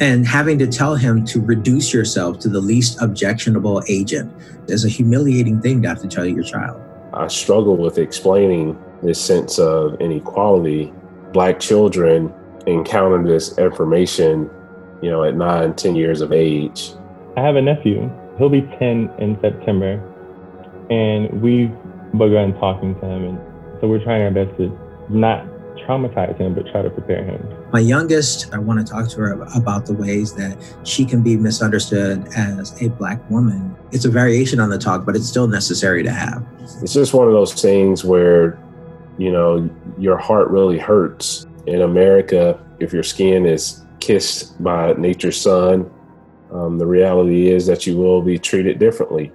And 0.00 0.26
having 0.26 0.58
to 0.58 0.66
tell 0.66 0.94
him 0.94 1.24
to 1.26 1.40
reduce 1.40 1.94
yourself 1.94 2.38
to 2.40 2.48
the 2.50 2.60
least 2.60 3.00
objectionable 3.00 3.82
agent 3.88 4.30
is 4.68 4.84
a 4.84 4.88
humiliating 4.88 5.62
thing 5.62 5.80
to 5.82 5.88
have 5.88 6.02
to 6.02 6.08
tell 6.08 6.26
your 6.26 6.42
child. 6.42 6.82
I 7.14 7.28
struggle 7.28 7.76
with 7.76 7.96
explaining 7.96 8.78
this 9.02 9.18
sense 9.20 9.58
of 9.58 9.98
inequality. 10.00 10.92
Black 11.32 11.60
children 11.60 12.34
encounter 12.66 13.22
this 13.22 13.56
information, 13.56 14.50
you 15.00 15.10
know, 15.10 15.24
at 15.24 15.36
nine, 15.36 15.74
10 15.74 15.96
years 15.96 16.20
of 16.20 16.32
age. 16.32 16.92
I 17.36 17.40
have 17.40 17.56
a 17.56 17.62
nephew. 17.62 18.10
He'll 18.36 18.50
be 18.50 18.62
10 18.78 19.10
in 19.18 19.38
September. 19.40 20.02
And 20.90 21.40
we've 21.40 21.72
begun 22.18 22.54
talking 22.54 22.94
to 23.00 23.06
him. 23.06 23.24
And 23.24 23.38
so 23.80 23.88
we're 23.88 24.02
trying 24.02 24.22
our 24.22 24.30
best 24.30 24.56
to 24.58 24.76
not 25.08 25.46
traumatize 25.76 26.36
him, 26.38 26.54
but 26.54 26.66
try 26.70 26.82
to 26.82 26.90
prepare 26.90 27.24
him. 27.24 27.46
My 27.72 27.80
youngest, 27.80 28.52
I 28.52 28.58
want 28.58 28.84
to 28.84 28.90
talk 28.90 29.08
to 29.10 29.16
her 29.20 29.32
about 29.54 29.86
the 29.86 29.94
ways 29.94 30.34
that 30.34 30.56
she 30.84 31.04
can 31.04 31.22
be 31.22 31.36
misunderstood 31.36 32.26
as 32.36 32.80
a 32.80 32.88
Black 32.88 33.28
woman. 33.30 33.76
It's 33.90 34.04
a 34.04 34.10
variation 34.10 34.60
on 34.60 34.70
the 34.70 34.78
talk, 34.78 35.04
but 35.04 35.16
it's 35.16 35.28
still 35.28 35.48
necessary 35.48 36.02
to 36.02 36.10
have. 36.10 36.46
It's 36.82 36.94
just 36.94 37.14
one 37.14 37.26
of 37.26 37.32
those 37.32 37.60
things 37.60 38.04
where, 38.04 38.58
you 39.18 39.30
know, 39.30 39.68
your 39.98 40.16
heart 40.16 40.48
really 40.50 40.78
hurts. 40.78 41.46
In 41.66 41.82
America, 41.82 42.60
if 42.78 42.92
your 42.92 43.02
skin 43.02 43.46
is 43.46 43.84
kissed 44.00 44.62
by 44.62 44.92
nature's 44.94 45.40
sun, 45.40 45.90
um, 46.52 46.78
the 46.78 46.86
reality 46.86 47.48
is 47.48 47.66
that 47.66 47.86
you 47.86 47.96
will 47.96 48.22
be 48.22 48.38
treated 48.38 48.78
differently. 48.78 49.32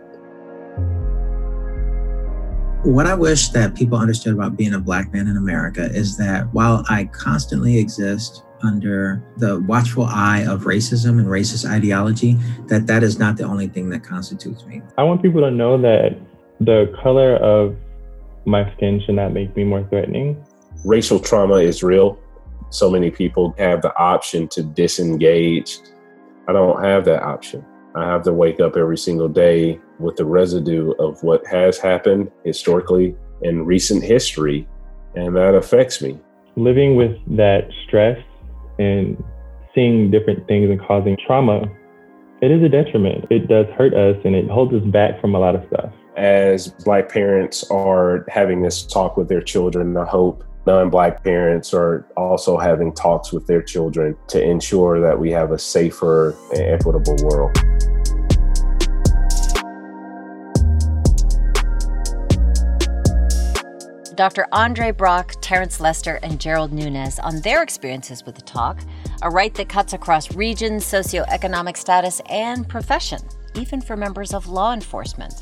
What 2.83 3.07
I 3.07 3.13
wish 3.13 3.49
that 3.49 3.75
people 3.75 3.97
understood 3.97 4.33
about 4.33 4.55
being 4.55 4.73
a 4.73 4.79
black 4.79 5.11
man 5.11 5.27
in 5.27 5.35
America 5.35 5.83
is 5.91 6.15
that 6.15 6.47
while 6.53 6.85
I 6.87 7.05
constantly 7.11 7.77
exist 7.77 8.45
under 8.63 9.21
the 9.35 9.59
watchful 9.59 10.05
eye 10.05 10.45
of 10.47 10.61
racism 10.61 11.19
and 11.19 11.27
racist 11.27 11.69
ideology, 11.69 12.37
that 12.67 12.87
that 12.87 13.03
is 13.03 13.19
not 13.19 13.35
the 13.35 13.43
only 13.43 13.67
thing 13.67 13.89
that 13.89 14.05
constitutes 14.05 14.65
me. 14.65 14.81
I 14.97 15.03
want 15.03 15.21
people 15.21 15.41
to 15.41 15.51
know 15.51 15.77
that 15.81 16.17
the 16.61 16.95
color 17.03 17.35
of 17.35 17.75
my 18.45 18.73
skin 18.77 19.01
should 19.05 19.15
not 19.15 19.33
make 19.33 19.53
me 19.57 19.65
more 19.65 19.85
threatening. 19.89 20.41
Racial 20.85 21.19
trauma 21.19 21.55
is 21.55 21.83
real. 21.83 22.17
So 22.69 22.89
many 22.89 23.11
people 23.11 23.53
have 23.57 23.81
the 23.81 23.93
option 23.97 24.47
to 24.49 24.63
disengage. 24.63 25.79
I 26.47 26.53
don't 26.53 26.81
have 26.81 27.03
that 27.05 27.23
option. 27.23 27.65
I 27.93 28.05
have 28.05 28.23
to 28.23 28.31
wake 28.31 28.61
up 28.61 28.77
every 28.77 28.97
single 28.97 29.27
day 29.27 29.81
with 29.99 30.15
the 30.15 30.25
residue 30.25 30.91
of 30.99 31.21
what 31.23 31.45
has 31.47 31.77
happened 31.77 32.31
historically 32.43 33.15
in 33.41 33.65
recent 33.65 34.03
history, 34.03 34.67
and 35.15 35.35
that 35.35 35.55
affects 35.55 36.01
me. 36.01 36.19
Living 36.55 36.95
with 36.95 37.17
that 37.37 37.69
stress 37.85 38.17
and 38.79 39.21
seeing 39.73 40.11
different 40.11 40.47
things 40.47 40.69
and 40.69 40.79
causing 40.81 41.17
trauma, 41.25 41.63
it 42.41 42.51
is 42.51 42.63
a 42.63 42.69
detriment. 42.69 43.25
It 43.29 43.47
does 43.47 43.65
hurt 43.77 43.93
us 43.93 44.17
and 44.23 44.35
it 44.35 44.49
holds 44.49 44.73
us 44.73 44.83
back 44.85 45.19
from 45.19 45.35
a 45.35 45.39
lot 45.39 45.55
of 45.55 45.65
stuff. 45.67 45.91
As 46.15 46.69
Black 46.85 47.09
parents 47.09 47.69
are 47.69 48.25
having 48.29 48.61
this 48.61 48.83
talk 48.83 49.17
with 49.17 49.29
their 49.29 49.41
children, 49.41 49.95
I 49.95 50.05
hope 50.05 50.43
non 50.65 50.89
Black 50.89 51.23
parents 51.23 51.73
are 51.73 52.05
also 52.17 52.57
having 52.57 52.93
talks 52.93 53.31
with 53.31 53.47
their 53.47 53.61
children 53.61 54.15
to 54.27 54.41
ensure 54.41 54.99
that 54.99 55.19
we 55.19 55.31
have 55.31 55.51
a 55.51 55.59
safer 55.59 56.35
and 56.51 56.61
equitable 56.61 57.15
world. 57.23 57.57
Dr. 64.19 64.47
Andre 64.51 64.91
Brock, 64.91 65.35
Terrence 65.39 65.79
Lester, 65.79 66.19
and 66.21 66.41
Gerald 66.41 66.73
Nunez 66.73 67.19
on 67.19 67.39
their 67.39 67.63
experiences 67.63 68.25
with 68.25 68.35
the 68.35 68.41
talk, 68.41 68.81
a 69.21 69.29
rite 69.29 69.53
that 69.53 69.69
cuts 69.69 69.93
across 69.93 70.35
regions, 70.35 70.83
socioeconomic 70.83 71.77
status, 71.77 72.21
and 72.29 72.67
profession, 72.67 73.21
even 73.55 73.79
for 73.79 73.95
members 73.95 74.33
of 74.33 74.45
law 74.45 74.73
enforcement. 74.73 75.33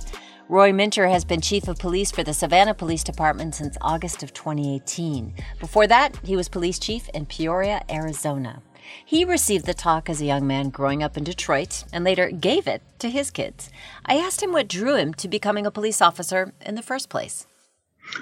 Roy 0.47 0.71
Minter 0.71 1.07
has 1.07 1.25
been 1.25 1.41
chief 1.41 1.67
of 1.67 1.79
police 1.79 2.11
for 2.11 2.21
the 2.21 2.35
Savannah 2.35 2.75
Police 2.75 3.03
Department 3.03 3.55
since 3.55 3.79
August 3.81 4.21
of 4.21 4.31
2018. 4.35 5.33
Before 5.59 5.87
that, 5.87 6.15
he 6.23 6.35
was 6.35 6.47
police 6.47 6.77
chief 6.77 7.09
in 7.15 7.25
Peoria, 7.25 7.81
Arizona. 7.89 8.61
He 9.03 9.25
received 9.25 9.65
the 9.65 9.73
talk 9.73 10.07
as 10.07 10.21
a 10.21 10.25
young 10.25 10.45
man 10.45 10.69
growing 10.69 11.01
up 11.01 11.17
in 11.17 11.23
Detroit 11.23 11.83
and 11.91 12.03
later 12.03 12.29
gave 12.29 12.67
it 12.67 12.83
to 12.99 13.09
his 13.09 13.31
kids. 13.31 13.71
I 14.05 14.17
asked 14.17 14.43
him 14.43 14.51
what 14.51 14.67
drew 14.67 14.97
him 14.97 15.15
to 15.15 15.27
becoming 15.27 15.65
a 15.65 15.71
police 15.71 15.99
officer 15.99 16.53
in 16.63 16.75
the 16.75 16.83
first 16.83 17.09
place. 17.09 17.47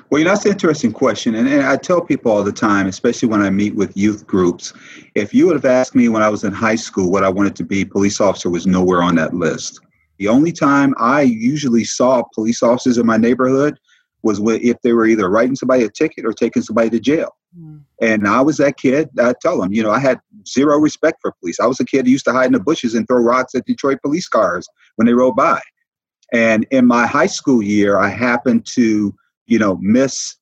Well, 0.09 0.19
you 0.19 0.25
know, 0.25 0.31
that's 0.31 0.45
an 0.45 0.51
interesting 0.51 0.91
question. 0.91 1.35
And, 1.35 1.47
and 1.47 1.63
I 1.63 1.77
tell 1.77 2.01
people 2.01 2.31
all 2.31 2.43
the 2.43 2.51
time, 2.51 2.87
especially 2.87 3.29
when 3.29 3.41
I 3.41 3.49
meet 3.49 3.75
with 3.75 3.95
youth 3.95 4.25
groups, 4.25 4.73
if 5.15 5.33
you 5.33 5.45
would 5.47 5.55
have 5.55 5.65
asked 5.65 5.95
me 5.95 6.09
when 6.09 6.21
I 6.21 6.29
was 6.29 6.43
in 6.43 6.53
high 6.53 6.75
school 6.75 7.11
what 7.11 7.23
I 7.23 7.29
wanted 7.29 7.55
to 7.57 7.63
be, 7.63 7.85
police 7.85 8.19
officer 8.19 8.49
was 8.49 8.65
nowhere 8.65 9.01
on 9.01 9.15
that 9.15 9.33
list. 9.33 9.79
The 10.17 10.27
only 10.27 10.51
time 10.51 10.93
I 10.97 11.21
usually 11.21 11.83
saw 11.83 12.23
police 12.33 12.63
officers 12.63 12.97
in 12.97 13.05
my 13.05 13.17
neighborhood 13.17 13.77
was 14.23 14.41
if 14.43 14.81
they 14.81 14.93
were 14.93 15.05
either 15.05 15.29
writing 15.29 15.55
somebody 15.55 15.83
a 15.83 15.89
ticket 15.89 16.25
or 16.25 16.33
taking 16.33 16.63
somebody 16.63 16.89
to 16.89 16.99
jail. 16.99 17.35
Mm. 17.57 17.81
And 18.01 18.27
I 18.27 18.41
was 18.41 18.57
that 18.57 18.77
kid. 18.77 19.09
I 19.19 19.33
tell 19.41 19.59
them, 19.59 19.71
you 19.71 19.83
know, 19.83 19.91
I 19.91 19.99
had 19.99 20.19
zero 20.47 20.77
respect 20.79 21.19
for 21.21 21.33
police. 21.39 21.59
I 21.59 21.67
was 21.67 21.79
a 21.79 21.85
kid 21.85 22.05
who 22.05 22.11
used 22.11 22.25
to 22.25 22.33
hide 22.33 22.47
in 22.47 22.53
the 22.53 22.59
bushes 22.59 22.95
and 22.95 23.07
throw 23.07 23.21
rocks 23.21 23.55
at 23.55 23.65
Detroit 23.65 23.99
police 24.01 24.27
cars 24.27 24.67
when 24.95 25.05
they 25.05 25.13
rode 25.13 25.35
by. 25.35 25.61
And 26.33 26.65
in 26.71 26.85
my 26.85 27.05
high 27.05 27.27
school 27.27 27.61
year, 27.61 27.97
I 27.97 28.09
happened 28.09 28.65
to 28.73 29.13
you 29.47 29.59
know, 29.59 29.77
miss 29.81 30.35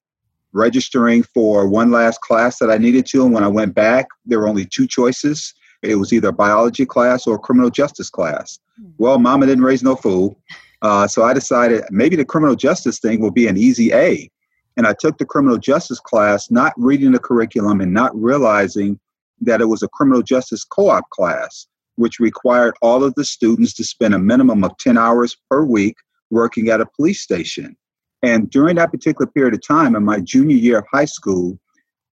registering 0.53 1.23
for 1.23 1.67
one 1.67 1.91
last 1.91 2.21
class 2.21 2.59
that 2.59 2.69
I 2.69 2.77
needed 2.77 3.05
to. 3.07 3.25
And 3.25 3.33
when 3.33 3.43
I 3.43 3.47
went 3.47 3.73
back, 3.73 4.07
there 4.25 4.39
were 4.39 4.47
only 4.47 4.65
two 4.65 4.87
choices. 4.87 5.53
It 5.81 5.95
was 5.95 6.13
either 6.13 6.31
biology 6.31 6.85
class 6.85 7.27
or 7.27 7.37
criminal 7.37 7.69
justice 7.69 8.09
class. 8.09 8.59
Hmm. 8.79 8.89
Well, 8.97 9.19
mama 9.19 9.45
didn't 9.45 9.63
raise 9.63 9.83
no 9.83 9.95
fool. 9.95 10.39
Uh, 10.81 11.07
so 11.07 11.23
I 11.23 11.33
decided 11.33 11.83
maybe 11.89 12.15
the 12.15 12.25
criminal 12.25 12.55
justice 12.55 12.99
thing 12.99 13.19
will 13.19 13.31
be 13.31 13.47
an 13.47 13.57
easy 13.57 13.91
A. 13.93 14.29
And 14.75 14.87
I 14.87 14.93
took 14.93 15.17
the 15.17 15.25
criminal 15.25 15.57
justice 15.57 15.99
class, 15.99 16.49
not 16.49 16.73
reading 16.77 17.11
the 17.11 17.19
curriculum 17.19 17.79
and 17.81 17.93
not 17.93 18.15
realizing 18.15 18.99
that 19.41 19.61
it 19.61 19.65
was 19.65 19.83
a 19.83 19.87
criminal 19.89 20.21
justice 20.21 20.63
co 20.63 20.89
op 20.89 21.09
class, 21.09 21.67
which 21.95 22.19
required 22.19 22.75
all 22.81 23.03
of 23.03 23.13
the 23.15 23.25
students 23.25 23.73
to 23.75 23.83
spend 23.83 24.13
a 24.13 24.19
minimum 24.19 24.63
of 24.63 24.77
10 24.77 24.97
hours 24.97 25.35
per 25.49 25.63
week 25.63 25.95
working 26.31 26.69
at 26.69 26.81
a 26.81 26.85
police 26.85 27.21
station. 27.21 27.75
And 28.23 28.49
during 28.49 28.77
that 28.77 28.91
particular 28.91 29.29
period 29.29 29.53
of 29.53 29.61
time, 29.61 29.95
in 29.95 30.03
my 30.03 30.21
junior 30.21 30.55
year 30.55 30.79
of 30.79 30.85
high 30.91 31.05
school, 31.05 31.59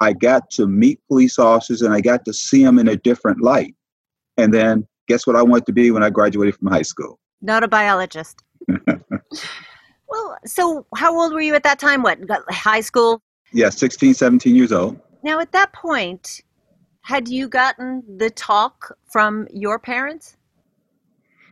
I 0.02 0.13
got 0.13 0.50
to 0.52 0.67
meet 0.67 1.00
police 1.08 1.39
officers 1.39 1.82
and 1.82 1.93
I 1.93 2.02
got 2.02 2.26
to 2.26 2.34
see 2.34 2.63
them 2.63 2.78
in 2.78 2.89
a 2.89 2.97
different 2.97 3.41
light. 3.41 3.76
And 4.38 4.54
then 4.54 4.86
guess 5.08 5.26
what 5.26 5.38
I 5.38 5.41
wanted 5.41 5.65
to 5.67 5.74
be 5.74 5.89
when 5.89 6.04
I 6.04 6.10
graduated 6.10 6.56
from 6.56 6.67
high 6.67 6.82
school? 6.82 7.17
Not 7.41 7.63
a 7.63 7.67
biologist. 7.67 8.43
well, 10.10 10.38
so 10.45 10.86
how 10.95 11.17
old 11.19 11.34
were 11.34 11.41
you 11.41 11.56
at 11.56 11.63
that 11.63 11.80
time? 11.80 12.04
What, 12.04 12.19
high 12.50 12.82
school? 12.82 13.21
Yeah, 13.54 13.69
16, 13.69 14.13
17 14.13 14.56
years 14.56 14.71
old. 14.71 15.00
Now, 15.24 15.39
at 15.39 15.52
that 15.54 15.71
point, 15.71 16.41
had 17.04 17.28
you 17.28 17.47
gotten 17.47 18.04
the 18.17 18.30
talk 18.30 18.97
from 19.06 19.47
your 19.52 19.80
parents? 19.80 20.36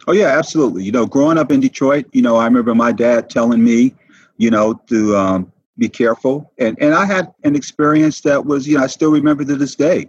Oh, 0.08 0.14
yeah, 0.14 0.38
absolutely. 0.38 0.84
You 0.84 0.92
know, 0.92 1.06
growing 1.06 1.38
up 1.38 1.52
in 1.52 1.60
Detroit, 1.60 2.08
you 2.14 2.22
know, 2.22 2.36
I 2.36 2.46
remember 2.46 2.74
my 2.74 2.92
dad 2.92 3.30
telling 3.30 3.64
me, 3.64 3.94
you 4.40 4.50
know, 4.50 4.74
to 4.88 5.16
um, 5.16 5.54
be 5.78 5.88
careful. 5.88 6.52
And 6.58 6.76
and 6.82 6.96
I 6.96 7.06
had 7.06 7.32
an 7.44 7.56
experience 7.56 8.22
that 8.22 8.46
was, 8.46 8.68
you 8.68 8.78
know, 8.78 8.84
I 8.84 8.88
still 8.88 9.12
remember 9.12 9.46
to 9.46 9.56
this 9.56 9.76
day 9.76 10.08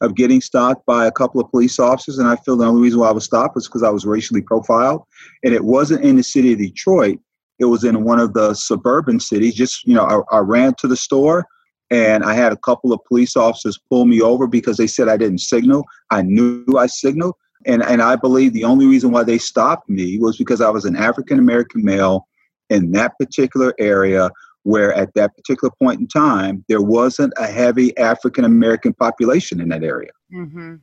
of 0.00 0.14
getting 0.14 0.40
stopped 0.40 0.86
by 0.86 1.06
a 1.06 1.12
couple 1.12 1.40
of 1.40 1.50
police 1.50 1.78
officers. 1.78 2.18
And 2.18 2.28
I 2.28 2.36
feel 2.36 2.56
the 2.56 2.64
only 2.64 2.80
reason 2.80 3.00
why 3.00 3.08
I 3.08 3.12
was 3.12 3.24
stopped 3.24 3.54
was 3.54 3.68
because 3.68 3.82
I 3.82 3.90
was 3.90 4.06
racially 4.06 4.40
profiled. 4.40 5.02
And 5.44 5.52
it 5.52 5.64
wasn't 5.64 6.04
in 6.04 6.16
the 6.16 6.22
city 6.22 6.52
of 6.52 6.58
Detroit. 6.58 7.18
It 7.58 7.66
was 7.66 7.84
in 7.84 8.02
one 8.02 8.18
of 8.18 8.32
the 8.32 8.54
suburban 8.54 9.20
cities. 9.20 9.54
Just, 9.54 9.86
you 9.86 9.94
know, 9.94 10.24
I, 10.30 10.36
I 10.36 10.38
ran 10.40 10.74
to 10.78 10.88
the 10.88 10.96
store 10.96 11.46
and 11.90 12.24
I 12.24 12.34
had 12.34 12.52
a 12.52 12.56
couple 12.56 12.92
of 12.92 13.04
police 13.04 13.36
officers 13.36 13.78
pull 13.88 14.06
me 14.06 14.20
over 14.20 14.46
because 14.46 14.76
they 14.76 14.88
said 14.88 15.08
I 15.08 15.16
didn't 15.16 15.38
signal. 15.38 15.84
I 16.10 16.22
knew 16.22 16.64
I 16.76 16.86
signaled. 16.86 17.34
And, 17.64 17.84
and 17.84 18.02
I 18.02 18.16
believe 18.16 18.54
the 18.54 18.64
only 18.64 18.86
reason 18.86 19.12
why 19.12 19.22
they 19.22 19.38
stopped 19.38 19.88
me 19.88 20.18
was 20.18 20.36
because 20.36 20.60
I 20.60 20.70
was 20.70 20.84
an 20.84 20.96
African 20.96 21.38
American 21.38 21.84
male 21.84 22.26
in 22.72 22.92
that 22.92 23.16
particular 23.18 23.74
area 23.78 24.30
where 24.64 24.92
at 24.94 25.12
that 25.14 25.34
particular 25.36 25.72
point 25.80 26.00
in 26.00 26.06
time 26.06 26.64
there 26.68 26.80
wasn't 26.80 27.32
a 27.36 27.46
heavy 27.46 27.96
African 27.98 28.44
American 28.44 28.92
population 28.94 29.60
in 29.60 29.68
that 29.68 29.82
area. 29.82 30.10
Mm-hmm. 30.32 30.76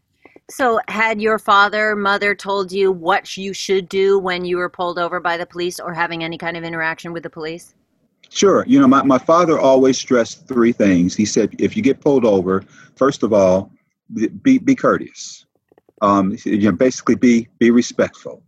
So, 0.50 0.80
had 0.88 1.22
your 1.22 1.38
father, 1.38 1.96
mother 1.96 2.34
told 2.34 2.72
you 2.72 2.92
what 2.92 3.38
you 3.38 3.54
should 3.54 3.88
do 3.88 4.18
when 4.18 4.46
you 4.46 4.58
were 4.58 4.70
pulled 4.70 4.98
over 4.98 5.20
by 5.20 5.38
the 5.38 5.46
police 5.46 5.80
or 5.80 5.94
having 5.94 6.24
any 6.24 6.40
kind 6.40 6.58
of 6.58 6.64
interaction 6.64 7.14
with 7.14 7.22
the 7.22 7.30
police? 7.30 7.76
Sure. 8.30 8.66
You 8.68 8.80
know, 8.80 8.88
my, 8.88 9.04
my 9.04 9.20
father 9.20 9.60
always 9.60 9.98
stressed 10.00 10.48
three 10.48 10.72
things. 10.72 11.16
He 11.16 11.26
said, 11.26 11.56
if 11.60 11.78
you 11.78 11.84
get 11.84 12.02
pulled 12.02 12.26
over, 12.26 12.64
first 12.96 13.22
of 13.24 13.32
all, 13.32 13.72
be, 14.42 14.58
be 14.58 14.76
courteous. 14.76 15.46
Um, 16.02 16.36
you 16.46 16.72
know, 16.72 16.72
basically 16.72 17.16
be, 17.16 17.48
be 17.60 17.70
respectful. 17.72 18.42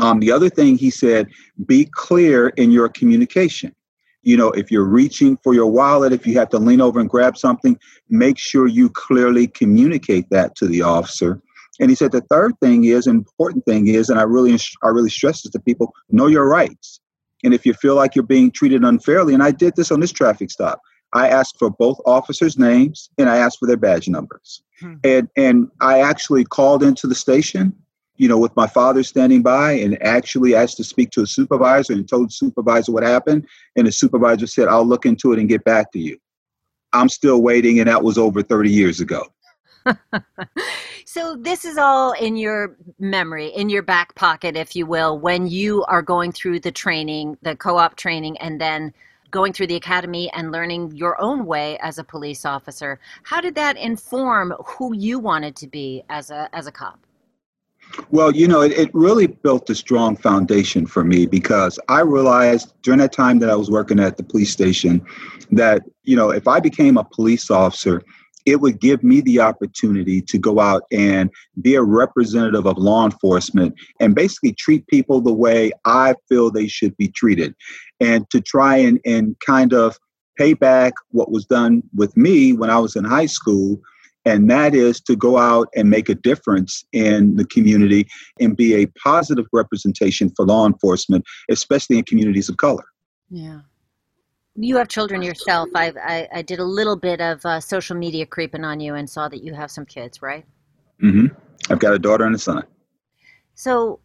Um, 0.00 0.20
the 0.20 0.32
other 0.32 0.48
thing 0.48 0.76
he 0.76 0.90
said, 0.90 1.28
be 1.66 1.88
clear 1.92 2.48
in 2.48 2.70
your 2.70 2.88
communication. 2.88 3.74
You 4.22 4.36
know, 4.36 4.50
if 4.50 4.70
you're 4.70 4.84
reaching 4.84 5.36
for 5.42 5.52
your 5.52 5.66
wallet, 5.66 6.12
if 6.12 6.26
you 6.26 6.34
have 6.38 6.48
to 6.50 6.58
lean 6.58 6.80
over 6.80 7.00
and 7.00 7.10
grab 7.10 7.36
something, 7.36 7.76
make 8.08 8.38
sure 8.38 8.66
you 8.66 8.88
clearly 8.88 9.48
communicate 9.48 10.30
that 10.30 10.54
to 10.56 10.66
the 10.66 10.82
officer. 10.82 11.40
And 11.80 11.90
he 11.90 11.96
said 11.96 12.12
the 12.12 12.20
third 12.22 12.52
thing 12.60 12.84
is, 12.84 13.06
important 13.06 13.64
thing 13.64 13.88
is, 13.88 14.10
and 14.10 14.18
I 14.20 14.22
really 14.22 14.56
I 14.82 14.88
really 14.88 15.10
stress 15.10 15.42
this 15.42 15.52
to 15.52 15.58
people, 15.58 15.92
know 16.10 16.26
your 16.26 16.48
rights. 16.48 17.00
And 17.42 17.52
if 17.52 17.66
you 17.66 17.74
feel 17.74 17.96
like 17.96 18.14
you're 18.14 18.22
being 18.22 18.52
treated 18.52 18.84
unfairly, 18.84 19.34
and 19.34 19.42
I 19.42 19.50
did 19.50 19.74
this 19.74 19.90
on 19.90 19.98
this 19.98 20.12
traffic 20.12 20.50
stop, 20.50 20.80
I 21.12 21.28
asked 21.28 21.58
for 21.58 21.70
both 21.70 22.00
officers' 22.06 22.56
names 22.56 23.10
and 23.18 23.28
I 23.28 23.38
asked 23.38 23.58
for 23.58 23.66
their 23.66 23.76
badge 23.76 24.08
numbers. 24.08 24.62
Hmm. 24.80 24.94
And 25.02 25.28
and 25.36 25.70
I 25.80 26.00
actually 26.00 26.44
called 26.44 26.82
into 26.82 27.06
the 27.06 27.14
station, 27.14 27.74
you 28.16 28.28
know, 28.28 28.38
with 28.38 28.54
my 28.56 28.66
father 28.66 29.02
standing 29.02 29.42
by 29.42 29.72
and 29.72 30.00
actually 30.02 30.54
asked 30.54 30.76
to 30.76 30.84
speak 30.84 31.10
to 31.10 31.22
a 31.22 31.26
supervisor 31.26 31.92
and 31.92 32.08
told 32.08 32.28
the 32.28 32.32
supervisor 32.32 32.92
what 32.92 33.02
happened. 33.02 33.46
And 33.76 33.86
the 33.86 33.92
supervisor 33.92 34.46
said, 34.46 34.68
I'll 34.68 34.84
look 34.84 35.06
into 35.06 35.32
it 35.32 35.38
and 35.38 35.48
get 35.48 35.64
back 35.64 35.92
to 35.92 35.98
you. 35.98 36.18
I'm 36.92 37.08
still 37.08 37.40
waiting, 37.40 37.80
and 37.80 37.88
that 37.88 38.02
was 38.02 38.18
over 38.18 38.42
30 38.42 38.70
years 38.70 39.00
ago. 39.00 39.24
so 41.06 41.36
this 41.36 41.64
is 41.64 41.76
all 41.78 42.12
in 42.12 42.36
your 42.36 42.76
memory, 42.98 43.48
in 43.48 43.68
your 43.68 43.82
back 43.82 44.14
pocket, 44.14 44.56
if 44.56 44.76
you 44.76 44.86
will, 44.86 45.18
when 45.18 45.46
you 45.46 45.84
are 45.84 46.02
going 46.02 46.32
through 46.32 46.60
the 46.60 46.70
training, 46.70 47.36
the 47.42 47.56
co-op 47.56 47.96
training, 47.96 48.38
and 48.38 48.60
then 48.60 48.92
going 49.30 49.52
through 49.52 49.66
the 49.66 49.76
academy 49.76 50.30
and 50.34 50.52
learning 50.52 50.94
your 50.94 51.20
own 51.20 51.46
way 51.46 51.78
as 51.78 51.98
a 51.98 52.04
police 52.04 52.44
officer. 52.44 53.00
How 53.22 53.40
did 53.40 53.54
that 53.54 53.78
inform 53.78 54.52
who 54.64 54.94
you 54.94 55.18
wanted 55.18 55.56
to 55.56 55.66
be 55.66 56.04
as 56.10 56.30
a 56.30 56.48
as 56.52 56.66
a 56.66 56.72
cop? 56.72 57.00
Well, 58.10 58.34
you 58.34 58.48
know, 58.48 58.60
it, 58.60 58.72
it 58.72 58.90
really 58.94 59.26
built 59.26 59.68
a 59.70 59.74
strong 59.74 60.16
foundation 60.16 60.86
for 60.86 61.04
me 61.04 61.26
because 61.26 61.78
I 61.88 62.00
realized 62.00 62.72
during 62.82 63.00
that 63.00 63.12
time 63.12 63.38
that 63.40 63.50
I 63.50 63.56
was 63.56 63.70
working 63.70 64.00
at 64.00 64.16
the 64.16 64.22
police 64.22 64.50
station 64.50 65.04
that, 65.50 65.82
you 66.04 66.16
know, 66.16 66.30
if 66.30 66.48
I 66.48 66.60
became 66.60 66.96
a 66.96 67.04
police 67.04 67.50
officer, 67.50 68.02
it 68.44 68.60
would 68.60 68.80
give 68.80 69.02
me 69.02 69.20
the 69.20 69.40
opportunity 69.40 70.20
to 70.20 70.38
go 70.38 70.58
out 70.58 70.82
and 70.90 71.30
be 71.60 71.74
a 71.74 71.82
representative 71.82 72.66
of 72.66 72.76
law 72.76 73.04
enforcement 73.04 73.74
and 74.00 74.14
basically 74.14 74.52
treat 74.52 74.86
people 74.88 75.20
the 75.20 75.32
way 75.32 75.70
I 75.84 76.14
feel 76.28 76.50
they 76.50 76.66
should 76.66 76.96
be 76.96 77.08
treated 77.08 77.54
and 78.00 78.28
to 78.30 78.40
try 78.40 78.76
and, 78.76 79.00
and 79.04 79.36
kind 79.46 79.72
of 79.72 79.98
pay 80.36 80.54
back 80.54 80.94
what 81.10 81.30
was 81.30 81.44
done 81.44 81.82
with 81.94 82.16
me 82.16 82.52
when 82.52 82.70
I 82.70 82.78
was 82.78 82.96
in 82.96 83.04
high 83.04 83.26
school. 83.26 83.80
And 84.24 84.48
that 84.50 84.74
is 84.74 85.00
to 85.02 85.16
go 85.16 85.36
out 85.36 85.68
and 85.74 85.90
make 85.90 86.08
a 86.08 86.14
difference 86.14 86.84
in 86.92 87.36
the 87.36 87.44
community 87.46 88.06
and 88.40 88.56
be 88.56 88.74
a 88.74 88.86
positive 88.86 89.46
representation 89.52 90.30
for 90.36 90.46
law 90.46 90.66
enforcement, 90.66 91.24
especially 91.50 91.98
in 91.98 92.04
communities 92.04 92.48
of 92.48 92.56
color. 92.56 92.84
Yeah 93.30 93.60
you 94.56 94.76
have 94.76 94.88
children 94.88 95.22
yourself. 95.22 95.68
I, 95.74 95.92
I, 96.02 96.28
I 96.34 96.42
did 96.42 96.58
a 96.58 96.64
little 96.64 96.96
bit 96.96 97.20
of 97.20 97.44
uh, 97.44 97.60
social 97.60 97.96
media 97.96 98.26
creeping 98.26 98.64
on 98.64 98.80
you 98.80 98.94
and 98.94 99.08
saw 99.08 99.28
that 99.28 99.42
you 99.42 99.54
have 99.54 99.70
some 99.70 99.86
kids, 99.86 100.20
right? 100.20 100.44
Mm-hmm. 101.02 101.26
I've 101.70 101.78
got 101.78 101.94
a 101.94 101.98
daughter 101.98 102.24
and 102.24 102.34
a 102.34 102.38
son. 102.38 102.62
So, 103.54 104.00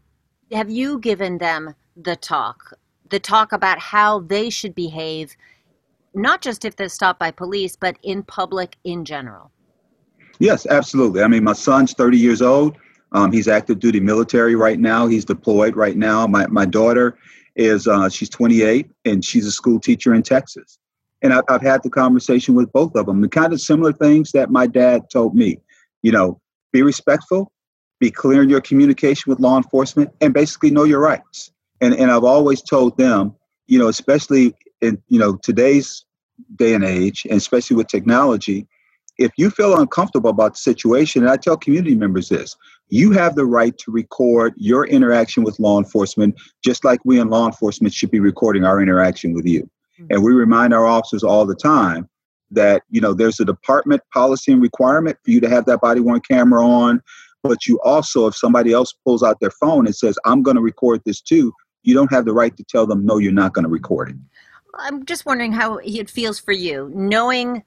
have 0.52 0.70
you 0.70 1.00
given 1.00 1.38
them 1.38 1.76
the 1.96 2.16
talk, 2.16 2.74
the 3.10 3.20
talk 3.20 3.52
about 3.52 3.80
how 3.80 4.20
they 4.20 4.50
should 4.50 4.74
behave, 4.74 5.36
not 6.14 6.42
just 6.42 6.64
if 6.64 6.76
they're 6.76 6.90
stopped 6.90 7.20
by 7.20 7.32
police, 7.32 7.76
but 7.76 7.98
in 8.04 8.24
public 8.24 8.78
in 8.84 9.04
general? 9.04 9.52
Yes, 10.40 10.66
absolutely. 10.68 11.22
I 11.24 11.28
mean, 11.28 11.44
my 11.44 11.54
son's 11.54 11.94
30 11.94 12.18
years 12.18 12.42
old. 12.42 12.78
Um, 13.14 13.32
he's 13.32 13.48
active 13.48 13.80
duty 13.80 14.00
military 14.00 14.56
right 14.56 14.80
now. 14.80 15.08
He's 15.08 15.26
deployed 15.26 15.76
right 15.76 15.98
now. 15.98 16.28
My, 16.28 16.48
my 16.48 16.66
daughter 16.66 17.18
is 17.56 17.88
uh, 17.88 18.10
she's 18.10 18.30
28 18.30 18.90
and 19.06 19.24
she's 19.24 19.46
a 19.48 19.52
school 19.52 19.80
teacher 19.80 20.14
in 20.14 20.22
Texas. 20.24 20.78
And 21.22 21.34
I've, 21.34 21.44
I've 21.50 21.62
had 21.62 21.82
the 21.84 21.90
conversation 21.90 22.54
with 22.54 22.72
both 22.72 22.96
of 22.96 23.08
them, 23.08 23.22
the 23.22 23.30
kind 23.30 23.54
of 23.54 23.62
similar 23.62 23.92
things 23.92 24.32
that 24.34 24.52
my 24.52 24.68
dad 24.68 25.04
told 25.12 25.34
me. 25.36 25.58
You 26.04 26.12
know, 26.12 26.40
be 26.72 26.84
respectful, 26.84 27.52
be 28.00 28.12
clear 28.12 28.44
in 28.44 28.50
your 28.50 28.62
communication 28.62 29.30
with 29.32 29.40
law 29.40 29.58
enforcement, 29.58 30.12
and 30.22 30.34
basically 30.34 30.70
know 30.70 30.84
your 30.84 31.00
rights. 31.00 31.52
And 31.82 31.96
and 31.96 32.12
I've 32.12 32.24
always 32.24 32.62
told 32.62 32.98
them, 32.98 33.36
you 33.66 33.80
know, 33.80 33.88
especially 33.88 34.54
in 34.82 35.02
you 35.08 35.18
know 35.18 35.38
today's 35.42 36.06
day 36.56 36.76
and 36.76 36.84
age, 36.84 37.26
and 37.28 37.38
especially 37.38 37.78
with 37.78 37.88
technology, 37.88 38.68
if 39.18 39.32
you 39.38 39.50
feel 39.50 39.80
uncomfortable 39.80 40.30
about 40.30 40.54
the 40.54 40.60
situation, 40.60 41.24
and 41.24 41.32
I 41.32 41.38
tell 41.38 41.58
community 41.58 41.96
members 41.96 42.30
this, 42.30 42.56
you 42.90 43.12
have 43.12 43.36
the 43.36 43.46
right 43.46 43.78
to 43.80 43.92
record 43.92 44.54
your 44.58 44.86
interaction 44.86 45.44
with 45.44 45.60
law 45.60 45.78
enforcement, 45.78 46.36
just 46.64 46.86
like 46.86 47.00
we 47.04 47.20
in 47.20 47.30
law 47.30 47.46
enforcement 47.46 47.94
should 47.94 48.12
be 48.12 48.20
recording 48.20 48.64
our 48.64 48.82
interaction 48.82 49.34
with 49.34 49.46
you. 49.46 49.70
Mm-hmm. 50.00 50.06
And 50.12 50.24
we 50.24 50.34
remind 50.34 50.74
our 50.74 50.86
officers 50.86 51.24
all 51.24 51.46
the 51.46 51.56
time 51.56 52.08
that, 52.52 52.84
you 52.90 53.02
know, 53.02 53.14
there's 53.14 53.40
a 53.40 53.46
department 53.46 54.02
policy 54.14 54.54
and 54.54 54.62
requirement 54.62 55.18
for 55.24 55.32
you 55.32 55.42
to 55.42 55.50
have 55.50 55.66
that 55.66 55.82
body 55.82 56.00
worn 56.00 56.22
camera 56.22 56.66
on. 56.66 57.02
But 57.44 57.68
you 57.68 57.80
also, 57.84 58.28
if 58.28 58.36
somebody 58.36 58.72
else 58.72 58.94
pulls 59.06 59.24
out 59.24 59.40
their 59.42 59.52
phone 59.52 59.86
and 59.86 59.96
says, 59.96 60.18
I'm 60.26 60.44
going 60.44 60.56
to 60.56 60.62
record 60.62 61.02
this 61.06 61.22
too, 61.22 61.54
you 61.84 61.94
don't 61.94 62.12
have 62.12 62.26
the 62.26 62.34
right 62.34 62.56
to 62.56 62.64
tell 62.64 62.86
them, 62.86 63.06
no, 63.06 63.18
you're 63.18 63.32
not 63.32 63.54
going 63.54 63.64
to 63.64 63.70
record 63.70 64.10
it. 64.10 64.16
I'm 64.76 65.06
just 65.06 65.26
wondering 65.26 65.52
how 65.52 65.78
it 65.78 66.10
feels 66.10 66.40
for 66.40 66.52
you, 66.52 66.92
knowing 66.94 67.64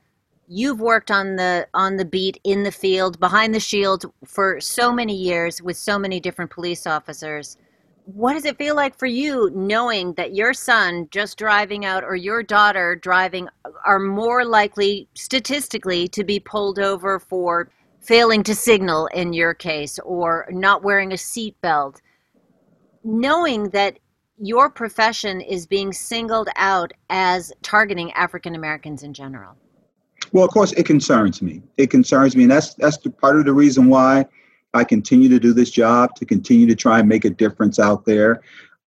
you've 0.53 0.81
worked 0.81 1.13
on 1.13 1.37
the 1.37 1.69
on 1.75 1.97
the 1.97 2.05
beat 2.05 2.41
in 2.43 2.65
the 2.65 2.73
field 2.73 3.21
behind 3.21 3.55
the 3.55 3.61
shield 3.61 4.05
for 4.25 4.61
so 4.61 4.93
many 4.93 5.15
years 5.15 5.63
with 5.63 5.77
so 5.77 5.97
many 5.97 6.19
different 6.19 6.51
police 6.51 6.89
officers. 6.89 7.57
What 8.05 8.33
does 8.33 8.45
it 8.45 8.59
feel 8.59 8.75
like 8.75 8.99
for 8.99 9.07
you 9.07 9.53
knowing 9.55 10.13
that 10.15 10.35
your 10.35 10.53
son 10.53 11.07
just 11.13 11.39
driving 11.39 11.85
out 11.85 12.03
or 12.03 12.17
your 12.17 12.43
daughter 12.43 12.97
driving 12.97 13.49
are 13.87 14.01
more 14.01 14.45
likely 14.45 15.07
statistically 15.15 16.09
to 16.09 16.25
be 16.25 16.41
pulled 16.41 16.81
over 16.81 17.21
for 17.21 17.71
failing 18.01 18.43
to 18.43 18.55
signal 18.57 19.07
in 19.15 19.33
your 19.33 19.55
case 19.55 20.01
or 20.01 20.49
not 20.51 20.83
wearing 20.83 21.13
a 21.13 21.17
seatbelt 21.17 22.01
knowing 23.05 23.71
that 23.71 24.01
your 24.43 24.69
profession 24.69 25.41
is 25.41 25.67
being 25.67 25.93
singled 25.93 26.49
out 26.57 26.93
as 27.09 27.53
targeting 27.63 28.11
African 28.13 28.57
Americans 28.57 29.05
in 29.05 29.15
general 29.15 29.57
well, 30.33 30.45
of 30.45 30.51
course, 30.51 30.73
it 30.73 30.87
concerns 30.87 31.43
me. 31.43 31.63
It 31.77 31.91
concerns 31.91 32.37
me, 32.37 32.45
and 32.45 32.53
that's 32.53 32.75
that's 32.75 32.99
the, 32.99 33.11
part 33.11 33.37
of 33.37 33.45
the 33.45 33.53
reason 33.53 33.89
why 33.89 34.27
I 34.75 34.85
continue 34.85 35.29
to 35.29 35.41
do 35.41 35.53
this 35.53 35.71
job 35.71 36.15
to 36.17 36.25
continue 36.25 36.67
to 36.67 36.77
try 36.77 37.01
and 37.01 37.09
make 37.09 37.25
a 37.25 37.31
difference 37.31 37.79
out 37.79 38.05
there. 38.05 38.41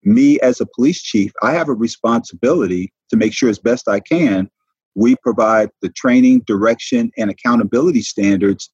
Me 0.04 0.40
as 0.42 0.62
a 0.62 0.66
police 0.66 1.02
chief, 1.02 1.32
I 1.42 1.52
have 1.54 1.70
a 1.70 1.74
responsibility 1.74 2.92
to 3.10 3.18
make 3.18 3.34
sure 3.34 3.50
as 3.50 3.60
best 3.60 3.88
I 3.88 4.00
can 4.00 4.50
we 4.96 5.16
provide 5.18 5.70
the 5.82 5.90
training, 5.90 6.42
direction, 6.42 7.12
and 7.18 7.30
accountability 7.30 8.02
standards 8.02 8.70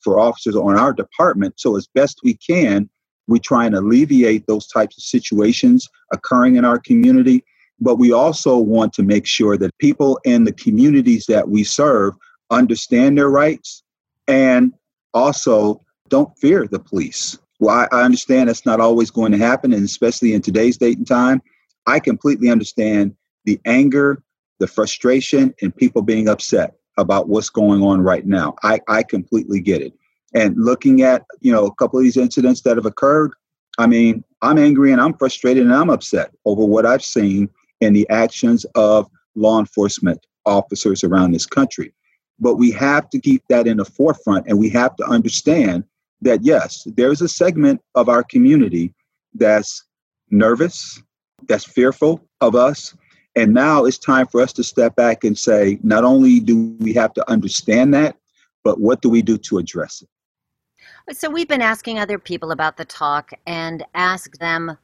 for 0.00 0.18
officers 0.18 0.56
on 0.56 0.76
our 0.76 0.92
department. 0.92 1.54
So 1.58 1.76
as 1.76 1.86
best 1.94 2.20
we 2.24 2.34
can, 2.34 2.88
we 3.28 3.38
try 3.38 3.66
and 3.66 3.74
alleviate 3.74 4.46
those 4.46 4.66
types 4.66 4.98
of 4.98 5.04
situations 5.04 5.88
occurring 6.12 6.56
in 6.56 6.64
our 6.64 6.78
community 6.78 7.44
but 7.82 7.96
we 7.96 8.12
also 8.12 8.56
want 8.56 8.92
to 8.94 9.02
make 9.02 9.26
sure 9.26 9.56
that 9.56 9.76
people 9.78 10.18
in 10.24 10.44
the 10.44 10.52
communities 10.52 11.26
that 11.26 11.48
we 11.48 11.64
serve 11.64 12.14
understand 12.50 13.18
their 13.18 13.30
rights 13.30 13.82
and 14.28 14.72
also 15.14 15.82
don't 16.08 16.36
fear 16.38 16.66
the 16.66 16.78
police. 16.78 17.38
Well, 17.58 17.74
I, 17.74 17.88
I 17.92 18.02
understand 18.02 18.48
that's 18.48 18.66
not 18.66 18.80
always 18.80 19.10
going 19.10 19.32
to 19.32 19.38
happen, 19.38 19.72
and 19.72 19.84
especially 19.84 20.34
in 20.34 20.42
today's 20.42 20.76
date 20.76 20.98
and 20.98 21.06
time, 21.06 21.42
I 21.86 21.98
completely 21.98 22.50
understand 22.50 23.14
the 23.44 23.60
anger, 23.64 24.22
the 24.58 24.66
frustration, 24.66 25.54
and 25.62 25.74
people 25.74 26.02
being 26.02 26.28
upset 26.28 26.74
about 26.98 27.28
what's 27.28 27.50
going 27.50 27.82
on 27.82 28.00
right 28.00 28.26
now. 28.26 28.54
I, 28.62 28.80
I 28.88 29.02
completely 29.02 29.60
get 29.60 29.80
it. 29.80 29.92
And 30.34 30.56
looking 30.56 31.02
at, 31.02 31.24
you 31.40 31.52
know, 31.52 31.66
a 31.66 31.74
couple 31.74 31.98
of 31.98 32.04
these 32.04 32.16
incidents 32.16 32.62
that 32.62 32.76
have 32.76 32.86
occurred, 32.86 33.32
I 33.78 33.86
mean, 33.86 34.24
I'm 34.42 34.58
angry 34.58 34.92
and 34.92 35.00
I'm 35.00 35.14
frustrated 35.14 35.64
and 35.64 35.74
I'm 35.74 35.90
upset 35.90 36.30
over 36.44 36.64
what 36.64 36.86
I've 36.86 37.04
seen 37.04 37.48
and 37.82 37.94
the 37.94 38.08
actions 38.08 38.64
of 38.74 39.10
law 39.34 39.58
enforcement 39.58 40.24
officers 40.46 41.04
around 41.04 41.32
this 41.32 41.46
country. 41.46 41.92
But 42.38 42.56
we 42.56 42.70
have 42.72 43.10
to 43.10 43.20
keep 43.20 43.42
that 43.48 43.66
in 43.66 43.76
the 43.76 43.84
forefront 43.84 44.46
and 44.46 44.58
we 44.58 44.70
have 44.70 44.96
to 44.96 45.04
understand 45.04 45.84
that, 46.22 46.42
yes, 46.42 46.86
there's 46.96 47.20
a 47.20 47.28
segment 47.28 47.80
of 47.94 48.08
our 48.08 48.22
community 48.22 48.94
that's 49.34 49.84
nervous, 50.30 51.02
that's 51.48 51.64
fearful 51.64 52.20
of 52.40 52.54
us. 52.54 52.94
And 53.34 53.54
now 53.54 53.84
it's 53.84 53.98
time 53.98 54.26
for 54.26 54.40
us 54.40 54.52
to 54.54 54.64
step 54.64 54.94
back 54.96 55.24
and 55.24 55.36
say, 55.36 55.78
not 55.82 56.04
only 56.04 56.40
do 56.40 56.76
we 56.80 56.92
have 56.94 57.14
to 57.14 57.30
understand 57.30 57.94
that, 57.94 58.16
but 58.62 58.80
what 58.80 59.02
do 59.02 59.08
we 59.08 59.22
do 59.22 59.38
to 59.38 59.58
address 59.58 60.02
it? 60.02 61.16
So 61.16 61.30
we've 61.30 61.48
been 61.48 61.62
asking 61.62 61.98
other 61.98 62.18
people 62.18 62.52
about 62.52 62.76
the 62.76 62.84
talk 62.84 63.32
and 63.46 63.84
ask 63.94 64.38
them 64.38 64.76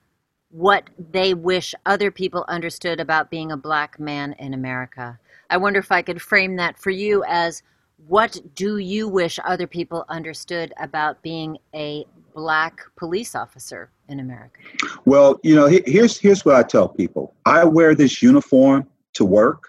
what 0.50 0.88
they 1.10 1.34
wish 1.34 1.74
other 1.86 2.10
people 2.10 2.44
understood 2.48 3.00
about 3.00 3.30
being 3.30 3.52
a 3.52 3.56
black 3.56 4.00
man 4.00 4.34
in 4.38 4.54
America. 4.54 5.18
I 5.50 5.56
wonder 5.56 5.78
if 5.78 5.92
I 5.92 6.02
could 6.02 6.22
frame 6.22 6.56
that 6.56 6.78
for 6.78 6.90
you 6.90 7.24
as 7.26 7.62
what 8.06 8.40
do 8.54 8.78
you 8.78 9.08
wish 9.08 9.38
other 9.44 9.66
people 9.66 10.04
understood 10.08 10.72
about 10.78 11.20
being 11.22 11.58
a 11.74 12.06
black 12.34 12.80
police 12.96 13.34
officer 13.34 13.90
in 14.08 14.20
America? 14.20 14.60
Well, 15.04 15.40
you 15.42 15.54
know, 15.54 15.66
here's 15.66 16.18
here's 16.18 16.44
what 16.44 16.54
I 16.54 16.62
tell 16.62 16.88
people. 16.88 17.34
I 17.44 17.64
wear 17.64 17.94
this 17.94 18.22
uniform 18.22 18.86
to 19.14 19.24
work, 19.24 19.64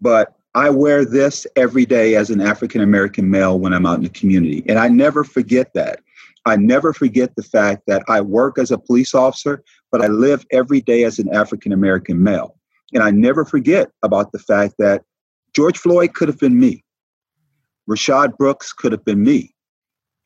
but 0.00 0.36
I 0.54 0.70
wear 0.70 1.04
this 1.04 1.46
every 1.56 1.86
day 1.86 2.14
as 2.14 2.30
an 2.30 2.40
African 2.40 2.80
American 2.82 3.28
male 3.28 3.58
when 3.58 3.72
I'm 3.72 3.86
out 3.86 3.98
in 3.98 4.04
the 4.04 4.10
community. 4.10 4.64
And 4.68 4.78
I 4.78 4.88
never 4.88 5.24
forget 5.24 5.74
that. 5.74 6.00
I 6.46 6.56
never 6.56 6.92
forget 6.92 7.34
the 7.36 7.42
fact 7.42 7.82
that 7.86 8.02
I 8.08 8.20
work 8.20 8.58
as 8.58 8.70
a 8.70 8.78
police 8.78 9.14
officer, 9.14 9.62
but 9.90 10.02
I 10.02 10.06
live 10.06 10.44
every 10.50 10.80
day 10.80 11.04
as 11.04 11.18
an 11.18 11.32
African 11.34 11.72
American 11.72 12.22
male. 12.22 12.56
And 12.92 13.02
I 13.02 13.10
never 13.10 13.44
forget 13.44 13.90
about 14.02 14.32
the 14.32 14.38
fact 14.38 14.74
that 14.78 15.04
George 15.54 15.78
Floyd 15.78 16.14
could 16.14 16.28
have 16.28 16.38
been 16.38 16.58
me. 16.58 16.84
Rayshard 17.88 18.36
Brooks 18.36 18.72
could 18.72 18.92
have 18.92 19.04
been 19.04 19.22
me. 19.22 19.54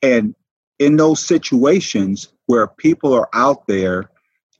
And 0.02 0.34
in 0.78 0.96
those 0.96 1.24
situations 1.24 2.28
where 2.46 2.66
people 2.66 3.14
are 3.14 3.28
out 3.32 3.66
there 3.66 4.10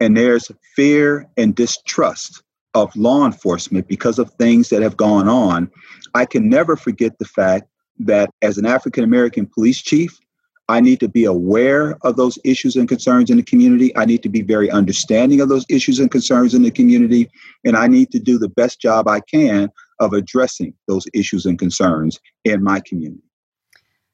and 0.01 0.17
there's 0.17 0.51
fear 0.75 1.29
and 1.37 1.55
distrust 1.55 2.43
of 2.75 2.95
law 2.97 3.25
enforcement 3.25 3.87
because 3.89 4.19
of 4.19 4.31
things 4.33 4.69
that 4.71 4.83
have 4.83 4.97
gone 4.97 5.29
on, 5.29 5.71
I 6.15 6.25
can 6.25 6.49
never 6.49 6.77
forget 6.77 7.19
the 7.19 7.25
fact 7.25 7.69
that 8.01 8.31
as 8.43 8.59
an 8.59 8.67
African 8.67 9.05
American 9.05 9.47
police 9.47 9.81
chief, 9.81 10.19
I 10.69 10.81
need 10.81 11.01
to 11.01 11.09
be 11.09 11.25
aware 11.25 11.99
of 12.03 12.17
those 12.17 12.39
issues 12.43 12.77
and 12.77 12.89
concerns 12.89 13.31
in 13.31 13.37
the 13.37 13.43
community. 13.43 13.95
I 13.97 14.07
need 14.07 14.23
to 14.23 14.31
be 14.31 14.41
very 14.41 14.71
understanding 14.71 15.41
of 15.41 15.49
those 15.51 15.67
issues 15.69 15.99
and 15.99 16.11
concerns 16.11 16.55
in 16.55 16.63
the 16.63 16.71
community. 16.71 17.31
And 17.65 17.77
I 17.77 17.87
need 17.87 18.11
to 18.13 18.19
do 18.19 18.39
the 18.39 18.49
best 18.49 18.81
job 18.81 19.07
I 19.07 19.21
can 19.21 19.71
of 20.01 20.15
addressing 20.15 20.75
those 20.89 21.07
issues 21.13 21.45
and 21.45 21.59
concerns 21.59 22.19
in 22.45 22.63
my 22.63 22.81
community. 22.81 23.23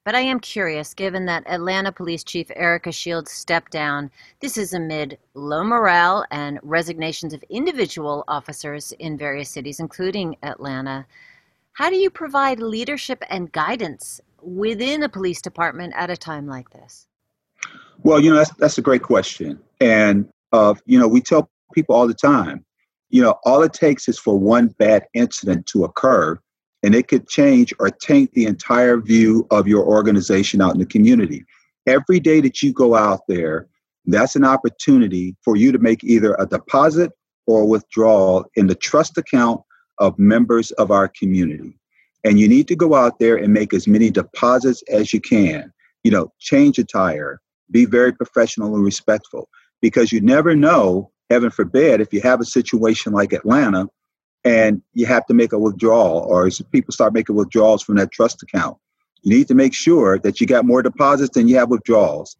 But 0.04 0.14
I 0.14 0.20
am 0.20 0.40
curious, 0.40 0.94
given 0.94 1.26
that 1.26 1.46
Atlanta 1.46 1.92
Police 1.92 2.24
Chief 2.24 2.50
Erika 2.56 2.90
Shields 2.90 3.30
stepped 3.30 3.70
down, 3.70 4.10
this 4.40 4.56
is 4.56 4.72
amid 4.72 5.18
low 5.34 5.62
morale 5.62 6.24
and 6.30 6.58
resignations 6.62 7.32
of 7.32 7.44
individual 7.50 8.24
officers 8.26 8.92
in 8.92 9.16
various 9.16 9.50
cities, 9.50 9.78
including 9.78 10.36
Atlanta. 10.42 11.06
How 11.74 11.90
do 11.90 11.96
you 11.96 12.10
provide 12.10 12.60
leadership 12.60 13.22
and 13.28 13.52
guidance 13.52 14.20
within 14.42 15.02
a 15.02 15.08
police 15.08 15.40
department 15.40 15.92
at 15.96 16.10
a 16.10 16.16
time 16.16 16.46
like 16.46 16.70
this? 16.70 17.06
Well, 18.02 18.20
you 18.20 18.30
know, 18.30 18.36
that's, 18.36 18.54
that's 18.54 18.78
a 18.78 18.82
great 18.82 19.02
question. 19.02 19.60
And, 19.80 20.28
uh, 20.52 20.74
you 20.86 20.98
know, 20.98 21.08
we 21.08 21.20
tell 21.20 21.50
people 21.74 21.94
all 21.94 22.06
the 22.06 22.14
time, 22.14 22.64
you 23.10 23.20
know, 23.22 23.38
all 23.44 23.62
it 23.62 23.72
takes 23.72 24.08
is 24.08 24.18
for 24.18 24.38
one 24.38 24.68
bad 24.78 25.06
incident 25.14 25.66
to 25.66 25.84
occur 25.84 26.38
and 26.82 26.94
it 26.94 27.08
could 27.08 27.28
change 27.28 27.74
or 27.78 27.90
taint 27.90 28.32
the 28.32 28.46
entire 28.46 28.98
view 29.00 29.46
of 29.50 29.68
your 29.68 29.84
organization 29.84 30.62
out 30.62 30.72
in 30.72 30.80
the 30.80 30.86
community. 30.86 31.44
Every 31.86 32.20
day 32.20 32.40
that 32.40 32.62
you 32.62 32.72
go 32.72 32.94
out 32.94 33.20
there, 33.28 33.68
that's 34.06 34.36
an 34.36 34.44
opportunity 34.44 35.36
for 35.44 35.56
you 35.56 35.72
to 35.72 35.78
make 35.78 36.02
either 36.04 36.34
a 36.38 36.46
deposit 36.46 37.12
or 37.46 37.62
a 37.62 37.66
withdrawal 37.66 38.44
in 38.54 38.66
the 38.66 38.74
trust 38.74 39.18
account 39.18 39.60
of 39.98 40.18
members 40.18 40.70
of 40.72 40.90
our 40.90 41.08
community. 41.08 41.78
And 42.24 42.38
you 42.38 42.48
need 42.48 42.68
to 42.68 42.76
go 42.76 42.94
out 42.94 43.18
there 43.18 43.36
and 43.36 43.52
make 43.52 43.72
as 43.72 43.86
many 43.86 44.10
deposits 44.10 44.82
as 44.90 45.12
you 45.12 45.20
can. 45.20 45.72
You 46.04 46.10
know, 46.10 46.32
change 46.38 46.78
a 46.78 46.84
tire, 46.84 47.40
be 47.70 47.84
very 47.84 48.12
professional 48.12 48.74
and 48.74 48.84
respectful, 48.84 49.48
because 49.80 50.12
you 50.12 50.20
never 50.20 50.54
know, 50.54 51.10
heaven 51.30 51.50
forbid, 51.50 52.00
if 52.00 52.12
you 52.12 52.20
have 52.22 52.40
a 52.40 52.44
situation 52.44 53.12
like 53.12 53.32
Atlanta 53.32 53.86
and 54.44 54.82
you 54.94 55.06
have 55.06 55.26
to 55.26 55.34
make 55.34 55.52
a 55.52 55.58
withdrawal 55.58 56.20
or 56.20 56.48
people 56.72 56.92
start 56.92 57.12
making 57.12 57.36
withdrawals 57.36 57.82
from 57.82 57.96
that 57.96 58.10
trust 58.10 58.42
account. 58.42 58.76
You 59.22 59.36
need 59.36 59.48
to 59.48 59.54
make 59.54 59.74
sure 59.74 60.18
that 60.20 60.40
you 60.40 60.46
got 60.46 60.64
more 60.64 60.82
deposits 60.82 61.34
than 61.34 61.46
you 61.46 61.56
have 61.56 61.68
withdrawals. 61.68 62.36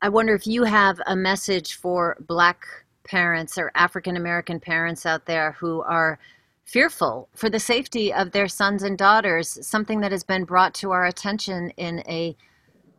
I 0.00 0.08
wonder 0.08 0.34
if 0.34 0.46
you 0.46 0.64
have 0.64 1.00
a 1.06 1.16
message 1.16 1.74
for 1.74 2.16
Black 2.20 2.64
parents 3.04 3.58
or 3.58 3.72
African 3.74 4.16
American 4.16 4.60
parents 4.60 5.04
out 5.04 5.26
there 5.26 5.52
who 5.58 5.82
are 5.82 6.18
fearful 6.70 7.28
for 7.34 7.50
the 7.50 7.58
safety 7.58 8.12
of 8.12 8.30
their 8.30 8.46
sons 8.46 8.82
and 8.84 8.96
daughters, 8.96 9.58
something 9.66 10.00
that 10.00 10.12
has 10.12 10.22
been 10.22 10.44
brought 10.44 10.72
to 10.74 10.92
our 10.92 11.06
attention 11.06 11.70
in 11.76 11.98
a 12.08 12.36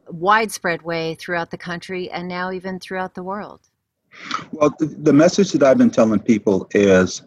widespread 0.10 0.82
way 0.82 1.16
throughout 1.16 1.52
the 1.52 1.58
country 1.58 2.10
and 2.12 2.28
now 2.28 2.52
even 2.52 2.80
throughout 2.80 3.16
the 3.16 3.24
world. 3.24 3.62
Well, 4.52 4.76
the 4.80 5.14
message 5.14 5.54
that 5.54 5.64
I've 5.64 5.78
been 5.78 5.90
telling 5.90 6.20
people 6.20 6.68
is 6.74 7.22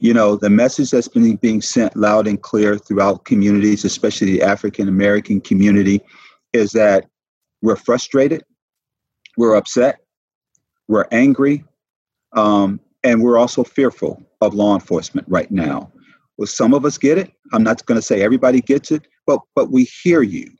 you 0.00 0.12
know, 0.12 0.36
the 0.36 0.50
message 0.50 0.90
that's 0.90 1.08
been 1.08 1.36
being 1.36 1.62
sent 1.62 1.96
loud 1.96 2.26
and 2.26 2.42
clear 2.42 2.76
throughout 2.76 3.24
communities, 3.24 3.86
especially 3.86 4.32
the 4.32 4.42
African 4.42 4.88
American 4.88 5.40
community, 5.40 6.00
is 6.52 6.72
that 6.72 7.06
we're 7.62 7.76
frustrated, 7.76 8.42
we're 9.38 9.54
upset, 9.54 10.00
we're 10.88 11.06
angry, 11.10 11.64
um, 12.32 12.80
and 13.02 13.22
we're 13.22 13.38
also 13.38 13.64
fearful 13.64 14.22
of 14.44 14.54
law 14.54 14.74
enforcement 14.74 15.26
right 15.28 15.50
now. 15.50 15.90
Well, 16.36 16.46
some 16.46 16.74
of 16.74 16.84
us 16.84 16.98
get 16.98 17.18
it. 17.18 17.32
I'm 17.52 17.62
not 17.62 17.84
going 17.86 17.98
to 17.98 18.02
say 18.02 18.22
everybody 18.22 18.60
gets 18.60 18.90
it, 18.90 19.06
but 19.26 19.40
but 19.54 19.70
we 19.70 19.84
hear 19.84 20.22
you, 20.22 20.50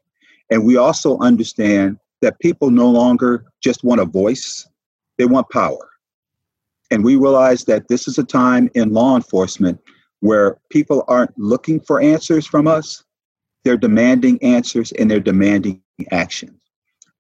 and 0.51 0.65
we 0.65 0.77
also 0.77 1.19
understand 1.19 1.99
that 2.23 2.39
people 2.41 2.71
no 2.71 2.89
longer 2.89 3.45
just 3.63 3.85
want 3.85 4.01
a 4.01 4.05
voice; 4.05 4.69
they 5.19 5.27
want 5.27 5.51
power. 5.51 5.91
And 6.91 7.03
we 7.03 7.17
realize 7.17 7.65
that 7.65 7.89
this 7.89 8.07
is 8.07 8.19
a 8.19 8.25
time 8.25 8.71
in 8.75 8.93
law 8.93 9.17
enforcement 9.17 9.81
where 10.21 10.59
people 10.71 11.05
aren't 11.09 11.37
looking 11.39 11.81
for 11.81 12.01
answers 12.01 12.47
from 12.47 12.67
us, 12.67 13.05
they're 13.65 13.77
demanding 13.77 14.43
answers 14.43 14.93
and 14.93 15.11
they're 15.11 15.21
demanding 15.21 15.83
action. 16.13 16.59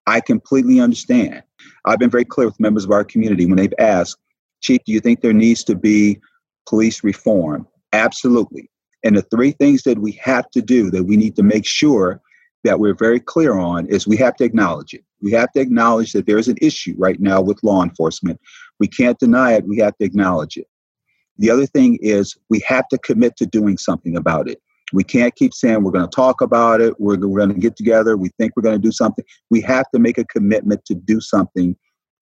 I 0.06 0.20
completely 0.20 0.80
understand. 0.80 1.42
I've 1.84 1.98
been 1.98 2.10
very 2.10 2.24
clear 2.24 2.46
with 2.46 2.60
members 2.60 2.84
of 2.84 2.90
our 2.90 3.04
community 3.04 3.46
when 3.46 3.56
they've 3.56 3.74
asked, 3.78 4.16
Chief, 4.60 4.80
do 4.84 4.92
you 4.92 5.00
think 5.00 5.20
there 5.20 5.32
needs 5.32 5.64
to 5.64 5.74
be 5.74 6.20
police 6.66 7.04
reform? 7.04 7.66
Absolutely. 7.92 8.70
And 9.04 9.16
the 9.16 9.22
three 9.22 9.52
things 9.52 9.82
that 9.82 9.98
we 9.98 10.12
have 10.12 10.50
to 10.50 10.62
do 10.62 10.90
that 10.90 11.04
we 11.04 11.16
need 11.16 11.36
to 11.36 11.42
make 11.42 11.66
sure 11.66 12.20
that 12.64 12.80
we're 12.80 12.94
very 12.94 13.20
clear 13.20 13.58
on 13.58 13.86
is 13.86 14.06
we 14.06 14.16
have 14.16 14.34
to 14.36 14.44
acknowledge 14.44 14.94
it. 14.94 15.04
We 15.22 15.32
have 15.32 15.52
to 15.52 15.60
acknowledge 15.60 16.12
that 16.12 16.26
there's 16.26 16.48
an 16.48 16.56
issue 16.60 16.94
right 16.98 17.20
now 17.20 17.40
with 17.40 17.62
law 17.62 17.82
enforcement. 17.82 18.40
We 18.80 18.88
can't 18.88 19.18
deny 19.18 19.52
it, 19.52 19.68
we 19.68 19.78
have 19.78 19.96
to 19.98 20.04
acknowledge 20.04 20.56
it. 20.56 20.66
The 21.38 21.50
other 21.50 21.66
thing 21.66 21.98
is 22.00 22.36
we 22.48 22.60
have 22.60 22.88
to 22.88 22.98
commit 22.98 23.36
to 23.36 23.46
doing 23.46 23.76
something 23.76 24.16
about 24.16 24.48
it. 24.48 24.60
We 24.92 25.04
can't 25.04 25.34
keep 25.34 25.52
saying 25.52 25.82
we're 25.82 25.92
going 25.92 26.08
to 26.08 26.14
talk 26.14 26.40
about 26.40 26.80
it, 26.80 26.94
we're, 26.98 27.16
we're 27.16 27.38
going 27.38 27.54
to 27.54 27.60
get 27.60 27.76
together, 27.76 28.16
we 28.16 28.30
think 28.38 28.52
we're 28.56 28.62
going 28.62 28.80
to 28.80 28.86
do 28.86 28.92
something. 28.92 29.24
We 29.50 29.60
have 29.62 29.90
to 29.92 29.98
make 29.98 30.18
a 30.18 30.24
commitment 30.24 30.84
to 30.86 30.94
do 30.94 31.20
something 31.20 31.76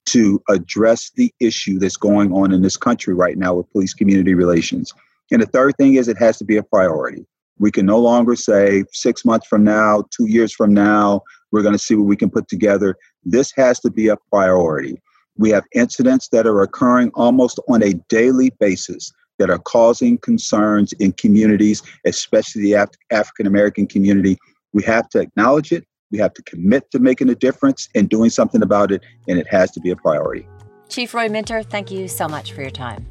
to 0.07 0.43
address 0.49 1.11
the 1.17 1.33
issue 1.41 1.79
that's 1.79 1.97
going 1.97 2.33
on 2.33 2.53
in 2.53 2.63
this 2.63 2.77
country 2.77 3.15
right 3.15 3.39
now 3.39 3.55
with 3.55 3.71
police 3.71 3.95
community 3.95 4.35
relations. 4.35 4.93
And 5.31 5.41
the 5.41 5.47
third 5.47 5.77
thing 5.77 5.95
is 5.95 6.09
it 6.09 6.19
has 6.19 6.39
to 6.39 6.45
be 6.45 6.57
a 6.57 6.63
priority. 6.63 7.25
We 7.59 7.71
can 7.71 7.87
no 7.87 7.99
longer 7.99 8.35
say 8.35 8.85
six 8.93 9.25
months 9.25 9.47
from 9.47 9.65
now, 9.65 10.05
two 10.11 10.27
years 10.27 10.53
from 10.53 10.75
now, 10.75 11.23
we're 11.53 11.63
going 11.63 11.75
to 11.75 11.79
see 11.79 11.95
what 11.95 12.07
we 12.07 12.17
can 12.17 12.31
put 12.31 12.49
together. 12.49 12.97
This 13.25 13.53
has 13.57 13.79
to 13.81 13.91
be 13.91 14.09
a 14.09 14.17
priority. 14.31 15.01
We 15.37 15.51
have 15.51 15.65
incidents 15.75 16.29
that 16.33 16.47
are 16.47 16.63
occurring 16.63 17.11
almost 17.15 17.61
on 17.69 17.83
a 17.83 17.95
daily 18.09 18.51
basis 18.59 19.13
that 19.39 19.51
are 19.51 19.59
causing 19.59 20.19
concerns 20.19 20.93
in 20.95 21.13
communities, 21.13 21.83
especially 22.07 22.63
the 22.63 22.75
Af- 22.75 22.91
African 23.11 23.47
American 23.47 23.87
community. 23.87 24.39
We 24.73 24.83
have 24.85 25.09
to 25.11 25.21
acknowledge 25.21 25.73
it. 25.73 25.87
We 26.13 26.19
have 26.19 26.35
to 26.35 26.43
commit 26.43 26.91
to 26.93 26.99
making 26.99 27.31
a 27.31 27.35
difference 27.35 27.89
and 27.95 28.09
doing 28.09 28.31
something 28.31 28.63
about 28.63 28.93
it, 28.93 29.03
and 29.27 29.39
it 29.39 29.49
has 29.49 29.71
to 29.73 29.81
be 29.81 29.91
a 29.91 29.97
priority. 29.97 30.47
Chief 30.89 31.13
Roy 31.15 31.29
Minter, 31.29 31.63
thank 31.63 31.91
you 31.91 32.07
so 32.07 32.29
much 32.29 32.53
for 32.53 32.61
your 32.61 32.71
time. 32.71 33.07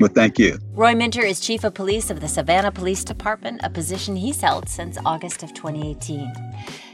Well, 0.00 0.10
thank 0.12 0.38
you. 0.38 0.58
Roy 0.72 0.94
Minter 0.94 1.22
is 1.22 1.38
Chief 1.38 1.62
of 1.64 1.74
Police 1.74 2.10
of 2.10 2.20
the 2.20 2.28
Savannah 2.28 2.72
Police 2.72 3.04
Department, 3.04 3.60
a 3.62 3.68
position 3.68 4.16
he's 4.16 4.40
held 4.40 4.68
since 4.68 4.96
August 5.04 5.42
of 5.42 5.52
2018. 5.52 6.32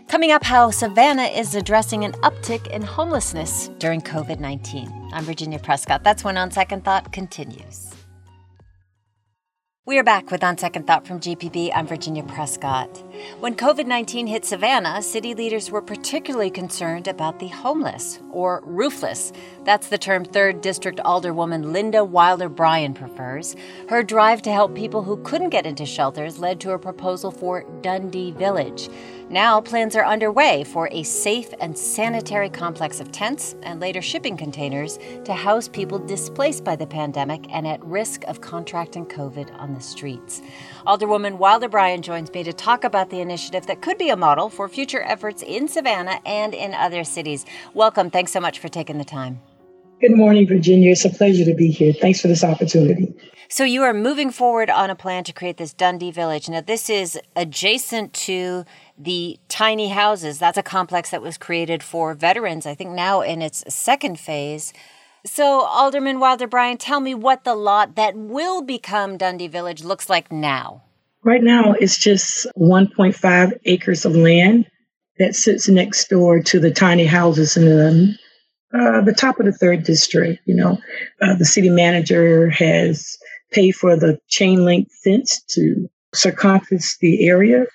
Coming 0.08 0.32
up, 0.32 0.42
how 0.42 0.70
Savannah 0.70 1.22
is 1.22 1.54
addressing 1.54 2.04
an 2.04 2.12
uptick 2.24 2.66
in 2.68 2.82
homelessness 2.82 3.68
during 3.78 4.00
COVID 4.00 4.40
19. 4.40 5.10
I'm 5.12 5.24
Virginia 5.24 5.60
Prescott. 5.60 6.02
That's 6.02 6.24
when 6.24 6.36
On 6.36 6.50
Second 6.50 6.84
Thought 6.84 7.12
continues. 7.12 7.97
We 9.88 9.96
are 9.96 10.04
back 10.04 10.30
with 10.30 10.44
On 10.44 10.58
Second 10.58 10.86
Thought 10.86 11.06
from 11.06 11.18
GPB. 11.18 11.70
I'm 11.74 11.86
Virginia 11.86 12.22
Prescott. 12.22 13.02
When 13.40 13.54
COVID 13.54 13.86
19 13.86 14.26
hit 14.26 14.44
Savannah, 14.44 15.00
city 15.00 15.32
leaders 15.32 15.70
were 15.70 15.80
particularly 15.80 16.50
concerned 16.50 17.08
about 17.08 17.38
the 17.38 17.48
homeless, 17.48 18.20
or 18.30 18.60
roofless. 18.66 19.32
That's 19.64 19.88
the 19.88 19.96
term 19.96 20.26
3rd 20.26 20.60
District 20.60 20.98
Alderwoman 21.06 21.72
Linda 21.72 22.04
Wilder 22.04 22.50
Bryan 22.50 22.92
prefers. 22.92 23.56
Her 23.88 24.02
drive 24.02 24.42
to 24.42 24.52
help 24.52 24.74
people 24.74 25.04
who 25.04 25.22
couldn't 25.22 25.48
get 25.48 25.64
into 25.64 25.86
shelters 25.86 26.38
led 26.38 26.60
to 26.60 26.72
a 26.72 26.78
proposal 26.78 27.30
for 27.30 27.64
Dundee 27.80 28.32
Village. 28.32 28.90
Now, 29.30 29.60
plans 29.60 29.94
are 29.94 30.06
underway 30.06 30.64
for 30.64 30.88
a 30.90 31.02
safe 31.02 31.52
and 31.60 31.76
sanitary 31.76 32.48
complex 32.48 32.98
of 32.98 33.12
tents 33.12 33.54
and 33.62 33.78
later 33.78 34.00
shipping 34.00 34.38
containers 34.38 34.98
to 35.24 35.34
house 35.34 35.68
people 35.68 35.98
displaced 35.98 36.64
by 36.64 36.76
the 36.76 36.86
pandemic 36.86 37.44
and 37.50 37.66
at 37.66 37.84
risk 37.84 38.24
of 38.24 38.40
contracting 38.40 39.04
COVID 39.04 39.54
on 39.60 39.74
the 39.74 39.82
streets. 39.82 40.40
Alderwoman 40.86 41.36
Wilder 41.36 41.68
Bryan 41.68 42.00
joins 42.00 42.32
me 42.32 42.42
to 42.42 42.54
talk 42.54 42.84
about 42.84 43.10
the 43.10 43.20
initiative 43.20 43.66
that 43.66 43.82
could 43.82 43.98
be 43.98 44.08
a 44.08 44.16
model 44.16 44.48
for 44.48 44.66
future 44.66 45.02
efforts 45.02 45.42
in 45.42 45.68
Savannah 45.68 46.20
and 46.24 46.54
in 46.54 46.72
other 46.72 47.04
cities. 47.04 47.44
Welcome. 47.74 48.08
Thanks 48.08 48.32
so 48.32 48.40
much 48.40 48.60
for 48.60 48.68
taking 48.68 48.96
the 48.96 49.04
time. 49.04 49.42
Good 50.00 50.16
morning, 50.16 50.46
Virginia. 50.46 50.92
It's 50.92 51.04
a 51.04 51.10
pleasure 51.10 51.44
to 51.44 51.54
be 51.54 51.70
here. 51.70 51.92
Thanks 51.92 52.20
for 52.20 52.28
this 52.28 52.44
opportunity. 52.44 53.12
So, 53.50 53.64
you 53.64 53.82
are 53.82 53.94
moving 53.94 54.30
forward 54.30 54.70
on 54.70 54.90
a 54.90 54.94
plan 54.94 55.24
to 55.24 55.32
create 55.32 55.56
this 55.56 55.72
Dundee 55.72 56.10
Village. 56.10 56.48
Now, 56.48 56.60
this 56.60 56.88
is 56.88 57.18
adjacent 57.34 58.12
to 58.12 58.64
the 58.98 59.38
tiny 59.48 59.88
houses. 59.88 60.38
That's 60.38 60.58
a 60.58 60.62
complex 60.62 61.10
that 61.10 61.22
was 61.22 61.38
created 61.38 61.82
for 61.82 62.14
veterans, 62.14 62.66
I 62.66 62.74
think 62.74 62.90
now 62.90 63.20
in 63.20 63.40
its 63.42 63.64
second 63.72 64.18
phase. 64.18 64.72
So, 65.24 65.62
Alderman 65.62 66.20
Wilder 66.20 66.46
Bryan, 66.46 66.78
tell 66.78 67.00
me 67.00 67.14
what 67.14 67.44
the 67.44 67.54
lot 67.54 67.96
that 67.96 68.16
will 68.16 68.62
become 68.62 69.16
Dundee 69.16 69.48
Village 69.48 69.82
looks 69.82 70.08
like 70.08 70.32
now. 70.32 70.82
Right 71.24 71.42
now, 71.42 71.74
it's 71.78 71.98
just 71.98 72.46
1.5 72.56 73.52
acres 73.64 74.04
of 74.04 74.14
land 74.14 74.66
that 75.18 75.34
sits 75.34 75.68
next 75.68 76.08
door 76.08 76.40
to 76.40 76.60
the 76.60 76.70
tiny 76.70 77.04
houses 77.04 77.56
in 77.56 77.64
the 77.64 78.16
uh, 78.72 79.00
the 79.00 79.14
top 79.14 79.40
of 79.40 79.46
the 79.46 79.52
third 79.52 79.82
district. 79.82 80.40
You 80.44 80.54
know, 80.54 80.78
uh, 81.20 81.34
the 81.34 81.44
city 81.44 81.70
manager 81.70 82.50
has 82.50 83.18
paid 83.50 83.72
for 83.72 83.96
the 83.96 84.18
chain 84.28 84.64
link 84.64 84.88
fence 85.02 85.42
to 85.50 85.88
circumference 86.14 86.96
the 86.98 87.26
area 87.26 87.66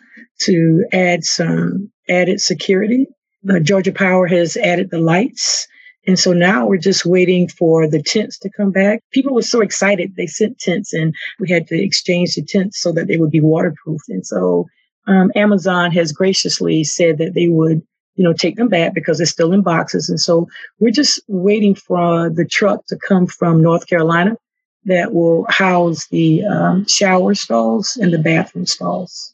to 0.45 0.85
add 0.91 1.23
some 1.23 1.91
added 2.09 2.41
security. 2.41 3.07
Uh, 3.49 3.59
Georgia 3.59 3.91
Power 3.91 4.27
has 4.27 4.57
added 4.57 4.89
the 4.89 4.99
lights. 4.99 5.67
And 6.05 6.19
so 6.19 6.33
now 6.33 6.65
we're 6.65 6.77
just 6.77 7.05
waiting 7.05 7.47
for 7.47 7.87
the 7.87 8.01
tents 8.01 8.37
to 8.39 8.49
come 8.49 8.71
back. 8.71 8.99
People 9.11 9.33
were 9.33 9.41
so 9.41 9.61
excited. 9.61 10.15
They 10.15 10.27
sent 10.27 10.59
tents 10.59 10.91
and 10.91 11.13
we 11.39 11.49
had 11.49 11.67
to 11.67 11.81
exchange 11.81 12.35
the 12.35 12.43
tents 12.43 12.81
so 12.81 12.91
that 12.91 13.07
they 13.07 13.17
would 13.17 13.31
be 13.31 13.39
waterproof. 13.39 14.01
And 14.09 14.25
so 14.25 14.67
um, 15.07 15.31
Amazon 15.35 15.91
has 15.91 16.11
graciously 16.11 16.83
said 16.83 17.17
that 17.19 17.33
they 17.35 17.47
would 17.47 17.81
you 18.15 18.23
know, 18.23 18.33
take 18.33 18.55
them 18.55 18.69
back 18.69 18.93
because 18.93 19.17
they're 19.17 19.25
still 19.25 19.53
in 19.53 19.61
boxes. 19.61 20.09
And 20.09 20.19
so 20.19 20.47
we're 20.79 20.91
just 20.91 21.19
waiting 21.27 21.75
for 21.75 22.29
the 22.29 22.45
truck 22.45 22.85
to 22.87 22.97
come 22.97 23.27
from 23.27 23.61
North 23.61 23.87
Carolina 23.87 24.37
that 24.85 25.13
will 25.13 25.45
house 25.49 26.07
the 26.07 26.43
um, 26.45 26.85
shower 26.87 27.33
stalls 27.33 27.97
and 27.99 28.13
the 28.13 28.19
bathroom 28.19 28.65
stalls. 28.65 29.32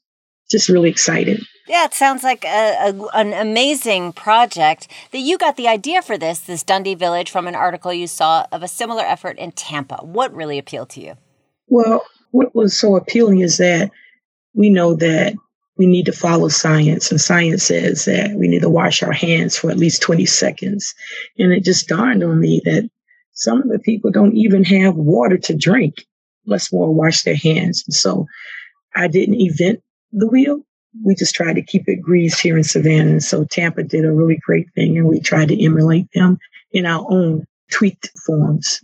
Just 0.50 0.70
really 0.70 0.90
excited. 0.90 1.44
Yeah, 1.68 1.86
it 1.86 1.94
sounds 1.94 2.24
like 2.24 2.44
a, 2.46 2.90
a, 2.90 3.08
an 3.14 3.34
amazing 3.34 4.14
project 4.14 4.88
that 5.12 5.20
you 5.20 5.38
got 5.38 5.56
the 5.56 5.68
idea 5.68 6.02
for 6.02 6.18
this, 6.18 6.40
this 6.40 6.64
Dundee 6.64 6.96
Village, 6.96 7.30
from 7.30 7.48
an 7.48 7.54
article 7.54 7.94
you 7.94 8.08
saw 8.08 8.48
of 8.52 8.64
a 8.64 8.68
similar 8.68 9.04
effort 9.04 9.38
in 9.38 9.52
Tampa. 9.52 9.98
What 9.98 10.34
really 10.34 10.58
appealed 10.58 10.90
to 10.92 11.02
you? 11.02 11.16
Well, 11.68 12.04
what 12.32 12.56
was 12.56 12.76
so 12.76 12.96
appealing 12.96 13.42
is 13.42 13.58
that 13.58 13.92
we 14.56 14.72
know 14.72 14.96
that 14.96 15.36
we 15.78 15.86
need 15.86 16.06
to 16.08 16.12
follow 16.12 16.50
science. 16.50 17.12
And 17.12 17.22
science 17.22 17.64
says 17.64 18.06
that 18.06 18.36
we 18.36 18.48
need 18.48 18.64
to 18.64 18.70
wash 18.70 19.02
our 19.02 19.14
hands 19.14 19.58
for 19.58 19.72
at 19.72 19.78
least 19.78 20.02
20 20.02 20.26
seconds. 20.26 20.94
And 21.38 21.54
it 21.54 21.64
just 21.64 21.88
dawned 21.88 22.24
on 22.24 22.40
me 22.40 22.62
that 22.66 22.90
some 23.34 23.62
of 23.62 23.70
the 23.70 23.80
people 23.80 24.12
don't 24.12 24.36
even 24.36 24.64
have 24.66 24.96
water 24.96 25.38
to 25.38 25.56
drink, 25.56 26.06
less 26.46 26.74
more 26.74 26.94
wash 26.94 27.24
their 27.24 27.36
hands. 27.36 27.84
And 27.88 27.94
so 27.94 28.26
I 28.96 29.08
didn't 29.08 29.40
invent 29.40 29.82
the 30.12 30.28
wheel. 30.28 30.62
We 31.06 31.16
just 31.16 31.36
tried 31.36 31.54
to 31.54 31.62
keep 31.62 31.88
it 31.88 32.02
greased 32.02 32.42
here 32.42 32.58
in 32.58 32.64
Savannah. 32.64 33.12
And 33.12 33.24
so 33.24 33.46
Tampa 33.46 33.84
did 33.84 34.06
a 34.06 34.12
really 34.12 34.38
great 34.38 34.68
thing 34.74 34.98
and 34.98 35.08
we 35.08 35.20
tried 35.20 35.50
to 35.50 35.64
emulate 35.64 36.08
them 36.14 36.40
in 36.72 36.86
our 36.86 37.06
own 37.10 37.46
tweaked 37.72 38.10
forms. 38.26 38.82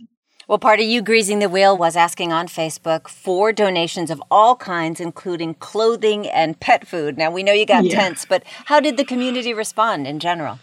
Well, 0.48 0.58
part 0.58 0.78
of 0.78 0.86
you 0.86 1.02
greasing 1.02 1.40
the 1.40 1.48
wheel 1.48 1.76
was 1.76 1.96
asking 1.96 2.32
on 2.32 2.46
Facebook 2.46 3.08
for 3.08 3.52
donations 3.52 4.12
of 4.12 4.22
all 4.30 4.54
kinds, 4.54 5.00
including 5.00 5.54
clothing 5.54 6.28
and 6.28 6.58
pet 6.60 6.86
food. 6.86 7.18
Now, 7.18 7.32
we 7.32 7.42
know 7.42 7.52
you 7.52 7.66
got 7.66 7.84
yeah. 7.84 7.98
tents, 7.98 8.24
but 8.24 8.44
how 8.66 8.78
did 8.78 8.96
the 8.96 9.04
community 9.04 9.52
respond 9.52 10.06
in 10.06 10.20
general? 10.20 10.60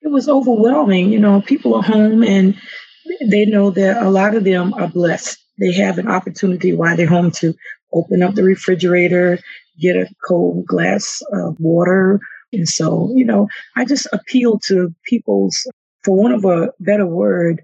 It 0.00 0.10
was 0.10 0.30
overwhelming. 0.30 1.12
You 1.12 1.18
know, 1.18 1.42
people 1.42 1.74
are 1.74 1.82
home 1.82 2.22
and 2.22 2.56
they 3.26 3.44
know 3.44 3.70
that 3.70 4.02
a 4.02 4.08
lot 4.08 4.34
of 4.34 4.44
them 4.44 4.72
are 4.74 4.88
blessed. 4.88 5.38
They 5.58 5.72
have 5.74 5.98
an 5.98 6.08
opportunity 6.08 6.72
while 6.72 6.96
they're 6.96 7.06
home 7.06 7.30
to 7.32 7.54
open 7.92 8.22
up 8.22 8.34
the 8.34 8.42
refrigerator, 8.42 9.38
get 9.80 9.96
a 9.96 10.08
cold 10.26 10.66
glass 10.66 11.22
of 11.32 11.56
water. 11.58 12.20
And 12.52 12.68
so, 12.68 13.10
you 13.14 13.24
know, 13.24 13.48
I 13.76 13.84
just 13.84 14.06
appeal 14.12 14.58
to 14.66 14.94
people's, 15.06 15.56
for 16.02 16.16
one 16.16 16.32
of 16.32 16.44
a 16.44 16.68
better 16.80 17.06
word, 17.06 17.62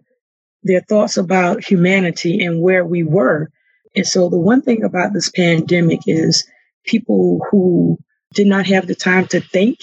their 0.63 0.81
thoughts 0.81 1.17
about 1.17 1.65
humanity 1.65 2.45
and 2.45 2.63
where 2.63 2.85
we 2.85 3.03
were. 3.03 3.51
And 3.95 4.07
so 4.07 4.29
the 4.29 4.39
one 4.39 4.63
thing 4.63 4.83
about 4.83 5.13
this 5.13 5.31
pandemic 5.31 6.01
is 6.07 6.47
people 6.85 7.41
who 7.51 7.99
did 8.35 8.47
not 8.47 8.67
have 8.67 8.87
the 8.87 8.95
time 8.95 9.27
to 9.29 9.41
think 9.41 9.79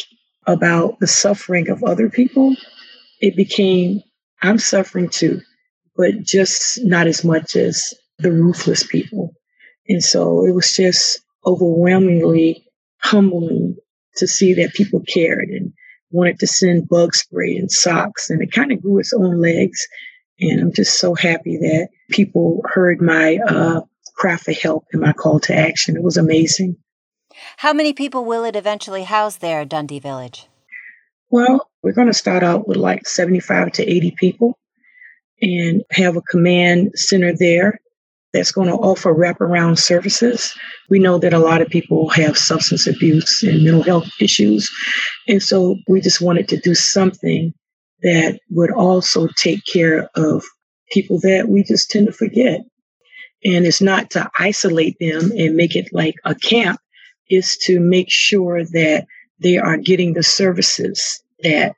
about 0.47 0.99
the 0.99 1.07
suffering 1.07 1.69
of 1.69 1.83
other 1.83 2.09
people, 2.09 2.55
it 3.19 3.35
became, 3.35 4.01
I'm 4.41 4.59
suffering 4.59 5.09
too, 5.09 5.41
but 5.95 6.21
just 6.23 6.83
not 6.83 7.07
as 7.07 7.23
much 7.23 7.55
as 7.55 7.93
the 8.19 8.31
roofless 8.31 8.85
people. 8.85 9.33
And 9.87 10.03
so 10.03 10.45
it 10.45 10.51
was 10.53 10.73
just 10.73 11.19
overwhelmingly 11.45 12.65
humbling 12.99 13.75
to 14.17 14.27
see 14.27 14.53
that 14.53 14.73
people 14.73 15.01
cared 15.01 15.49
and 15.49 15.73
wanted 16.11 16.39
to 16.39 16.47
send 16.47 16.87
bug 16.87 17.13
spray 17.13 17.55
and 17.55 17.71
socks. 17.71 18.29
And 18.29 18.41
it 18.41 18.51
kind 18.51 18.71
of 18.71 18.81
grew 18.81 18.99
its 18.99 19.13
own 19.13 19.41
legs 19.41 19.85
and 20.39 20.61
I'm 20.61 20.73
just 20.73 20.99
so 20.99 21.15
happy 21.15 21.57
that 21.57 21.89
people 22.09 22.61
heard 22.65 23.01
my 23.01 23.39
uh, 23.47 23.81
cry 24.15 24.37
for 24.37 24.51
help 24.51 24.85
and 24.91 25.01
my 25.01 25.13
call 25.13 25.39
to 25.41 25.55
action. 25.55 25.95
It 25.95 26.03
was 26.03 26.17
amazing. 26.17 26.77
How 27.57 27.73
many 27.73 27.93
people 27.93 28.25
will 28.25 28.43
it 28.43 28.55
eventually 28.55 29.03
house 29.03 29.37
there 29.37 29.65
Dundee 29.65 29.99
Village? 29.99 30.47
Well, 31.29 31.69
we're 31.83 31.93
going 31.93 32.07
to 32.07 32.13
start 32.13 32.43
out 32.43 32.67
with 32.67 32.77
like 32.77 33.07
75 33.07 33.73
to 33.73 33.83
80 33.83 34.15
people 34.17 34.57
and 35.41 35.83
have 35.91 36.15
a 36.15 36.21
command 36.21 36.91
center 36.95 37.33
there 37.35 37.79
that's 38.35 38.51
going 38.51 38.67
to 38.67 38.75
offer 38.75 39.13
wraparound 39.13 39.79
services. 39.79 40.53
We 40.89 40.99
know 40.99 41.17
that 41.19 41.33
a 41.33 41.39
lot 41.39 41.61
of 41.61 41.69
people 41.69 42.09
have 42.09 42.37
substance 42.37 42.85
abuse 42.85 43.41
and 43.41 43.63
mental 43.63 43.81
health 43.81 44.09
issues. 44.19 44.69
And 45.27 45.41
so 45.41 45.77
we 45.87 46.01
just 46.01 46.21
wanted 46.21 46.49
to 46.49 46.57
do 46.57 46.75
something 46.75 47.53
that 48.03 48.39
would 48.51 48.71
also 48.71 49.27
take 49.37 49.61
care 49.65 50.09
of 50.15 50.43
people 50.91 51.19
that 51.21 51.47
we 51.47 51.63
just 51.63 51.89
tend 51.89 52.07
to 52.07 52.11
forget. 52.11 52.61
And 53.45 53.65
it's 53.65 53.81
not 53.81 54.11
to 54.11 54.29
isolate 54.37 54.97
them 54.99 55.31
and 55.37 55.55
make 55.55 55.75
it 55.75 55.87
like 55.93 56.15
a 56.25 56.35
camp, 56.35 56.79
it's 57.29 57.57
to 57.65 57.79
make 57.79 58.11
sure 58.11 58.65
that 58.65 59.05
they 59.39 59.57
are 59.57 59.77
getting 59.77 60.13
the 60.13 60.23
services 60.23 61.23
that 61.39 61.75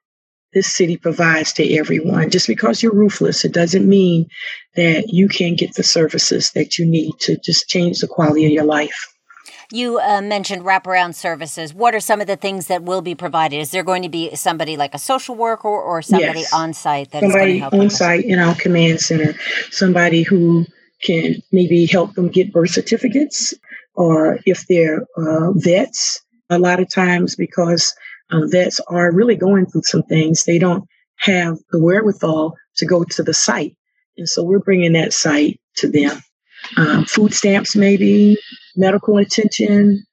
this 0.57 0.75
city 0.75 0.97
provides 0.97 1.53
to 1.53 1.77
everyone. 1.77 2.31
Just 2.31 2.47
because 2.47 2.81
you're 2.81 2.91
roofless, 3.03 3.45
it 3.45 3.53
doesn't 3.53 3.87
mean 3.87 4.27
that 4.75 5.09
you 5.09 5.27
can't 5.27 5.55
get 5.57 5.75
the 5.75 5.83
services 5.83 6.49
that 6.55 6.79
you 6.79 6.85
need 6.85 7.13
to 7.19 7.37
just 7.45 7.67
change 7.67 7.99
the 7.99 8.07
quality 8.07 8.43
of 8.47 8.51
your 8.51 8.63
life. 8.63 9.13
You 9.71 9.99
uh, 9.99 10.21
mentioned 10.21 10.63
wraparound 10.63 11.13
services. 11.13 11.75
What 11.75 11.93
are 11.93 11.99
some 11.99 12.21
of 12.21 12.27
the 12.27 12.37
things 12.37 12.65
that 12.67 12.81
will 12.81 13.03
be 13.03 13.13
provided? 13.13 13.57
Is 13.57 13.69
there 13.69 13.83
going 13.83 14.01
to 14.01 14.09
be 14.09 14.35
somebody 14.35 14.77
like 14.77 14.95
a 14.95 14.99
social 14.99 15.35
worker 15.35 15.67
or 15.67 16.01
somebody 16.01 16.39
yes. 16.39 16.53
on 16.53 16.73
site 16.73 17.11
that 17.11 17.21
somebody 17.21 17.61
on 17.61 17.89
site 17.91 18.25
in 18.25 18.39
our 18.39 18.55
command 18.55 18.99
center, 18.99 19.35
somebody 19.69 20.23
who 20.23 20.65
can 21.03 21.35
maybe 21.51 21.85
help 21.85 22.15
them 22.15 22.29
get 22.29 22.51
birth 22.51 22.71
certificates, 22.71 23.53
or 23.93 24.39
if 24.47 24.65
they're 24.65 25.05
uh, 25.17 25.51
vets. 25.51 26.23
A 26.49 26.57
lot 26.57 26.79
of 26.79 26.89
times, 26.89 27.35
because 27.35 27.93
um, 28.31 28.49
vets 28.49 28.79
are 28.87 29.13
really 29.13 29.35
going 29.35 29.65
through 29.65 29.83
some 29.83 30.03
things, 30.03 30.43
they 30.43 30.59
don't 30.59 30.85
have 31.17 31.57
the 31.71 31.81
wherewithal 31.81 32.55
to 32.77 32.85
go 32.85 33.03
to 33.03 33.23
the 33.23 33.33
site, 33.33 33.75
and 34.17 34.27
so 34.27 34.43
we're 34.43 34.59
bringing 34.59 34.93
that 34.93 35.13
site 35.13 35.59
to 35.77 35.89
them. 35.89 36.21
Um, 36.75 37.05
food 37.05 37.33
stamps, 37.33 37.75
maybe 37.75 38.37
medical 38.75 39.17
attention, 39.17 40.03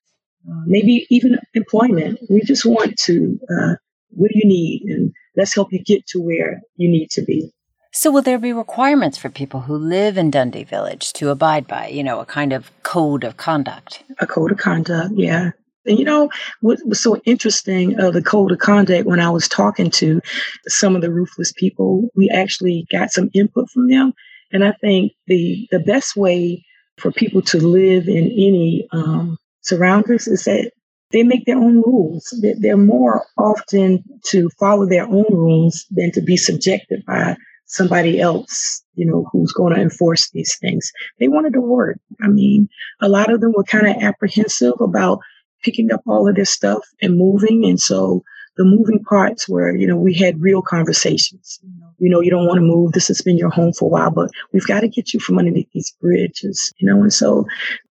uh, 0.49 0.63
maybe 0.67 1.07
even 1.11 1.39
employment. 1.55 2.21
We 2.29 2.43
just 2.43 2.65
want 2.65 2.97
to, 3.05 3.39
uh, 3.51 3.75
what 4.11 4.31
do 4.31 4.39
you 4.39 4.47
need? 4.49 4.83
And 4.89 5.13
let's 5.37 5.55
help 5.55 5.73
you 5.73 5.83
get 5.83 6.07
to 6.09 6.21
where 6.21 6.61
you 6.77 6.89
need 6.89 7.11
to 7.13 7.23
be. 7.23 7.51
So, 7.93 8.11
will 8.11 8.23
there 8.23 8.39
be 8.39 8.53
requirements 8.53 9.17
for 9.17 9.31
people 9.31 9.61
who 9.61 9.77
live 9.77 10.19
in 10.19 10.31
Dundee 10.31 10.65
Village 10.65 11.13
to 11.15 11.31
abide 11.31 11.69
by, 11.69 11.87
you 11.87 12.03
know, 12.03 12.19
a 12.19 12.27
kind 12.27 12.53
of 12.53 12.71
code 12.83 13.23
of 13.23 13.37
conduct? 13.37 14.03
A 14.19 14.27
code 14.27 14.51
of 14.51 14.59
conduct, 14.59 15.15
yeah. 15.15 15.53
And 15.87 15.99
you 15.99 16.05
know 16.05 16.31
what 16.61 16.79
was 16.87 17.01
so 17.01 17.17
interesting 17.25 17.95
of 17.95 18.07
uh, 18.07 18.11
the 18.11 18.23
code 18.23 18.53
of 18.53 18.59
conduct 18.59 19.07
when 19.07 19.21
I 19.21 19.31
was 19.31 19.49
talking 19.49 19.91
to 19.93 20.21
some 20.67 20.97
of 20.97 21.03
the 21.03 21.13
roofless 21.13 21.53
people, 21.53 22.09
we 22.15 22.31
actually 22.31 22.87
got 22.91 23.11
some 23.11 23.31
input 23.35 23.71
from 23.71 23.89
them. 23.89 24.13
And 24.53 24.65
I 24.65 24.73
think 24.81 25.13
the 25.27 25.69
the 25.71 25.81
best 25.81 26.17
way 26.17 26.65
for 26.99 27.11
people 27.11 27.43
to 27.43 27.59
live 27.59 28.09
in 28.09 28.25
any 28.27 28.87
um, 28.93 29.37
surroundings 29.63 30.29
is 30.29 30.45
that 30.45 30.71
they 31.11 31.23
make 31.23 31.45
their 31.47 31.57
own 31.59 31.77
rules. 31.77 32.35
They're 32.59 32.77
more 32.77 33.25
often 33.39 34.03
to 34.27 34.51
follow 34.59 34.87
their 34.87 35.05
own 35.05 35.27
rules 35.31 35.87
than 35.91 36.11
to 36.13 36.21
be 36.21 36.37
subjected 36.37 37.05
by 37.07 37.37
somebody 37.67 38.21
else, 38.21 38.83
you 38.95 39.07
know, 39.07 39.27
who's 39.33 39.53
going 39.53 39.75
to 39.75 39.81
enforce 39.81 40.31
these 40.31 40.57
things. 40.61 40.91
They 41.19 41.29
wanted 41.29 41.53
to 41.55 41.61
work. 41.61 41.99
I 42.23 42.29
mean, 42.29 42.69
a 43.01 43.09
lot 43.09 43.33
of 43.33 43.41
them 43.41 43.53
were 43.57 43.65
kind 43.65 43.87
of 43.87 44.03
apprehensive 44.03 44.75
about 44.81 45.21
picking 45.65 45.93
up 45.93 46.03
all 46.07 46.29
of 46.29 46.37
this 46.37 46.51
stuff 46.51 46.83
and 47.03 47.19
moving. 47.19 47.65
And 47.65 47.81
so 47.81 48.23
the 48.57 48.65
moving 48.65 49.03
parts 49.03 49.49
where, 49.49 49.75
you 49.75 49.87
know, 49.87 49.97
we 49.97 50.15
had 50.15 50.41
real 50.41 50.63
conversations. 50.63 51.59
You 51.99 52.11
know, 52.11 52.21
you 52.21 52.31
don't 52.31 52.47
want 52.47 52.59
to 52.59 52.63
move. 52.63 52.93
This 52.93 53.09
has 53.09 53.23
been 53.23 53.39
your 53.39 53.51
home 53.51 53.73
for 53.73 53.87
a 53.87 53.89
while, 53.89 54.11
but 54.11 54.31
we've 54.53 54.67
got 54.67 54.81
to 54.81 54.89
get 54.89 55.13
you 55.13 55.21
from 55.21 55.39
underneath 55.39 55.69
these 55.73 55.95
bridges, 56.01 56.73
you 56.79 56.87
know, 56.87 57.03
and 57.03 57.13
so 57.13 57.47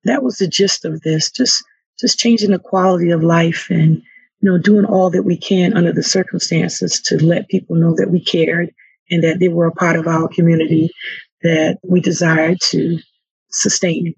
that 0.05 0.23
was 0.23 0.37
the 0.37 0.47
gist 0.47 0.85
of 0.85 1.01
this. 1.01 1.31
Just 1.31 1.63
just 1.99 2.19
changing 2.19 2.51
the 2.51 2.59
quality 2.59 3.11
of 3.11 3.23
life 3.23 3.67
and, 3.69 4.01
you 4.41 4.51
know, 4.51 4.57
doing 4.57 4.85
all 4.85 5.09
that 5.11 5.23
we 5.23 5.37
can 5.37 5.75
under 5.75 5.93
the 5.93 6.03
circumstances 6.03 6.99
to 7.01 7.23
let 7.23 7.49
people 7.49 7.75
know 7.75 7.95
that 7.95 8.11
we 8.11 8.19
cared 8.23 8.73
and 9.09 9.23
that 9.23 9.39
they 9.39 9.47
were 9.47 9.67
a 9.67 9.71
part 9.71 9.95
of 9.95 10.07
our 10.07 10.27
community 10.27 10.89
that 11.43 11.77
we 11.83 12.01
desired 12.01 12.57
to 12.61 12.97
sustain. 13.51 14.15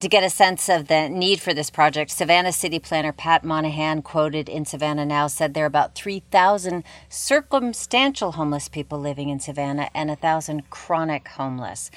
To 0.00 0.10
get 0.10 0.22
a 0.22 0.28
sense 0.28 0.68
of 0.68 0.88
the 0.88 1.08
need 1.08 1.40
for 1.40 1.54
this 1.54 1.70
project, 1.70 2.10
Savannah 2.10 2.52
City 2.52 2.78
Planner 2.78 3.14
Pat 3.14 3.42
Monahan, 3.42 4.02
quoted 4.02 4.46
in 4.46 4.66
Savannah 4.66 5.06
Now, 5.06 5.26
said 5.26 5.54
there 5.54 5.64
are 5.64 5.66
about 5.66 5.94
3,000 5.94 6.84
circumstantial 7.08 8.32
homeless 8.32 8.68
people 8.68 9.00
living 9.00 9.30
in 9.30 9.40
Savannah 9.40 9.88
and 9.94 10.10
1,000 10.10 10.68
chronic 10.68 11.28
homeless. 11.28 11.90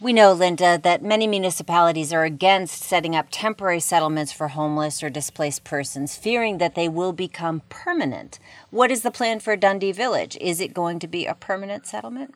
We 0.00 0.12
know, 0.12 0.32
Linda, 0.32 0.80
that 0.82 1.04
many 1.04 1.28
municipalities 1.28 2.12
are 2.12 2.24
against 2.24 2.82
setting 2.82 3.14
up 3.14 3.28
temporary 3.30 3.78
settlements 3.78 4.32
for 4.32 4.48
homeless 4.48 5.00
or 5.00 5.08
displaced 5.08 5.62
persons, 5.62 6.16
fearing 6.16 6.58
that 6.58 6.74
they 6.74 6.88
will 6.88 7.12
become 7.12 7.62
permanent. 7.68 8.40
What 8.70 8.90
is 8.90 9.02
the 9.02 9.12
plan 9.12 9.38
for 9.38 9.54
Dundee 9.54 9.92
Village? 9.92 10.36
Is 10.40 10.60
it 10.60 10.74
going 10.74 10.98
to 10.98 11.06
be 11.06 11.24
a 11.24 11.36
permanent 11.36 11.86
settlement? 11.86 12.34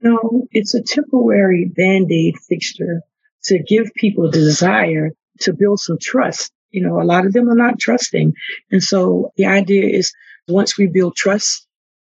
No, 0.00 0.48
it's 0.52 0.72
a 0.72 0.82
temporary 0.82 1.66
band 1.66 2.10
aid 2.10 2.36
fixture 2.48 3.02
to 3.44 3.62
give 3.62 3.92
people 3.94 4.30
desire 4.30 5.10
to 5.40 5.52
build 5.52 5.80
some 5.80 5.98
trust. 6.00 6.52
You 6.70 6.82
know, 6.82 7.00
a 7.00 7.04
lot 7.04 7.26
of 7.26 7.32
them 7.32 7.48
are 7.48 7.54
not 7.54 7.78
trusting. 7.78 8.32
And 8.70 8.82
so 8.82 9.32
the 9.36 9.46
idea 9.46 9.84
is 9.86 10.12
once 10.48 10.76
we 10.76 10.86
build 10.86 11.16
trust, 11.16 11.66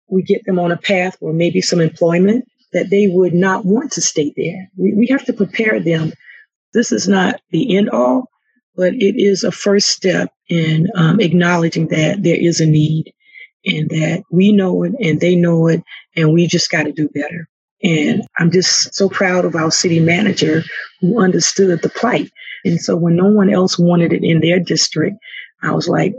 we 0.08 0.22
get 0.22 0.44
them 0.44 0.58
on 0.58 0.72
a 0.72 0.76
path 0.76 1.16
or 1.20 1.32
maybe 1.32 1.60
some 1.60 1.80
employment 1.80 2.44
that 2.72 2.90
they 2.90 3.06
would 3.06 3.34
not 3.34 3.64
want 3.64 3.92
to 3.92 4.00
stay 4.00 4.32
there. 4.36 4.68
We, 4.76 4.92
we 4.94 5.06
have 5.08 5.24
to 5.26 5.32
prepare 5.32 5.80
them. 5.80 6.12
This 6.72 6.92
is 6.92 7.08
not 7.08 7.40
the 7.50 7.76
end 7.76 7.90
all, 7.90 8.28
but 8.74 8.94
it 8.94 9.14
is 9.16 9.44
a 9.44 9.52
first 9.52 9.88
step 9.88 10.30
in 10.48 10.88
um, 10.94 11.20
acknowledging 11.20 11.88
that 11.88 12.22
there 12.22 12.36
is 12.38 12.60
a 12.60 12.66
need 12.66 13.12
and 13.64 13.88
that 13.90 14.22
we 14.30 14.52
know 14.52 14.82
it 14.84 14.92
and 15.00 15.20
they 15.20 15.34
know 15.34 15.66
it, 15.66 15.82
and 16.14 16.32
we 16.32 16.46
just 16.46 16.70
got 16.70 16.84
to 16.84 16.92
do 16.92 17.08
better. 17.08 17.48
And 17.86 18.26
I'm 18.36 18.50
just 18.50 18.96
so 18.96 19.08
proud 19.08 19.44
of 19.44 19.54
our 19.54 19.70
city 19.70 20.00
manager 20.00 20.64
who 21.00 21.22
understood 21.22 21.82
the 21.82 21.88
plight. 21.88 22.32
And 22.64 22.80
so 22.80 22.96
when 22.96 23.14
no 23.14 23.28
one 23.28 23.48
else 23.48 23.78
wanted 23.78 24.12
it 24.12 24.24
in 24.24 24.40
their 24.40 24.58
district, 24.58 25.16
I 25.62 25.70
was 25.70 25.86
like, 25.86 26.16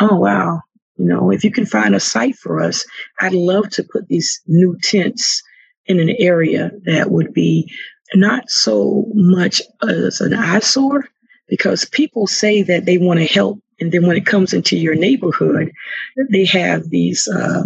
oh, 0.00 0.14
wow. 0.14 0.60
You 0.96 1.06
know, 1.06 1.32
if 1.32 1.42
you 1.42 1.50
can 1.50 1.66
find 1.66 1.96
a 1.96 2.00
site 2.00 2.36
for 2.36 2.62
us, 2.62 2.86
I'd 3.18 3.32
love 3.32 3.68
to 3.70 3.82
put 3.82 4.06
these 4.06 4.40
new 4.46 4.78
tents 4.80 5.42
in 5.86 5.98
an 5.98 6.10
area 6.20 6.70
that 6.84 7.10
would 7.10 7.34
be 7.34 7.68
not 8.14 8.48
so 8.48 9.06
much 9.12 9.60
as 9.82 10.20
an 10.20 10.34
eyesore 10.34 11.04
because 11.48 11.84
people 11.84 12.28
say 12.28 12.62
that 12.62 12.84
they 12.84 12.98
want 12.98 13.18
to 13.18 13.26
help. 13.26 13.58
And 13.80 13.90
then 13.90 14.06
when 14.06 14.16
it 14.16 14.26
comes 14.26 14.52
into 14.52 14.76
your 14.76 14.94
neighborhood, 14.94 15.72
they 16.30 16.44
have 16.44 16.90
these 16.90 17.26
uh, 17.26 17.64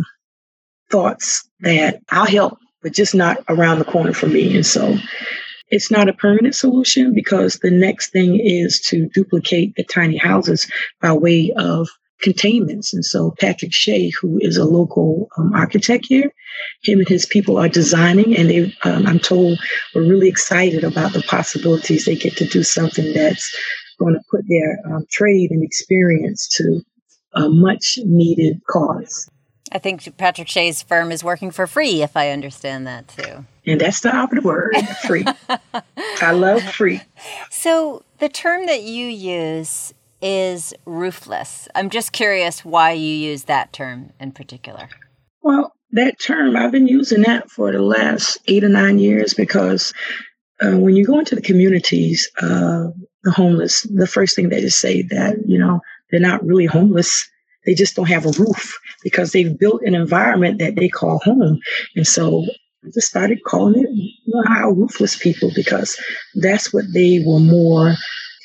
thoughts 0.90 1.46
that 1.60 2.00
I'll 2.10 2.26
help 2.26 2.58
but 2.82 2.92
just 2.92 3.14
not 3.14 3.38
around 3.48 3.78
the 3.78 3.84
corner 3.84 4.12
for 4.12 4.26
me. 4.26 4.54
And 4.54 4.66
so 4.66 4.96
it's 5.68 5.90
not 5.90 6.08
a 6.08 6.12
permanent 6.12 6.54
solution 6.54 7.14
because 7.14 7.60
the 7.62 7.70
next 7.70 8.10
thing 8.10 8.38
is 8.38 8.80
to 8.88 9.08
duplicate 9.08 9.74
the 9.76 9.84
tiny 9.84 10.18
houses 10.18 10.70
by 11.00 11.12
way 11.12 11.52
of 11.56 11.88
containments. 12.20 12.92
And 12.94 13.04
so 13.04 13.34
Patrick 13.40 13.72
Shay, 13.72 14.10
who 14.20 14.38
is 14.40 14.56
a 14.56 14.64
local 14.64 15.28
um, 15.36 15.52
architect 15.54 16.06
here, 16.06 16.30
him 16.82 17.00
and 17.00 17.08
his 17.08 17.26
people 17.26 17.58
are 17.58 17.68
designing, 17.68 18.36
and 18.36 18.48
they, 18.48 18.76
um, 18.84 19.06
I'm 19.06 19.18
told, 19.18 19.58
are 19.96 20.02
really 20.02 20.28
excited 20.28 20.84
about 20.84 21.12
the 21.12 21.22
possibilities. 21.22 22.04
They 22.04 22.16
get 22.16 22.36
to 22.36 22.46
do 22.46 22.62
something 22.62 23.12
that's 23.12 23.54
going 23.98 24.14
to 24.14 24.20
put 24.30 24.44
their 24.48 24.78
um, 24.94 25.06
trade 25.10 25.50
and 25.50 25.64
experience 25.64 26.48
to 26.56 26.82
a 27.34 27.48
much 27.48 27.98
needed 28.04 28.60
cause. 28.68 29.28
I 29.72 29.78
think 29.78 30.16
Patrick 30.18 30.48
Shay's 30.48 30.82
firm 30.82 31.10
is 31.10 31.24
working 31.24 31.50
for 31.50 31.66
free, 31.66 32.02
if 32.02 32.14
I 32.16 32.30
understand 32.30 32.86
that 32.86 33.08
too. 33.08 33.46
And 33.66 33.80
that's 33.80 34.00
the 34.00 34.14
operative 34.14 34.44
word 34.44 34.76
free. 35.06 35.24
I 36.20 36.32
love 36.32 36.62
free. 36.62 37.00
So, 37.50 38.04
the 38.18 38.28
term 38.28 38.66
that 38.66 38.82
you 38.82 39.06
use 39.06 39.94
is 40.20 40.74
roofless. 40.84 41.68
I'm 41.74 41.88
just 41.88 42.12
curious 42.12 42.64
why 42.64 42.92
you 42.92 43.14
use 43.14 43.44
that 43.44 43.72
term 43.72 44.12
in 44.20 44.32
particular. 44.32 44.88
Well, 45.42 45.72
that 45.92 46.20
term, 46.20 46.54
I've 46.54 46.70
been 46.70 46.86
using 46.86 47.22
that 47.22 47.50
for 47.50 47.72
the 47.72 47.82
last 47.82 48.38
eight 48.46 48.64
or 48.64 48.68
nine 48.68 48.98
years 48.98 49.32
because 49.34 49.92
uh, 50.60 50.76
when 50.76 50.94
you 50.96 51.04
go 51.06 51.18
into 51.18 51.34
the 51.34 51.42
communities, 51.42 52.30
uh, 52.40 52.88
the 53.24 53.30
homeless, 53.30 53.82
the 53.82 54.06
first 54.06 54.36
thing 54.36 54.48
they 54.48 54.60
just 54.60 54.80
say 54.80 55.02
that, 55.02 55.36
you 55.46 55.58
know, 55.58 55.80
they're 56.10 56.20
not 56.20 56.44
really 56.44 56.66
homeless 56.66 57.28
they 57.64 57.74
just 57.74 57.96
don't 57.96 58.08
have 58.08 58.26
a 58.26 58.32
roof 58.38 58.78
because 59.02 59.32
they've 59.32 59.58
built 59.58 59.82
an 59.82 59.94
environment 59.94 60.58
that 60.58 60.76
they 60.76 60.88
call 60.88 61.18
home. 61.20 61.60
And 61.96 62.06
so 62.06 62.44
I 62.84 62.90
just 62.92 63.08
started 63.08 63.44
calling 63.44 63.82
it 63.82 63.88
you 63.90 64.74
roofless 64.74 65.16
people 65.16 65.50
because 65.54 66.00
that's 66.34 66.72
what 66.72 66.84
they 66.92 67.22
were 67.26 67.40
more 67.40 67.94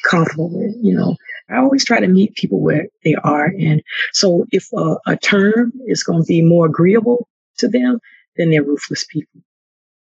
comfortable 0.09 0.49
with. 0.51 0.75
You 0.81 0.95
know, 0.95 1.15
I 1.49 1.57
always 1.57 1.85
try 1.85 1.99
to 1.99 2.07
meet 2.07 2.35
people 2.35 2.61
where 2.61 2.87
they 3.03 3.15
are. 3.23 3.45
And 3.45 3.81
so 4.13 4.45
if 4.51 4.67
a, 4.73 4.97
a 5.07 5.17
term 5.17 5.73
is 5.87 6.03
going 6.03 6.23
to 6.23 6.27
be 6.27 6.41
more 6.41 6.65
agreeable 6.65 7.27
to 7.57 7.67
them, 7.67 7.99
then 8.37 8.51
they're 8.51 8.63
roofless 8.63 9.05
people. 9.05 9.41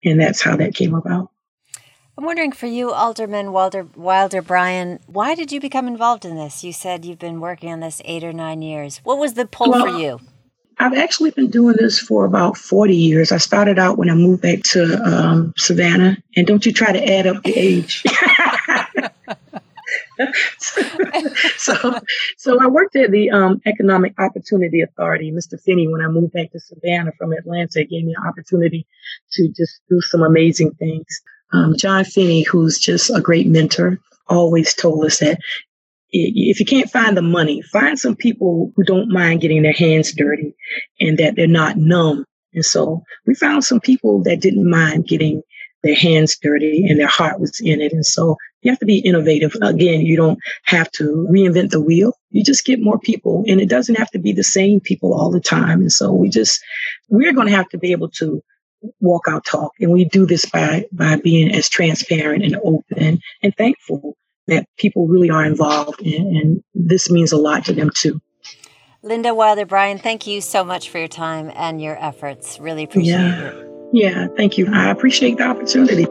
And 0.04 0.20
that's 0.20 0.42
how 0.42 0.56
that 0.56 0.74
came 0.74 0.94
about. 0.94 1.28
I'm 2.22 2.26
wondering 2.26 2.52
for 2.52 2.66
you, 2.66 2.92
Alderman 2.92 3.50
Wilder, 3.50 3.88
Wilder 3.96 4.42
Bryan, 4.42 5.00
why 5.06 5.34
did 5.34 5.50
you 5.50 5.58
become 5.58 5.88
involved 5.88 6.24
in 6.24 6.36
this? 6.36 6.62
You 6.62 6.72
said 6.72 7.04
you've 7.04 7.18
been 7.18 7.40
working 7.40 7.72
on 7.72 7.80
this 7.80 8.00
eight 8.04 8.22
or 8.22 8.32
nine 8.32 8.62
years. 8.62 8.98
What 8.98 9.18
was 9.18 9.34
the 9.34 9.44
pull 9.44 9.72
well, 9.72 9.86
for 9.86 9.98
you? 9.98 10.20
I've 10.78 10.94
actually 10.94 11.32
been 11.32 11.50
doing 11.50 11.74
this 11.76 11.98
for 11.98 12.24
about 12.24 12.56
40 12.56 12.94
years. 12.94 13.32
I 13.32 13.38
started 13.38 13.76
out 13.76 13.98
when 13.98 14.08
I 14.08 14.14
moved 14.14 14.40
back 14.40 14.62
to 14.66 15.02
um, 15.02 15.52
Savannah. 15.56 16.16
And 16.36 16.46
don't 16.46 16.64
you 16.64 16.72
try 16.72 16.92
to 16.92 17.04
add 17.04 17.26
up 17.26 17.42
the 17.42 17.58
age. 17.58 18.04
so, 21.56 21.98
so 22.36 22.62
I 22.62 22.68
worked 22.68 22.94
at 22.94 23.10
the 23.10 23.32
um, 23.32 23.60
Economic 23.66 24.14
Opportunity 24.20 24.80
Authority, 24.80 25.32
Mr. 25.32 25.60
Finney, 25.60 25.88
when 25.88 26.00
I 26.00 26.06
moved 26.06 26.34
back 26.34 26.52
to 26.52 26.60
Savannah 26.60 27.10
from 27.18 27.32
Atlanta. 27.32 27.80
It 27.80 27.90
gave 27.90 28.04
me 28.04 28.14
an 28.16 28.28
opportunity 28.28 28.86
to 29.32 29.48
just 29.48 29.80
do 29.88 30.00
some 30.02 30.22
amazing 30.22 30.70
things. 30.74 31.20
Um, 31.52 31.76
John 31.76 32.04
Finney, 32.04 32.42
who's 32.42 32.78
just 32.78 33.10
a 33.10 33.20
great 33.20 33.46
mentor, 33.46 33.98
always 34.28 34.74
told 34.74 35.04
us 35.04 35.18
that 35.18 35.38
if 36.10 36.60
you 36.60 36.66
can't 36.66 36.90
find 36.90 37.16
the 37.16 37.22
money, 37.22 37.62
find 37.62 37.98
some 37.98 38.16
people 38.16 38.72
who 38.76 38.84
don't 38.84 39.08
mind 39.08 39.40
getting 39.40 39.62
their 39.62 39.72
hands 39.72 40.12
dirty 40.12 40.54
and 41.00 41.18
that 41.18 41.36
they're 41.36 41.46
not 41.46 41.76
numb. 41.76 42.24
And 42.54 42.64
so 42.64 43.02
we 43.26 43.34
found 43.34 43.64
some 43.64 43.80
people 43.80 44.22
that 44.24 44.40
didn't 44.40 44.68
mind 44.68 45.06
getting 45.06 45.42
their 45.82 45.94
hands 45.94 46.36
dirty 46.36 46.86
and 46.86 47.00
their 47.00 47.08
heart 47.08 47.40
was 47.40 47.58
in 47.60 47.80
it. 47.80 47.92
And 47.92 48.04
so 48.04 48.36
you 48.60 48.70
have 48.70 48.78
to 48.80 48.86
be 48.86 48.98
innovative. 48.98 49.56
Again, 49.62 50.02
you 50.02 50.16
don't 50.16 50.38
have 50.64 50.90
to 50.92 51.26
reinvent 51.30 51.70
the 51.70 51.80
wheel. 51.80 52.12
You 52.30 52.44
just 52.44 52.64
get 52.64 52.80
more 52.80 52.98
people 52.98 53.42
and 53.48 53.60
it 53.60 53.68
doesn't 53.68 53.98
have 53.98 54.10
to 54.10 54.18
be 54.18 54.32
the 54.32 54.44
same 54.44 54.80
people 54.80 55.14
all 55.14 55.30
the 55.30 55.40
time. 55.40 55.80
And 55.80 55.90
so 55.90 56.12
we 56.12 56.28
just, 56.28 56.62
we're 57.08 57.32
going 57.32 57.48
to 57.48 57.56
have 57.56 57.68
to 57.70 57.78
be 57.78 57.90
able 57.92 58.10
to 58.10 58.42
walk 59.00 59.28
our 59.28 59.40
talk. 59.40 59.72
And 59.80 59.92
we 59.92 60.04
do 60.04 60.26
this 60.26 60.44
by, 60.46 60.86
by 60.92 61.16
being 61.16 61.54
as 61.54 61.68
transparent 61.68 62.44
and 62.44 62.56
open 62.62 63.20
and 63.42 63.54
thankful 63.56 64.16
that 64.46 64.66
people 64.76 65.06
really 65.06 65.30
are 65.30 65.44
involved. 65.44 66.02
And, 66.02 66.36
and 66.36 66.64
this 66.74 67.10
means 67.10 67.32
a 67.32 67.36
lot 67.36 67.64
to 67.66 67.72
them 67.72 67.90
too. 67.94 68.20
Linda 69.02 69.34
Wilder 69.34 69.66
Bryan, 69.66 69.98
thank 69.98 70.26
you 70.26 70.40
so 70.40 70.62
much 70.62 70.90
for 70.90 70.98
your 70.98 71.08
time 71.08 71.50
and 71.54 71.82
your 71.82 71.96
efforts. 72.02 72.60
Really 72.60 72.84
appreciate 72.84 73.14
yeah. 73.14 73.48
it. 73.48 73.68
Yeah, 73.92 74.26
thank 74.36 74.56
you. 74.56 74.72
I 74.72 74.90
appreciate 74.90 75.38
the 75.38 75.44
opportunity. 75.44 76.06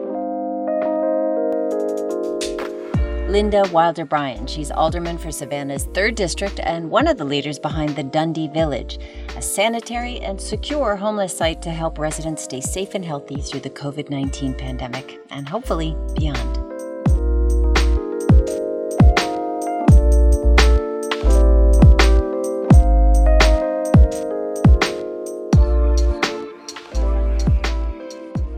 Linda 3.32 3.64
Wilder 3.72 4.04
Bryan. 4.04 4.46
She's 4.46 4.70
alderman 4.70 5.16
for 5.16 5.32
Savannah's 5.32 5.86
3rd 5.86 6.16
District 6.16 6.60
and 6.64 6.90
one 6.90 7.08
of 7.08 7.16
the 7.16 7.24
leaders 7.24 7.58
behind 7.58 7.96
the 7.96 8.02
Dundee 8.02 8.48
Village, 8.48 8.98
a 9.34 9.40
sanitary 9.40 10.20
and 10.20 10.38
secure 10.38 10.96
homeless 10.96 11.34
site 11.34 11.62
to 11.62 11.70
help 11.70 11.98
residents 11.98 12.44
stay 12.44 12.60
safe 12.60 12.94
and 12.94 13.02
healthy 13.02 13.40
through 13.40 13.60
the 13.60 13.70
COVID 13.70 14.10
19 14.10 14.52
pandemic 14.52 15.18
and 15.30 15.48
hopefully 15.48 15.96
beyond. 16.14 16.71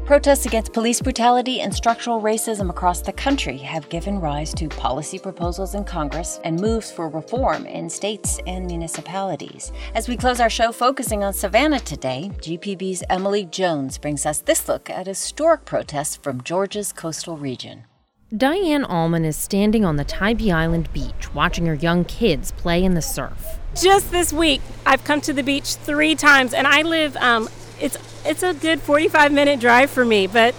Protests 0.05 0.45
against 0.45 0.75
police 0.75 1.01
brutality 1.01 1.63
and 1.63 1.75
structural 1.75 2.21
racism 2.21 2.69
across 2.69 3.01
the 3.01 3.13
country 3.13 3.57
have 3.57 3.89
given 3.89 4.21
rise 4.21 4.53
to 4.53 4.69
policy 4.69 5.19
proposals 5.19 5.75
in 5.75 5.83
Congress 5.83 6.41
and 6.45 6.61
moves 6.61 6.93
for 6.93 7.09
reform 7.09 7.65
in 7.65 7.89
states 7.89 8.39
and 8.47 8.67
municipalities. 8.67 9.73
As 9.95 10.07
we 10.07 10.19
close 10.19 10.41
our 10.41 10.51
show 10.51 10.73
focusing 10.73 11.25
on 11.25 11.33
Savannah 11.33 11.81
today, 11.81 12.31
GPB's 12.43 13.03
Emily 13.09 13.47
Jones 13.47 13.97
brings 13.97 14.27
us 14.27 14.41
this 14.41 14.69
look 14.69 14.91
at 14.91 15.07
historic 15.07 15.65
protests 15.65 16.17
from 16.17 16.43
Georgia's 16.43 16.93
coastal 16.93 17.39
region. 17.39 17.85
Diane 18.37 18.85
Allman 18.85 19.25
is 19.25 19.39
standing 19.39 19.87
on 19.87 19.97
the 19.97 20.05
Tybee 20.05 20.53
Island 20.53 20.93
beach 20.93 21.33
watching 21.33 21.65
her 21.65 21.75
young 21.75 22.05
kids 22.05 22.53
play 22.53 22.85
in 22.85 22.93
the 22.93 23.01
surf. 23.01 23.59
Just 23.75 24.11
this 24.11 24.35
week, 24.35 24.61
I've 24.85 25.05
come 25.05 25.23
to 25.23 25.33
the 25.33 25.43
beach 25.43 25.77
three 25.77 26.15
times, 26.15 26.53
and 26.53 26.67
I 26.67 26.83
live, 26.83 27.17
um, 27.17 27.49
it's, 27.85 27.99
it's 28.25 28.43
a 28.43 28.55
good 28.55 28.81
45 28.81 29.31
minute 29.31 29.61
drive 29.61 29.91
for 29.91 30.05
me, 30.05 30.27
but 30.27 30.55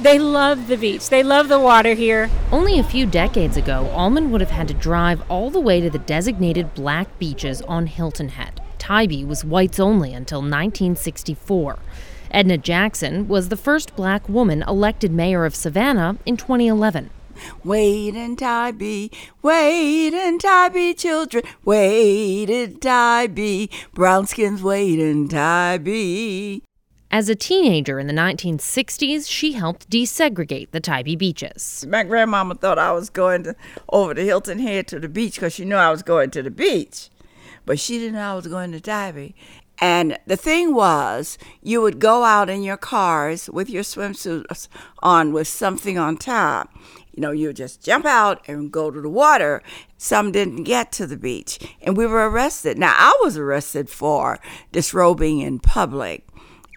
they 0.00 0.18
love 0.18 0.66
the 0.66 0.78
beach. 0.78 1.10
They 1.10 1.22
love 1.22 1.48
the 1.48 1.60
water 1.60 1.92
here. 1.92 2.30
Only 2.50 2.78
a 2.78 2.84
few 2.84 3.04
decades 3.04 3.58
ago, 3.58 3.90
Allman 3.92 4.30
would 4.30 4.40
have 4.40 4.50
had 4.50 4.66
to 4.68 4.74
drive 4.74 5.22
all 5.30 5.50
the 5.50 5.60
way 5.60 5.82
to 5.82 5.90
the 5.90 5.98
designated 5.98 6.74
black 6.74 7.18
beaches 7.18 7.60
on 7.62 7.86
Hilton 7.86 8.30
Head. 8.30 8.62
Tybee 8.78 9.24
was 9.24 9.44
whites 9.44 9.78
only 9.78 10.14
until 10.14 10.38
1964. 10.38 11.78
Edna 12.30 12.56
Jackson 12.56 13.28
was 13.28 13.50
the 13.50 13.56
first 13.56 13.94
black 13.94 14.26
woman 14.26 14.64
elected 14.66 15.12
mayor 15.12 15.44
of 15.44 15.54
Savannah 15.54 16.16
in 16.24 16.38
2011. 16.38 17.10
Wait 17.64 18.14
and 18.14 18.38
Tybee, 18.38 19.10
wait 19.42 20.14
and 20.14 20.40
Tybee, 20.40 20.94
children, 20.94 21.44
wait 21.64 22.48
and 22.50 22.80
Tybee, 22.80 23.68
brown 23.94 24.26
skins 24.26 24.62
wait 24.62 24.98
and 24.98 25.30
Tybee. 25.30 26.62
As 27.12 27.28
a 27.28 27.34
teenager 27.34 27.98
in 27.98 28.06
the 28.06 28.12
1960s, 28.12 29.28
she 29.28 29.52
helped 29.52 29.90
desegregate 29.90 30.70
the 30.70 30.78
Tybee 30.78 31.16
beaches. 31.16 31.84
My 31.88 32.04
grandmama 32.04 32.54
thought 32.54 32.78
I 32.78 32.92
was 32.92 33.10
going 33.10 33.42
to, 33.42 33.56
over 33.88 34.14
to 34.14 34.24
Hilton 34.24 34.60
Head 34.60 34.86
to 34.88 35.00
the 35.00 35.08
beach 35.08 35.34
because 35.34 35.52
she 35.52 35.64
knew 35.64 35.74
I 35.74 35.90
was 35.90 36.04
going 36.04 36.30
to 36.30 36.42
the 36.42 36.52
beach. 36.52 37.10
But 37.66 37.80
she 37.80 37.98
didn't 37.98 38.14
know 38.14 38.30
I 38.30 38.36
was 38.36 38.46
going 38.46 38.70
to 38.70 38.80
Tybee. 38.80 39.32
And 39.80 40.18
the 40.26 40.36
thing 40.36 40.72
was, 40.72 41.36
you 41.60 41.82
would 41.82 41.98
go 41.98 42.22
out 42.22 42.48
in 42.48 42.62
your 42.62 42.76
cars 42.76 43.50
with 43.50 43.68
your 43.68 43.82
swimsuits 43.82 44.68
on 45.02 45.32
with 45.32 45.48
something 45.48 45.98
on 45.98 46.16
top. 46.16 46.72
You 47.12 47.22
know, 47.22 47.32
you 47.32 47.52
just 47.52 47.82
jump 47.82 48.06
out 48.06 48.46
and 48.46 48.70
go 48.70 48.92
to 48.92 49.00
the 49.00 49.08
water. 49.08 49.64
Some 49.98 50.30
didn't 50.30 50.62
get 50.62 50.92
to 50.92 51.08
the 51.08 51.16
beach, 51.16 51.58
and 51.82 51.96
we 51.96 52.06
were 52.06 52.30
arrested. 52.30 52.78
Now, 52.78 52.94
I 52.96 53.18
was 53.22 53.36
arrested 53.36 53.90
for 53.90 54.38
disrobing 54.70 55.40
in 55.40 55.58
public, 55.58 56.24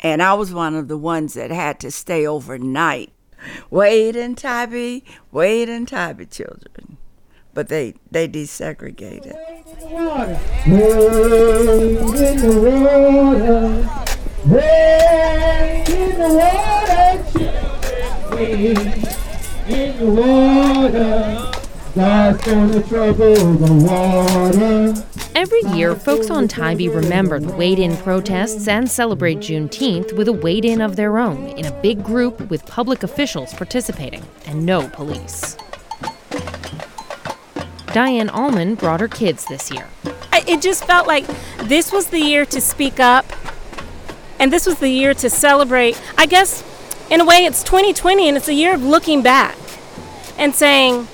and 0.03 0.21
I 0.21 0.33
was 0.33 0.53
one 0.53 0.75
of 0.75 0.89
the 0.89 0.97
ones 0.97 1.33
that 1.33 1.49
had 1.49 1.79
to 1.79 1.89
stay 1.89 2.27
overnight. 2.27 3.13
Wait 3.69 4.15
in 4.15 4.35
Tybee, 4.35 5.03
wait 5.31 5.69
in 5.69 5.85
Tybee, 5.85 6.25
children. 6.25 6.97
But 7.53 7.69
they, 7.69 7.95
they 8.11 8.27
desegregated. 8.27 9.33
Wade 18.29 18.77
in 19.67 19.97
the 19.97 20.05
water, 20.09 21.62
wade 21.95 22.47
in 22.47 22.71
the 22.71 22.79
water, 22.79 22.83
in 22.83 22.83
the 22.83 22.83
water. 22.83 22.83
God's 22.83 22.83
gonna 22.83 22.83
trouble 22.83 23.35
the 23.53 23.73
water. 24.93 25.05
Every 25.35 25.61
year, 25.75 25.95
folks 25.95 26.29
on 26.29 26.47
Tybee 26.47 26.89
remember 26.89 27.39
the 27.39 27.53
wade 27.53 27.79
in 27.79 27.97
protests 27.97 28.67
and 28.67 28.89
celebrate 28.89 29.39
Juneteenth 29.39 30.15
with 30.15 30.27
a 30.27 30.33
wade 30.33 30.65
in 30.65 30.81
of 30.81 30.95
their 30.95 31.17
own 31.17 31.47
in 31.49 31.65
a 31.65 31.81
big 31.81 32.03
group 32.03 32.49
with 32.49 32.65
public 32.65 33.03
officials 33.03 33.53
participating 33.53 34.23
and 34.45 34.65
no 34.65 34.87
police. 34.89 35.57
Diane 37.87 38.29
Allman 38.29 38.75
brought 38.75 38.99
her 38.99 39.07
kids 39.07 39.45
this 39.45 39.71
year. 39.71 39.87
It 40.47 40.61
just 40.61 40.85
felt 40.85 41.07
like 41.07 41.25
this 41.63 41.91
was 41.91 42.07
the 42.07 42.19
year 42.19 42.45
to 42.47 42.59
speak 42.59 42.99
up 42.99 43.25
and 44.39 44.51
this 44.51 44.65
was 44.65 44.79
the 44.79 44.89
year 44.89 45.13
to 45.13 45.29
celebrate. 45.29 46.01
I 46.17 46.25
guess 46.25 46.63
in 47.09 47.21
a 47.21 47.25
way, 47.25 47.45
it's 47.45 47.63
2020 47.63 48.27
and 48.27 48.37
it's 48.37 48.47
a 48.47 48.53
year 48.53 48.73
of 48.73 48.83
looking 48.83 49.21
back 49.21 49.57
and 50.37 50.55
saying, 50.55 51.07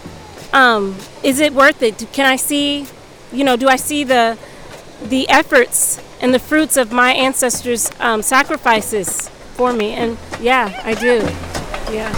um, 0.54 0.98
is 1.24 1.40
it 1.40 1.54
worth 1.54 1.82
it? 1.82 2.08
Can 2.14 2.26
I 2.26 2.36
see, 2.36 2.88
you 3.32 3.44
know, 3.44 3.56
do 3.56 3.68
I 3.68 3.76
see 3.76 4.04
the 4.04 4.38
the 5.02 5.30
efforts 5.30 6.02
and 6.22 6.34
the 6.34 6.40
fruits 6.40 6.76
of 6.76 6.92
my 6.92 7.14
ancestors' 7.14 7.90
um, 8.00 8.22
sacrifices 8.22 9.30
for 9.56 9.74
me? 9.74 9.94
And 9.94 10.18
yeah, 10.40 10.82
I 10.84 10.94
do. 10.94 11.18
Yeah. 11.94 12.14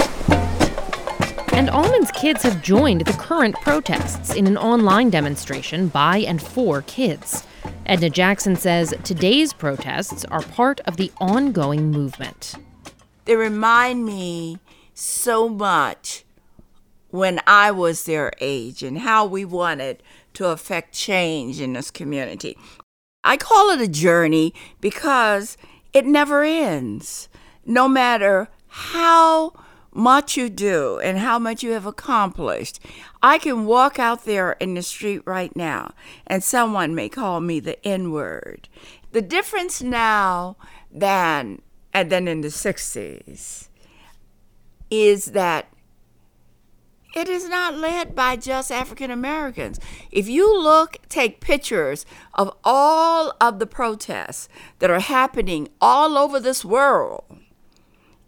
And 1.53 1.69
Allman's 1.69 2.11
kids 2.11 2.43
have 2.43 2.61
joined 2.63 3.01
the 3.01 3.13
current 3.13 3.55
protests 3.61 4.33
in 4.33 4.47
an 4.47 4.57
online 4.57 5.09
demonstration 5.09 5.89
by 5.89 6.19
and 6.19 6.41
for 6.41 6.81
kids. 6.83 7.45
Edna 7.85 8.09
Jackson 8.09 8.55
says 8.55 8.93
today's 9.03 9.53
protests 9.53 10.25
are 10.25 10.41
part 10.41 10.79
of 10.81 10.97
the 10.97 11.11
ongoing 11.19 11.91
movement 11.91 12.55
they 13.25 13.35
remind 13.35 14.05
me 14.05 14.59
so 14.93 15.47
much 15.47 16.25
when 17.11 17.39
I 17.45 17.71
was 17.71 18.05
their 18.05 18.31
age 18.39 18.83
and 18.83 18.99
how 18.99 19.25
we 19.25 19.45
wanted 19.45 20.01
to 20.33 20.47
affect 20.47 20.93
change 20.93 21.61
in 21.61 21.73
this 21.73 21.91
community. 21.91 22.57
I 23.23 23.37
call 23.37 23.69
it 23.69 23.81
a 23.81 23.87
journey 23.87 24.53
because 24.79 25.57
it 25.93 26.05
never 26.05 26.43
ends. 26.43 27.29
No 27.65 27.87
matter 27.87 28.47
how 28.67 29.53
much 29.93 30.37
you 30.37 30.49
do 30.49 30.99
and 30.99 31.19
how 31.19 31.37
much 31.37 31.61
you 31.61 31.71
have 31.71 31.85
accomplished, 31.85 32.79
I 33.21 33.37
can 33.37 33.65
walk 33.65 33.99
out 33.99 34.25
there 34.25 34.53
in 34.53 34.73
the 34.73 34.81
street 34.81 35.21
right 35.25 35.55
now 35.55 35.93
and 36.25 36.43
someone 36.43 36.95
may 36.95 37.09
call 37.09 37.41
me 37.41 37.59
the 37.59 37.85
N 37.85 38.11
word. 38.11 38.69
The 39.11 39.21
difference 39.21 39.81
now 39.81 40.55
than 40.89 41.61
and 41.93 42.09
then 42.09 42.27
in 42.27 42.41
the 42.41 42.47
60s 42.47 43.67
is 44.89 45.25
that 45.25 45.70
it 47.15 47.27
is 47.27 47.47
not 47.49 47.75
led 47.75 48.15
by 48.15 48.35
just 48.35 48.71
African 48.71 49.11
Americans. 49.11 49.79
If 50.11 50.29
you 50.29 50.61
look, 50.61 50.97
take 51.09 51.41
pictures 51.41 52.05
of 52.33 52.55
all 52.63 53.33
of 53.41 53.59
the 53.59 53.67
protests 53.67 54.47
that 54.79 54.89
are 54.89 54.99
happening 54.99 55.69
all 55.81 56.17
over 56.17 56.39
this 56.39 56.63
world, 56.63 57.23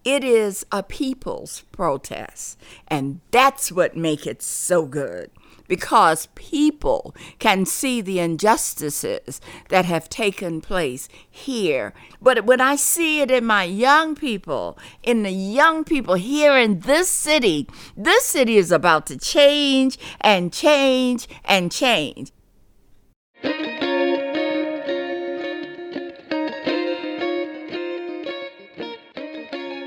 it 0.04 0.24
is 0.24 0.66
a 0.72 0.84
people's 0.84 1.62
protest. 1.72 2.60
And 2.88 3.22
that's 3.32 3.72
what 3.72 3.95
makes 3.95 4.28
it 4.28 4.41
so 4.41 4.86
good 4.86 5.32
because 5.68 6.28
people 6.36 7.16
can 7.39 7.66
see 7.66 8.01
the 8.01 8.20
injustices 8.20 9.39
that 9.70 9.86
have 9.86 10.10
taken 10.10 10.62
place 10.62 11.08
here. 11.30 11.93
But 12.22 12.45
when 12.45 12.62
I 12.62 12.76
see 12.76 13.22
it 13.22 13.32
in 13.32 13.45
my 13.45 13.64
young 13.64 14.16
people, 14.16 14.78
in 15.01 15.24
the 15.24 15.32
young 15.32 15.84
people 15.84 16.16
here 16.16 16.58
in 16.58 16.82
this 16.82 17.10
city, 17.10 17.68
this 17.95 18.26
city 18.26 18.58
is 18.58 18.72
about 18.72 19.08
to 19.08 19.18
change 19.18 19.97
and 20.22 20.51
change 20.51 21.28
and 21.45 21.72
change. 21.72 22.32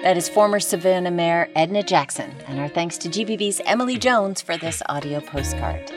That 0.06 0.16
is 0.16 0.28
former 0.28 0.60
Savannah 0.60 1.10
Mayor 1.10 1.48
Edna 1.56 1.82
Jackson, 1.82 2.32
and 2.46 2.60
our 2.60 2.68
thanks 2.68 2.96
to 2.98 3.08
GPB's 3.08 3.60
Emily 3.66 3.98
Jones 3.98 4.40
for 4.40 4.56
this 4.56 4.80
audio 4.88 5.18
postcard. 5.18 5.90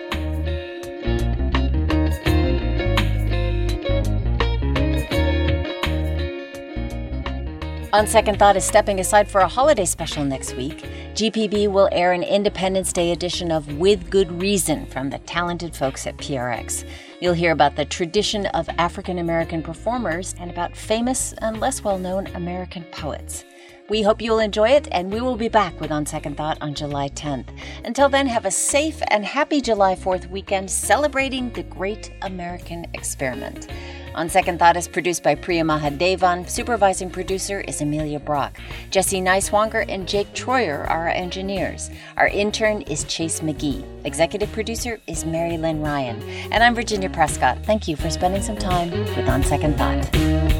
On 7.94 8.08
Second 8.08 8.40
Thought 8.40 8.56
is 8.58 8.64
stepping 8.64 9.00
aside 9.00 9.30
for 9.30 9.42
a 9.42 9.48
holiday 9.48 9.86
special 9.86 10.26
next 10.26 10.56
week. 10.56 10.80
GPB 11.14 11.68
will 11.72 11.88
air 11.92 12.12
an 12.12 12.24
Independence 12.24 12.92
Day 12.92 13.12
edition 13.12 13.52
of 13.52 13.78
With 13.78 14.10
Good 14.10 14.32
Reason 14.42 14.88
from 14.88 15.12
the 15.12 15.20
talented 15.20 15.76
folks 15.76 16.08
at 16.08 16.18
PRX. 16.18 16.84
You'll 17.22 17.34
hear 17.34 17.52
about 17.52 17.76
the 17.76 17.86
tradition 17.86 18.48
of 18.48 18.68
African 18.80 19.20
American 19.20 19.62
performers 19.62 20.34
and 20.40 20.50
about 20.50 20.76
famous 20.76 21.34
and 21.34 21.60
less 21.60 21.84
well 21.84 22.00
known 22.00 22.26
American 22.34 22.86
poets. 22.86 23.46
We 23.90 24.04
hope 24.04 24.22
you'll 24.22 24.40
enjoy 24.40 24.70
it, 24.70 24.88
and 24.92 25.12
we 25.12 25.20
will 25.20 25.36
be 25.36 25.50
back 25.50 25.82
with 25.82 25.92
On 25.92 26.06
Second 26.06 26.38
Thought 26.38 26.60
on 26.62 26.76
July 26.76 27.10
10th. 27.10 27.48
Until 27.84 28.08
then, 28.08 28.28
have 28.28 28.46
a 28.46 28.52
safe 28.52 29.02
and 29.10 29.26
happy 29.26 29.62
July 29.62 29.96
4th 29.96 30.30
weekend 30.30 30.70
celebrating 30.70 31.52
the 31.52 31.64
great 31.64 32.12
American 32.22 32.86
experiment. 32.94 33.68
On 34.14 34.30
Second 34.30 34.60
Thought 34.60 34.78
is 34.78 34.88
produced 34.88 35.24
by 35.24 35.34
Priya 35.34 35.64
Mahadevan. 35.64 36.48
Supervising 36.48 37.10
producer 37.10 37.62
is 37.62 37.82
Amelia 37.82 38.20
Brock. 38.20 38.60
Jesse 38.92 39.22
Neiswanger 39.22 39.86
and 39.90 40.08
Jake 40.08 40.32
Troyer 40.34 40.82
are 40.88 41.08
our 41.08 41.10
engineers. 41.10 41.90
Our 42.18 42.28
intern 42.28 42.82
is 42.84 43.06
Chase 43.06 43.40
McGee. 43.40 43.84
Executive 44.06 44.52
producer 44.52 45.00
is 45.08 45.26
Mary 45.26 45.58
Lynn 45.58 45.82
Ryan. 45.82 46.22
And 46.52 46.64
I'm 46.64 46.76
Virginia 46.76 47.10
Prescott. 47.10 47.58
Thank 47.66 47.88
you 47.88 47.96
for 47.96 48.10
spending 48.10 48.42
some 48.42 48.58
time 48.58 48.92
with 48.92 49.30
On 49.30 49.44
Second 49.44 49.78
Thought. 49.78 50.59